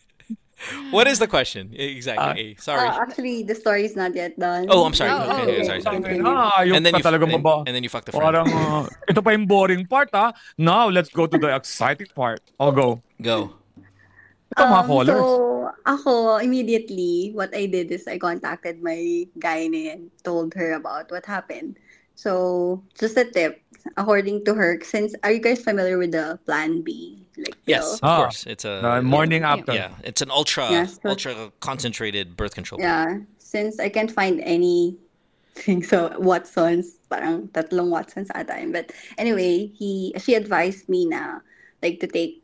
[0.90, 1.70] what is the question?
[1.72, 2.56] Exactly.
[2.58, 2.86] Sorry.
[2.88, 4.66] uh, actually, the story is not yet done.
[4.68, 5.10] oh, I'm sorry.
[5.10, 5.96] Oh, okay, oh, sorry, sorry.
[5.98, 6.20] okay.
[6.24, 8.34] ah And then you talaga and, baba and then you fucked the friend.
[8.34, 12.40] parang uh, ito pa yung boring part ha now let's go to the exciting part
[12.58, 13.59] I'll go Go.
[14.56, 15.14] Ito mga Um, callers.
[15.14, 21.10] So, ako, immediately, what I did is I contacted my gynae and told her about
[21.10, 21.78] what happened.
[22.18, 23.62] So, just a tip,
[23.96, 27.16] according to her, since, are you guys familiar with the Plan B?
[27.38, 27.94] Like, Yes, pill?
[27.94, 28.16] of Ah.
[28.26, 28.44] course.
[28.44, 29.52] It's a Uh, morning Yeah.
[29.54, 29.72] after.
[29.72, 29.94] yeah.
[30.04, 31.32] It's an ultra Yeah, so- ultra
[31.64, 32.76] concentrated birth control.
[32.82, 32.84] pill.
[32.90, 34.98] Yeah, since I can't find any
[35.56, 38.72] anything, so Watsons, parang tatlong Watsons at a time.
[38.72, 41.40] But anyway, he she advised me na
[41.82, 42.40] like to take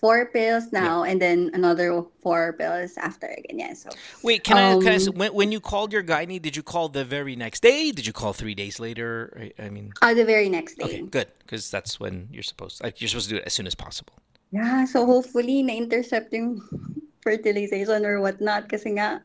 [0.00, 3.58] four pills now and then another four pills after again.
[3.60, 3.90] Yeah, so
[4.24, 4.80] Wait, can I?
[4.80, 4.96] Can I?
[4.96, 7.92] s- Um, When, when you called your gynae, did you call the very next day?
[7.92, 9.36] Did you call three days later?
[9.36, 10.84] I, I mean, uh, the very next day.
[10.88, 12.82] okay, good, because that's when you're supposed.
[12.82, 14.14] Like, you're supposed to do it as soon as possible.
[14.50, 16.58] Yeah, so hopefully na-intercept yung
[17.22, 19.22] fertilization or whatnot kasi nga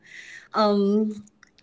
[0.54, 1.10] um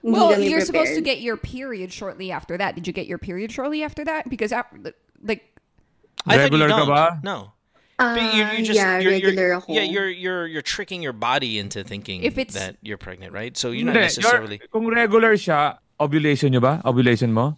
[0.03, 2.75] Well, you're supposed to get your period shortly after that.
[2.75, 4.27] Did you get your period shortly after that?
[4.27, 4.91] Because after,
[5.23, 5.47] like
[6.27, 7.23] I thought you Regular ka don't.
[7.23, 7.52] No.
[7.99, 11.13] Ah, But you're, you're just yeah, you're, you're- regular yeah you're you're you're tricking your
[11.13, 13.55] body into thinking If it's- that you're pregnant, right?
[13.55, 14.57] So you're not Hindi, necessarily.
[14.57, 16.81] your- kung regular siya, ovulation nyo ba?
[16.85, 17.57] Ovulation mo?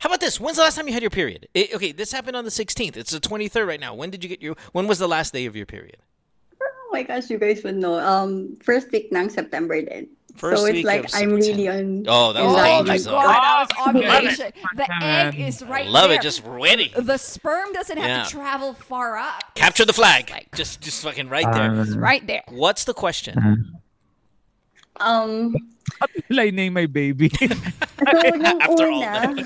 [0.00, 0.40] How about this?
[0.40, 1.48] When's the last time you had your period?
[1.54, 2.96] I- okay, this happened on the 16th.
[2.96, 3.92] It's the 23rd right now.
[3.94, 4.56] When did you get your?
[4.72, 5.96] When was the last day of your period?
[6.60, 8.00] Oh my gosh, you guys would know.
[8.00, 10.08] Um, first week ng September din.
[10.36, 11.72] First so week it's like of I'm really September.
[11.72, 12.04] on.
[12.08, 12.86] Oh, that was oh in line.
[12.86, 13.04] my dangerous.
[13.06, 13.28] god, though.
[13.28, 14.52] that was Love ovulation.
[14.76, 15.92] The egg is right there.
[15.92, 16.18] Love there.
[16.18, 16.92] it, just ready.
[16.96, 18.24] the sperm doesn't have Yeah.
[18.24, 19.42] to travel far up.
[19.54, 20.30] Capture the flag.
[20.30, 21.72] Like- Just just fucking right there.
[21.72, 21.84] Ah.
[21.96, 22.42] Right there.
[22.48, 23.76] What's the question?
[24.98, 25.54] Um,
[26.00, 27.28] Apply name my baby.
[27.28, 27.46] so
[28.24, 29.44] yung After all una,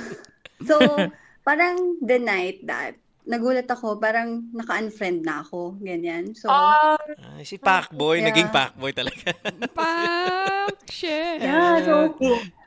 [0.67, 1.11] so
[1.47, 2.95] parang the night that
[3.31, 6.35] nagulat ako, parang naka-unfriend na ako, ganyan.
[6.35, 6.99] So, ah,
[7.39, 8.35] Ay, si Pacboy, Yeah.
[8.35, 9.31] naging Pacboy talaga.
[9.79, 11.39] Fuck shit.
[11.39, 12.19] yeah, so,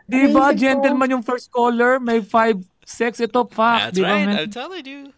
[0.08, 3.92] di ba, gentleman yung first caller, may five sex, ito, fuck.
[3.92, 4.28] That's di ba, right.
[4.28, 4.48] man?
[4.48, 5.12] I'm telling you.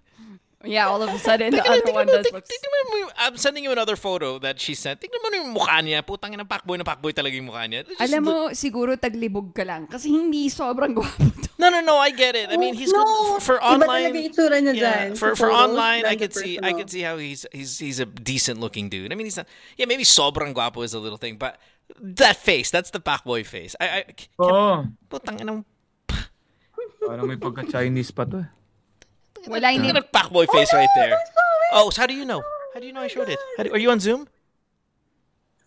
[0.65, 3.37] Yeah, all of a sudden the other one does ting- look tingnan mo yung- I'm
[3.37, 4.99] sending you another photo that she sent.
[4.99, 6.01] Tingnan mo yung mukha niya.
[6.01, 7.85] Putang ina Pacboy na Pacboy talaga yung mukha niya.
[7.85, 11.47] Just Alam look- mo, siguro taglibog ka lang kasi hindi sobrang gwapo to.
[11.55, 11.95] No, no, no.
[11.95, 12.51] I get it.
[12.51, 14.27] I mean, he's no, good for, for Iba talaga online.
[14.27, 15.09] itsura niya Yeah, dyan.
[15.15, 16.77] for for online, I than could sa see I personal.
[16.83, 19.09] could see how he's he's he's a decent looking dude.
[19.09, 19.47] I mean, he's not.
[19.79, 21.55] Yeah, maybe sobrang guapo is a little thing, but
[21.95, 23.71] that face, that's the Pacboy face.
[23.79, 23.99] I, I
[24.41, 24.89] Oo.
[25.07, 25.63] putang ina
[27.05, 28.41] Parang may pagka-Chinese pa to.
[28.41, 28.47] eh.
[29.47, 29.87] Wala hindi.
[29.89, 31.17] Look at that Pacboy face right there.
[31.73, 32.41] Oh, so how do you know?
[32.73, 33.39] How do you know I showed it?
[33.57, 34.27] How do, are you on Zoom?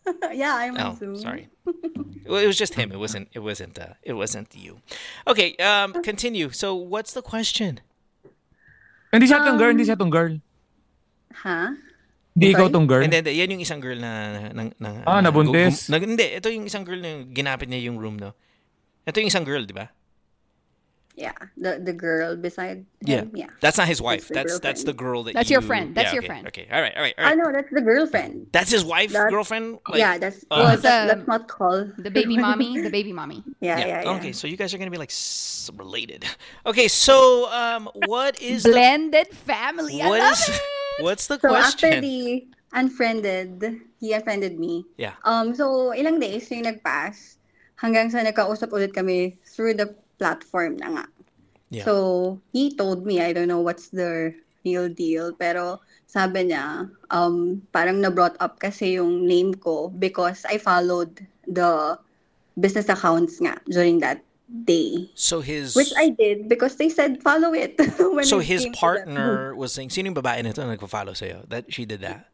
[0.32, 1.16] yeah, I'm Oh, on Zoom.
[1.18, 1.48] sorry.
[2.28, 2.92] Well, it was just him.
[2.92, 3.28] It wasn't.
[3.32, 3.78] It wasn't.
[3.80, 4.84] Uh, it wasn't you.
[5.24, 5.56] Okay.
[5.64, 5.96] Um.
[6.04, 6.52] Continue.
[6.52, 7.80] So, what's the question?
[9.08, 10.36] And hindi siya tong girl, hindi siya tong girl.
[11.40, 11.72] Ha?
[12.36, 12.74] Hindi ikaw Sorry?
[12.76, 13.00] tong girl.
[13.00, 15.88] And then, yan yung isang girl na, na, na Ah, nabuntis.
[15.88, 18.36] gum- nag- hindi, ito yung isang girl na ginapit niya yung room, no?
[19.08, 19.88] Ito yung isang girl, di ba?
[21.18, 23.26] Yeah, the the girl beside Yeah.
[23.26, 23.34] him.
[23.34, 23.50] Yeah.
[23.58, 24.30] That's not his wife.
[24.30, 25.58] the That's that's the girl that That's you...
[25.58, 25.90] your friend.
[25.90, 26.44] That's Yeah, your okay, friend.
[26.46, 26.66] Okay.
[26.70, 26.94] All right.
[26.94, 27.14] All right.
[27.18, 27.34] All right.
[27.34, 28.54] no, that's the girlfriend.
[28.54, 29.82] That's his wife, That- girlfriend.
[29.90, 32.94] Like, yeah, that's uh, well, It's, that, um, let's not call The baby mommy, the
[32.94, 33.42] baby mommy.
[33.58, 34.14] Yeah, yeah, yeah.
[34.22, 34.30] Okay.
[34.30, 36.22] So you guys are gonna be like s- related.
[36.62, 36.86] Okay.
[36.86, 39.98] So um, what is the Blended family.
[39.98, 41.02] I what love is it.
[41.02, 42.06] what's the So after question?
[42.06, 42.46] the
[42.78, 44.86] unfriended, he unfriended me.
[44.96, 45.18] Yeah.
[45.24, 47.36] Um, so ilang days yung nag-pass
[47.78, 51.06] hanggang sa nagkausap ulit kami through the platform na nga.
[51.70, 51.84] Yeah.
[51.84, 57.62] So he told me, I don't know what's the real deal, pero sabi niya, um,
[57.72, 61.96] parang na-brought up kasi yung name ko because I followed the
[62.58, 65.12] business accounts nga during that day.
[65.14, 67.76] So his Which I did because they said follow it.
[68.00, 71.44] when so it his partner was saying, sino yung babae nito na nagpa-follow sa'yo?
[71.52, 72.32] That she did that.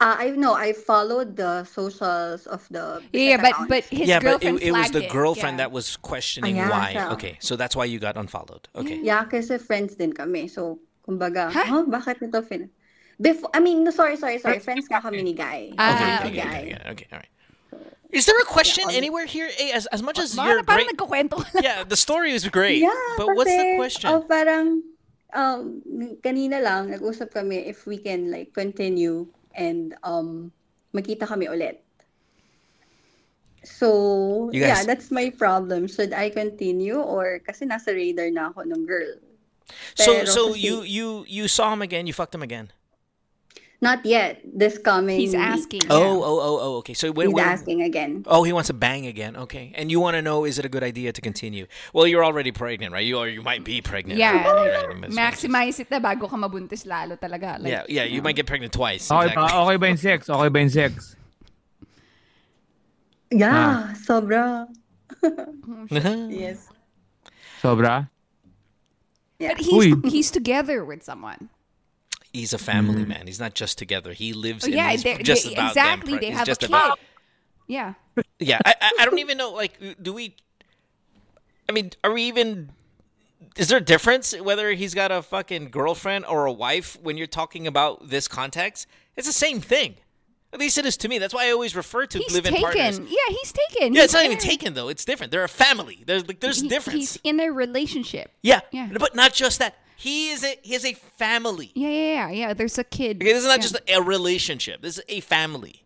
[0.00, 3.88] Uh, I know I followed the socials of the Yeah, business but but accounts.
[3.92, 5.12] his yeah, but it, it was flagged the it.
[5.12, 5.68] girlfriend Yeah.
[5.68, 6.96] that was questioning yeah, why.
[6.96, 7.12] siya.
[7.20, 8.64] Okay, so that's why you got unfollowed.
[8.72, 8.96] Okay.
[9.04, 10.48] yeah, kasi friends din kami.
[10.48, 11.68] So, kumbaga, Huh?
[11.68, 11.84] huh?
[11.84, 12.72] bakit ito fin...
[13.20, 14.56] Before, I mean, no, sorry, sorry, sorry.
[14.64, 15.76] Friends nga kami ni Guy.
[15.76, 16.40] Ah, Okay, okay, okay.
[16.40, 17.32] okay, okay, okay, all right.
[18.08, 19.52] Is there a question on- anywhere here?
[19.52, 21.60] Hey, as, as much as Baka you're na parang great, nagkukwento ka lang.
[21.60, 22.80] yeah, the story is great.
[22.80, 24.08] Yeah, but what's the question?
[24.08, 24.80] oh, parang,
[25.36, 25.84] um,
[26.24, 30.52] kanina lang, nag-usap kami if we can, like, continue and, um,
[30.92, 31.78] magkita kami ulit.
[33.62, 35.84] So, You yeah, guys- that's my problem.
[35.86, 39.20] Should I continue or kasi nasa radar na ako ng girl?
[39.94, 42.08] so pero so kasi- you you you saw him again.
[42.08, 42.72] You fucked him again.
[43.80, 44.44] Not yet.
[44.44, 45.40] This coming He's week.
[45.40, 45.80] asking.
[45.88, 46.72] Oh oh oh oh.
[46.84, 46.92] Okay.
[46.92, 48.24] So when, He's when- asking again.
[48.28, 49.36] Oh, he wants to bang again.
[49.48, 51.64] Okay, and you want to know is it a good idea to continue?
[51.96, 53.00] Well, you're already pregnant, right?
[53.04, 54.20] You or you might be pregnant.
[54.20, 55.10] Yeah, Right, right, right.
[55.10, 57.56] maximize it na bago ka mabuntis lalo talaga.
[57.56, 58.04] Like, Yeah, yeah.
[58.04, 59.08] You might get pregnant twice.
[59.10, 59.48] Okay exactly.
[59.48, 59.60] ba?
[59.64, 60.28] Okay ba yung sex?
[60.28, 61.16] Okay ba yung sex?
[63.30, 63.94] Yeah, ah.
[63.96, 64.68] sobra.
[65.22, 66.68] Oh, yes.
[67.62, 68.08] Sobra?
[69.38, 69.54] Yeah.
[69.56, 70.08] But he's Uy.
[70.08, 71.48] he's together with someone.
[72.32, 73.08] He's a family mm.
[73.08, 73.26] man.
[73.26, 74.12] He's not just together.
[74.12, 74.64] He lives.
[74.64, 76.12] Oh, in yeah, they- just they- about exactly.
[76.12, 76.20] Them.
[76.20, 76.68] They have a kid.
[76.68, 76.98] about-
[77.66, 77.94] Yeah.
[78.38, 79.52] Yeah, I, I, don't even know.
[79.52, 80.34] Like, do we?
[81.68, 82.70] I mean, are we even?
[83.56, 87.26] Is there a difference whether he's got a fucking girlfriend or a wife when you're
[87.26, 88.86] talking about this context?
[89.16, 89.96] It's the same thing.
[90.52, 91.18] At least it is to me.
[91.18, 92.64] That's why I always refer to He's live-in taken.
[92.64, 92.98] partners.
[92.98, 93.94] Yeah, he's taken.
[93.94, 94.88] Yeah, it's He's not in even taken though.
[94.88, 95.30] It's different.
[95.32, 96.02] They're a family.
[96.04, 96.98] There's like there's he- difference.
[97.14, 98.32] He's in a relationship.
[98.42, 98.60] yeah.
[98.72, 98.88] Yeah.
[98.98, 99.76] but not just that.
[100.00, 101.76] He is a he is a family.
[101.76, 102.28] Yeah, yeah, yeah.
[102.32, 102.50] yeah.
[102.56, 103.20] There's a kid.
[103.20, 103.68] Okay, this is not Yeah.
[103.68, 104.80] just a relationship.
[104.80, 105.84] This is a family.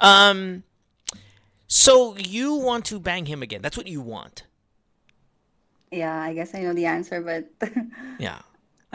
[0.00, 0.64] Um,
[1.68, 3.60] so you want to bang him again?
[3.60, 4.48] That's what you want.
[5.92, 7.44] Yeah, I guess I know the answer, but
[8.18, 8.40] Yeah.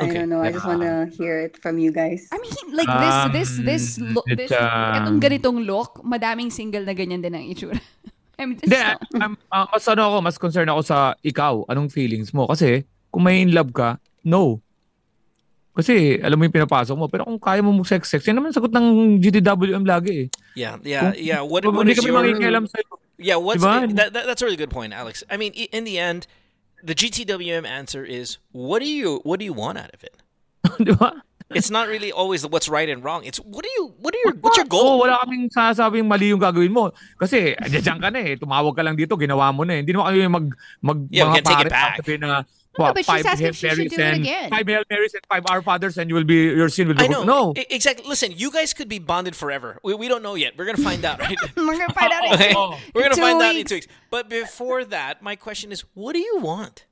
[0.02, 0.42] I don't know.
[0.42, 2.26] I just want to hear it from you guys.
[2.34, 6.82] I mean, like this, this, this, Um, look, this, um, itong ganitong look, madaming single
[6.82, 7.78] na ganyan din ang itsura.
[8.42, 11.70] I mean, Hindi, just, I'm, uh, mas ano ako, mas concerned ako sa ikaw.
[11.70, 12.50] Anong feelings mo?
[12.50, 12.82] Kasi,
[13.14, 14.62] kung may in love ka, no.
[15.72, 17.08] Kasi, alam mo yung pinapasok mo.
[17.08, 20.28] Pero kung kaya mo mag-sex-sex, yan naman sagot ng GTWM lagi eh.
[20.54, 21.42] Yeah, yeah, Kung- yeah.
[21.42, 23.00] What, Kung what hindi is kami your makikialam sa'yo.
[23.16, 23.40] yeah?
[23.40, 23.88] What's Diba?
[23.96, 24.26] that, that?
[24.28, 25.24] That's a really good point, Alex.
[25.32, 26.28] I mean, in the end,
[26.84, 30.18] the GTWM answer is what do you what do you want out of it?
[30.84, 31.24] Di ba?
[31.52, 33.24] It's not really always what's right and wrong.
[33.24, 35.00] It's what do you what are your what's your goal?
[35.00, 36.92] wala kaming sasabing mali yung gagawin mo.
[37.16, 38.36] Kasi, diyan ka na eh.
[38.36, 39.88] Tumawag ka lang dito, ginawa mo na eh.
[39.88, 40.48] Hindi naman kami mag,
[40.84, 41.96] mag Yeah, mga can take it pare- back.
[42.74, 44.22] Sabihin No, what, but she's five asking Hail if she should Marys do it and-
[44.24, 44.50] again.
[44.50, 47.04] Five Hail Marys and five Our Fathers and you will be, your sin will be
[47.04, 47.24] I know.
[47.24, 47.54] No.
[47.58, 48.08] I- exactly.
[48.08, 49.80] Listen, you guys could be bonded forever.
[49.84, 50.54] We, we don't know yet.
[50.58, 51.38] We're gonna find out, right?
[51.58, 53.70] we're gonna find out in Okay, two- we're gonna two find out in weeks.
[53.70, 53.88] two weeks.
[54.10, 56.86] But before that, my question is, what do you want?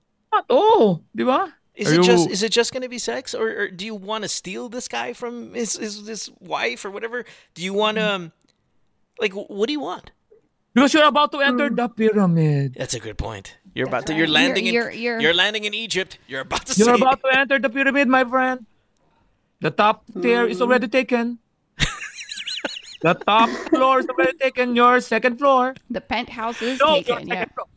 [0.49, 1.53] Oh, di ba?
[1.75, 3.95] Is Are it you- just is it just gonna be sex, or, or do you
[3.95, 7.23] want to steal this guy from his, his his wife or whatever?
[7.55, 8.31] Do you want to, um,
[9.17, 10.11] like, what do you want?
[10.75, 12.75] Because you're about to enter the pyramid.
[12.77, 13.57] That's a good point.
[13.75, 14.13] You're about to.
[14.13, 14.19] right.
[14.19, 14.99] You're landing You're- in.
[14.99, 16.17] you're- You're, you're- landing in Egypt.
[16.27, 16.73] You're about to.
[16.79, 18.65] You're see- about to enter the pyramid, my friend.
[19.61, 21.39] The top tier is already taken.
[23.01, 24.75] the top floor is already taken.
[24.75, 25.75] Your second floor.
[25.89, 27.27] The penthouse is No, taken.
[27.27, 27.45] Yeah.
[27.45, 27.67] floor.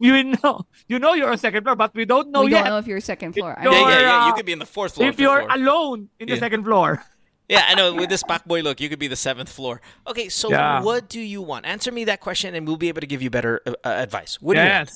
[0.00, 2.68] You know, you know you're on second floor, but we don't know we yet don't
[2.70, 3.58] know if you're second floor.
[3.58, 4.26] I you're- Yeah, yeah, yeah.
[4.28, 5.08] You could be in the fourth floor.
[5.08, 5.56] if you're floor.
[5.58, 7.02] alone in the second floor.
[7.50, 7.94] Yeah, I know.
[7.94, 9.80] With this back boy look, you could be the seventh floor.
[10.06, 10.82] Okay, so Yeah.
[10.82, 11.64] what do you want?
[11.64, 14.36] Answer me that question, and we'll be able to give you better uh, advice.
[14.38, 14.92] What do you want?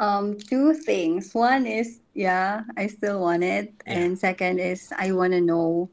[0.00, 0.06] Yes.
[0.08, 1.34] Um, two things.
[1.34, 3.72] One is, yeah, I still want it.
[3.86, 3.92] Yeah.
[3.94, 5.88] And second is, I want to know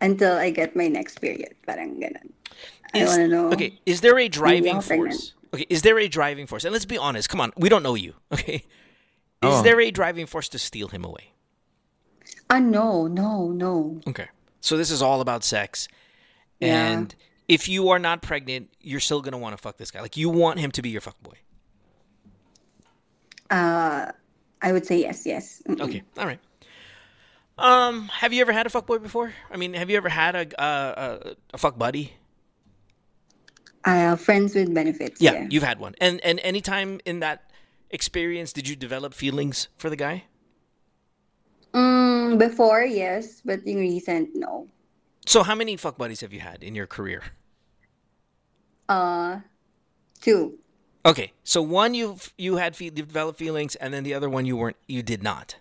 [0.00, 1.54] until I get my next period.
[1.66, 2.30] Parang ganun.
[2.94, 3.52] I Is- want to know.
[3.52, 5.14] Okay, is there a driving I'm pregnant.
[5.14, 5.32] force?
[5.54, 6.64] Okay, is there a driving force?
[6.64, 7.28] And let's be honest.
[7.28, 8.14] Come on, we don't know you.
[8.32, 8.64] Okay,
[9.42, 9.62] is Oh.
[9.62, 11.32] there a driving force to steal him away?
[12.48, 14.00] Ah, no, no, no.
[14.06, 14.28] Okay,
[14.60, 15.88] so this is all about sex,
[16.60, 16.92] Yeah.
[16.92, 17.14] and
[17.48, 20.00] if you are not pregnant, you're still gonna want to fuck this guy.
[20.00, 21.36] Like you want him to be your fuck boy.
[23.50, 24.12] Uh,
[24.62, 25.62] I would say yes, yes.
[25.68, 25.80] Mm-mm.
[25.80, 26.40] Okay, all right.
[27.58, 29.32] Um, have you ever had a fuck boy before?
[29.50, 32.14] I mean, have you ever had a uh, a, a fuck buddy?
[33.84, 35.20] Uh, friends with benefits.
[35.20, 35.46] Yeah, Yeah.
[35.48, 35.94] you've had one.
[36.00, 37.50] And and any time in that
[37.90, 40.24] experience did you develop feelings for the guy?
[41.72, 44.66] Mm, before, yes, but in recent, no.
[45.26, 47.22] So how many fuck buddies have you had in your career?
[48.88, 49.40] Uh,
[50.20, 50.58] two.
[51.06, 54.56] Okay, so one you you had fe- developed feelings, and then the other one you
[54.56, 55.54] weren't, you did not.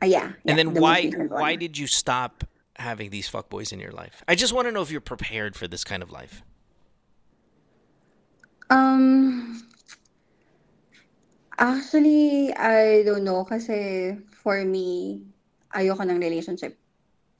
[0.00, 0.32] Uh, yeah.
[0.42, 2.44] yeah, And then the why why did you stop
[2.76, 4.24] having these fuck boys in your life?
[4.26, 6.42] I just want to know if you're prepared for this kind of life.
[8.70, 9.68] Um,
[11.58, 15.20] actually, I don't know kasi for me,
[15.76, 16.78] ayoko ng relationship.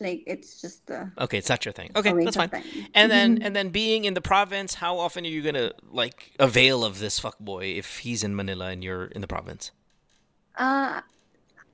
[0.01, 1.91] Like, it's just uh, Okay, it's not your thing.
[1.97, 2.45] Okay, that's fine.
[2.47, 2.63] of time.
[2.95, 6.85] And then and then being in the province, how often are you gonna like avail
[6.85, 9.73] of this fuck boy if he's in Manila and you're in the province?
[10.57, 11.01] Uh,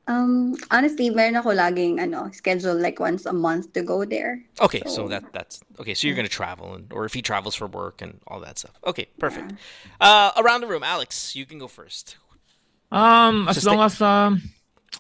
[0.07, 4.41] um, honestly, meron ako laging, ano, schedule like once a month to go there.
[4.61, 5.93] Okay, so So- that that's okay.
[5.95, 8.77] So you're gonna travel, and or if he travels for work and all that stuff.
[8.87, 9.53] Okay, perfect.
[10.01, 12.17] Uh, around the room, Alex, you can go first.
[12.93, 14.43] Um, as So long as um,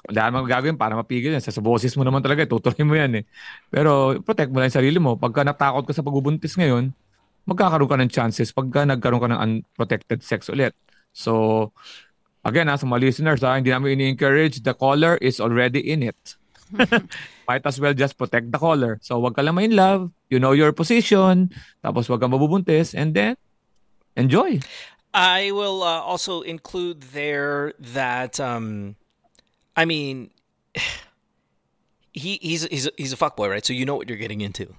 [0.04, 1.42] wala namang gagawin para mapigil yan.
[1.42, 3.24] Sa, sa boses mo naman talaga, tutuloy mo yan eh.
[3.70, 5.16] Pero protect mo lang yung sarili mo.
[5.16, 6.92] Pagka natakot ka sa pagbubuntis ngayon,
[7.44, 10.72] magkakaroon ka ng chances pagka nagkaroon ka ng unprotected sex ulit.
[11.14, 11.72] So,
[12.44, 14.60] again ha, sa mga listeners ha, hindi namin ini-encourage.
[14.60, 16.20] The caller is already in it.
[17.48, 18.98] Might as well just protect the caller.
[19.04, 20.10] So, wag ka lang in love.
[20.32, 21.52] You know your position.
[21.84, 22.96] Tapos wag ka mabubuntis.
[22.96, 23.36] And then,
[24.16, 24.64] enjoy.
[25.14, 28.96] I will uh, also include there that um,
[29.76, 30.30] I mean,
[32.12, 33.64] he he's he's a, he's a fuckboy, right?
[33.64, 34.74] So you know what you're getting into.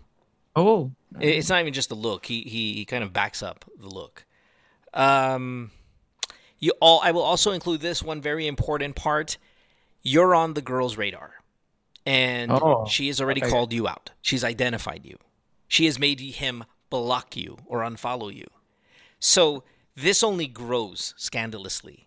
[0.56, 2.26] Oh, It- It's not even just the look.
[2.26, 4.26] He he, he kind of backs up the look.
[4.94, 5.72] Um,
[6.60, 7.02] you all.
[7.04, 9.38] I will also include this one very important part.
[10.02, 11.32] You're on the girl's radar.
[12.06, 13.50] and Oh, she has already okay.
[13.50, 14.12] called you out.
[14.22, 15.18] She's identified you.
[15.68, 18.46] She has made him block you or unfollow you.
[19.20, 19.64] So
[19.96, 22.05] this only grows scandalously.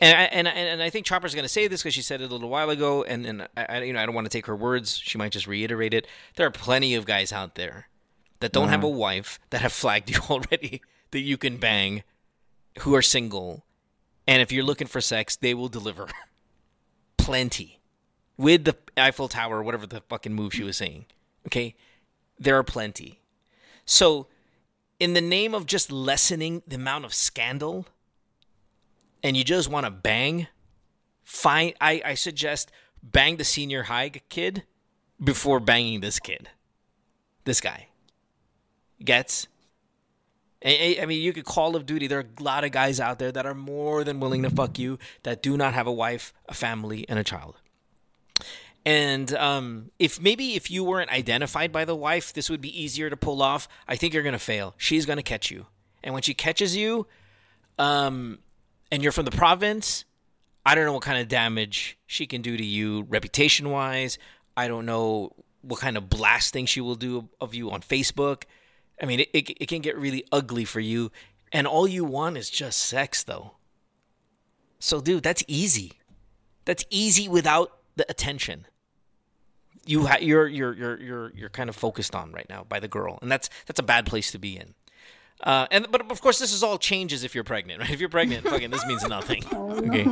[0.00, 2.20] And I, and, I- and I think Chopper's going to say this because she said
[2.20, 4.46] it a little while ago, and, and I, you know I don't want to take
[4.46, 4.98] her words.
[5.02, 6.06] She might just reiterate it.
[6.36, 7.88] There are plenty of guys out there
[8.40, 8.92] that don't have uh-huh.
[8.92, 10.80] a wife that have flagged you already
[11.10, 12.02] that you can bang,
[12.80, 13.64] who are single,
[14.26, 16.08] and if you're looking for sex, they will deliver.
[17.16, 17.80] Plenty,
[18.36, 21.06] with the Eiffel Tower, whatever the fucking move she was saying.
[21.46, 21.74] Okay,
[22.38, 23.20] there are plenty.
[23.84, 24.26] So,
[25.00, 27.86] in the name of just lessening the amount of scandal,
[29.22, 30.48] and you just want to bang,
[31.22, 31.72] fine.
[31.80, 32.70] I, I suggest
[33.02, 34.64] bang the senior high kid
[35.22, 36.48] before banging this kid,
[37.44, 37.88] this guy.
[39.04, 39.46] Gets.
[40.64, 42.08] I mean, you could Call of Duty.
[42.08, 44.76] There are a lot of guys out there that are more than willing to fuck
[44.76, 47.60] you that do not have a wife, a family, and a child.
[48.84, 53.08] And um, if maybe if you weren't identified by the wife, this would be easier
[53.08, 53.68] to pull off.
[53.86, 54.74] I think you're gonna fail.
[54.78, 55.66] She's gonna catch you,
[56.02, 57.06] and when she catches you,
[57.78, 58.38] um,
[58.90, 60.04] and you're from the province,
[60.64, 64.18] I don't know what kind of damage she can do to you reputation wise.
[64.56, 65.32] I don't know
[65.62, 68.44] what kind of blasting she will do of you on Facebook.
[69.00, 71.10] I mean, it, it, it can get really ugly for you.
[71.52, 73.52] And all you want is just sex, though.
[74.78, 75.92] So, dude, that's easy.
[76.64, 78.66] That's easy without the attention.
[79.86, 82.88] You ha- you're you're you're you're you're kind of focused on right now by the
[82.88, 84.74] girl, and that's that's a bad place to be in.
[85.42, 87.90] Uh, and but of course, this is all changes if you're pregnant, right?
[87.90, 89.44] If you're pregnant, fucking this means nothing.
[89.78, 90.04] Okay.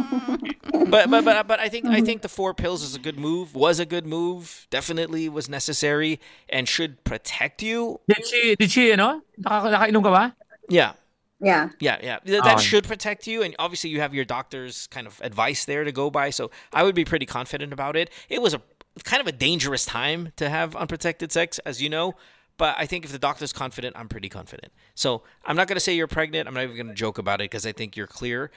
[0.87, 3.55] But but but but I think I think the four pills is a good move.
[3.55, 4.67] Was a good move.
[4.71, 7.99] Definitely was necessary and should protect you.
[8.09, 9.23] Did she, did she, ano?
[9.39, 10.37] Naka, nakainom ka ba?
[10.69, 10.93] Yeah.
[11.41, 11.71] Yeah.
[11.81, 12.19] Yeah, yeah.
[12.25, 15.65] Th- That Um, should protect you, and obviously you have your doctor's kind of advice
[15.65, 16.31] there to go by.
[16.31, 18.09] So I would be pretty confident about it.
[18.29, 18.63] It was a
[19.05, 22.15] kind of a dangerous time to have unprotected sex, as you know.
[22.59, 24.73] But I think if the doctor's confident, I'm pretty confident.
[24.95, 26.49] So I'm not going to say you're pregnant.
[26.49, 28.51] I'm not even going to joke about it because I think you're clear.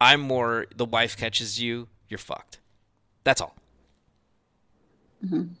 [0.00, 2.58] I'm more the wife catches you, you're fucked.
[3.24, 3.56] That's all.
[5.24, 5.54] Mm-hmm.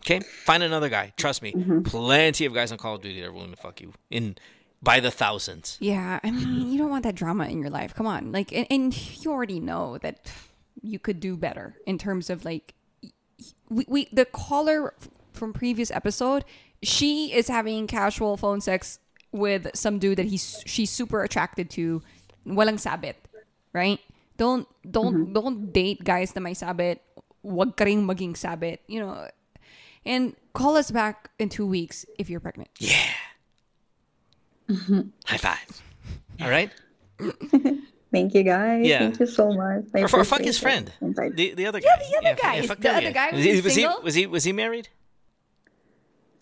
[0.00, 1.12] Okay, find another guy.
[1.16, 1.82] Trust me, mm-hmm.
[1.82, 4.36] plenty of guys on Call of Duty that are willing to fuck you in
[4.82, 5.78] by the thousands.
[5.80, 7.94] Yeah, I mean, you don't want that drama in your life.
[7.94, 10.30] Come on, like, and, and you already know that
[10.82, 12.74] you could do better in terms of like,
[13.68, 14.94] we, we the caller
[15.32, 16.44] from previous episode,
[16.82, 18.98] she is having casual phone sex
[19.32, 22.02] with some dude that he's she's super attracted to,
[22.46, 23.16] walang sabit,
[23.72, 24.00] right?
[24.36, 25.32] Don't don't mm-hmm.
[25.32, 27.00] don't date guys na may sabit.
[27.42, 29.28] Wag ka ring maging sabit, you know.
[30.04, 32.70] And call us back in two weeks if you're pregnant.
[32.78, 33.10] Yeah.
[34.68, 35.00] Mm-hmm.
[35.26, 35.82] High five.
[36.40, 36.70] All right.
[38.12, 38.86] Thank you guys.
[38.86, 38.98] Yeah.
[39.00, 39.84] Thank you so much.
[39.94, 40.92] I Or, or fuck his friend.
[41.00, 41.88] The the other guy.
[41.88, 42.66] Yeah, the other guy.
[42.66, 44.88] fuck The other guy, was he, he was he was he was he married?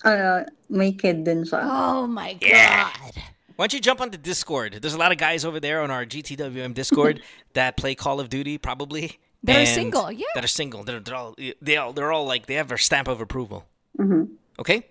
[0.05, 1.64] Uh, may kid din siya.
[1.64, 3.12] Oh my god.
[3.56, 4.78] Why don't you jump on the Discord?
[4.82, 7.22] There's a lot of guys over there on our GTWM Discord
[7.55, 9.16] that play Call of Duty, probably.
[9.44, 10.26] They're single, yeah.
[10.35, 10.85] That are single.
[10.85, 13.64] They're, they're all they all they're all like they have their stamp of approval.
[14.01, 14.40] Mhm.
[14.59, 14.89] Okay.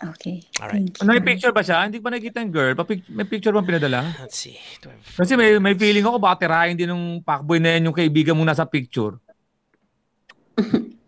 [0.00, 0.40] Okay.
[0.60, 0.88] All right.
[0.88, 1.02] Thank.
[1.04, 1.84] Ano, may picture ba siya?
[1.84, 2.72] Hindi ko pa nakikita yung girl.
[2.72, 4.16] Papic- may picture bang pinadala?
[4.20, 4.56] Let's see.
[4.80, 7.96] Do have- Kasi may, may feeling ako baka tirahin din ng fuckboy na yan yung
[7.96, 9.16] kaibigan mo nasa picture.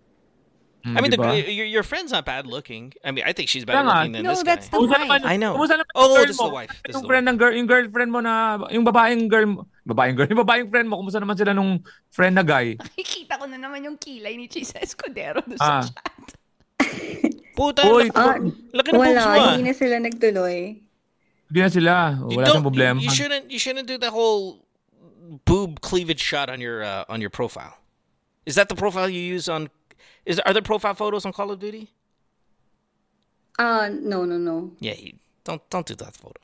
[0.82, 2.90] Hmm, I mean, the, your your friend's not bad looking.
[3.06, 3.96] I mean, I think she's better Kaya nga.
[4.02, 4.74] looking than No, this that's guy.
[4.74, 5.06] the Kumusta wife.
[5.06, 5.52] naman, I know.
[5.54, 6.46] Kumusta naman Oh, yung girl this is mo?
[6.50, 6.70] the wife.
[6.70, 8.32] This is Yung the friend ng girl, yung girlfriend mo na,
[8.68, 11.78] yung babaeng girl, mo- babaeng girl, yung babaeng friend mo, kumusta naman sila nung
[12.10, 12.74] friend na guy?
[12.82, 15.86] Nakikita ko na naman yung kilay ni Chiz Escudero doon Ah.
[15.86, 16.34] sa chat.
[17.54, 18.40] Puta, Uy, Ah,
[18.72, 18.98] laki ng boobs mo.
[18.98, 19.22] wala.
[19.22, 19.54] ah.
[19.54, 20.80] Hindi na sila nagtuloy.
[21.46, 21.92] Hindi na sila.
[22.26, 22.96] You Wala don't- siyang problema.
[22.98, 23.44] You, you shouldn't.
[23.52, 24.64] You shouldn't do the whole
[25.44, 27.76] boob cleavage shot on your uh, on your profile.
[28.48, 29.68] Is that the profile you use on?
[30.24, 31.90] Is are there profile photos on Call of Duty?
[33.58, 34.72] Ah, no, no, no.
[34.80, 36.40] Yeah, you, don't don't do that photo.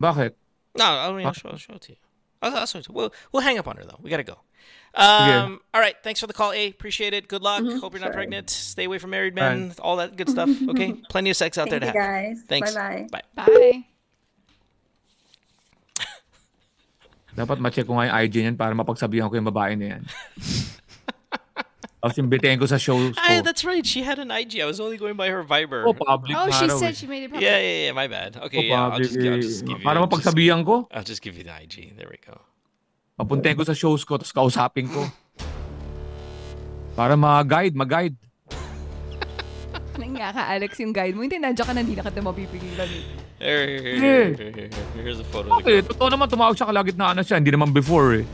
[0.00, 0.32] Bakit?
[0.76, 1.98] No, I mean, I'll show, I'll show it to you.
[2.42, 2.94] I'll, I'll show it to you.
[2.96, 3.98] We'll, we'll hang up on her though.
[4.00, 4.38] We gotta go.
[4.94, 5.94] Um, All right.
[6.02, 6.68] Thanks for the call, A.
[6.68, 7.28] Appreciate it.
[7.28, 7.62] Good luck.
[7.62, 8.12] Hope you're not sure.
[8.12, 8.50] pregnant.
[8.50, 9.72] Stay away from married men.
[9.78, 10.50] All that good stuff.
[10.68, 10.92] Okay.
[11.10, 12.10] Plenty of sex out Thank there to you, have.
[12.10, 12.42] guys.
[12.48, 12.74] Thanks.
[12.74, 13.22] Bye-bye.
[13.34, 13.46] Bye.
[13.46, 13.84] Bye.
[17.36, 20.02] Dapat ma-check ko nga yung IG niyan para mapagsabihan ko yung babae na yan.
[22.00, 23.12] Tapos imbitahin ko sa show ko.
[23.20, 23.84] Ah, that's right.
[23.84, 24.56] She had an IG.
[24.60, 25.84] I was only going by her Viber.
[25.84, 26.96] Oh, public Oh, she said eh.
[26.96, 27.44] she made it public.
[27.44, 27.92] yeah, yeah, yeah.
[27.92, 28.40] My bad.
[28.40, 28.88] Oh, Okay, yeah.
[28.88, 29.44] I'll just, I'll eh.
[29.44, 29.84] just give you.
[29.84, 31.92] Para mapagsabihan ko, I'll just give you the IG.
[31.94, 32.40] There we go.
[33.20, 35.04] papuntahin ko sa shows ko, tapos kausapin ko.
[36.96, 38.16] Para ma-guide, ma-guide.
[40.00, 41.20] Nang nga ka, Alex, yung guide mo.
[41.20, 42.88] Hindi, nandiyan ka na, hindi na kita mapipigilan.
[42.88, 43.04] eh.
[43.36, 44.88] Here, here, here, here, here, here.
[45.04, 45.52] Here's a photo.
[45.60, 47.36] Okay, totoo naman, tumawag siya kalagit na ano siya.
[47.36, 48.24] Hindi naman before eh.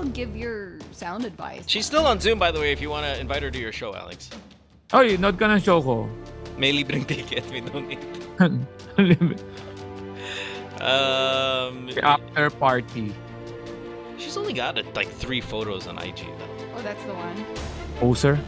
[0.00, 1.64] You can still give your sound advice.
[1.66, 3.70] She's still on Zoom, by the way, if you want to invite her to your
[3.72, 4.30] show, Alex.
[4.94, 6.08] Oy, note ka ng show ko.
[6.56, 7.44] May libreng ticket.
[7.52, 8.00] We don't need.
[10.80, 13.12] Um, After party.
[14.16, 16.24] she's only got uh, like three photos on IG.
[16.24, 16.76] Though.
[16.76, 17.36] Oh, that's the one.
[18.00, 18.40] Oh, sir?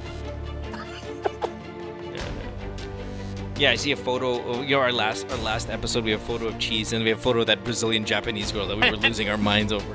[3.61, 4.41] Yeah, I see a photo.
[4.49, 7.05] oh, You know, our last our last episode, we have a photo of cheese, and
[7.05, 9.71] we have a photo of that Brazilian Japanese girl that we were losing our minds
[9.77, 9.93] over.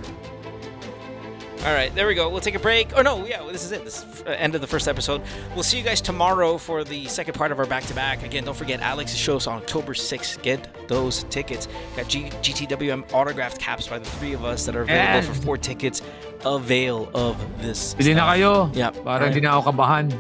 [1.66, 2.30] All right, there we go.
[2.30, 2.92] We'll take a break.
[2.96, 3.84] Oh no, yeah, this is it.
[3.84, 5.22] This is uh, end of the first episode.
[5.56, 8.24] We'll see you guys tomorrow for the second part of our back to back.
[8.24, 10.42] Again, don't forget Alex's show is on October 6th.
[10.44, 11.68] Get those tickets.
[11.96, 15.28] Got G- GTWM autographed caps by the three of us that are available Yes.
[15.28, 16.02] for four tickets.
[16.46, 17.96] Avail of this.
[17.96, 18.74] Bili na kayo.
[18.76, 18.92] Yeah.
[18.92, 19.34] Para Alright.
[19.34, 20.14] hindi na ako kabahan.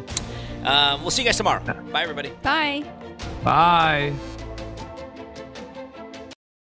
[0.65, 1.61] Um, we'll see you guys tomorrow.
[1.93, 2.33] Bye, everybody.
[2.41, 2.83] Bye.
[3.43, 4.11] Bye.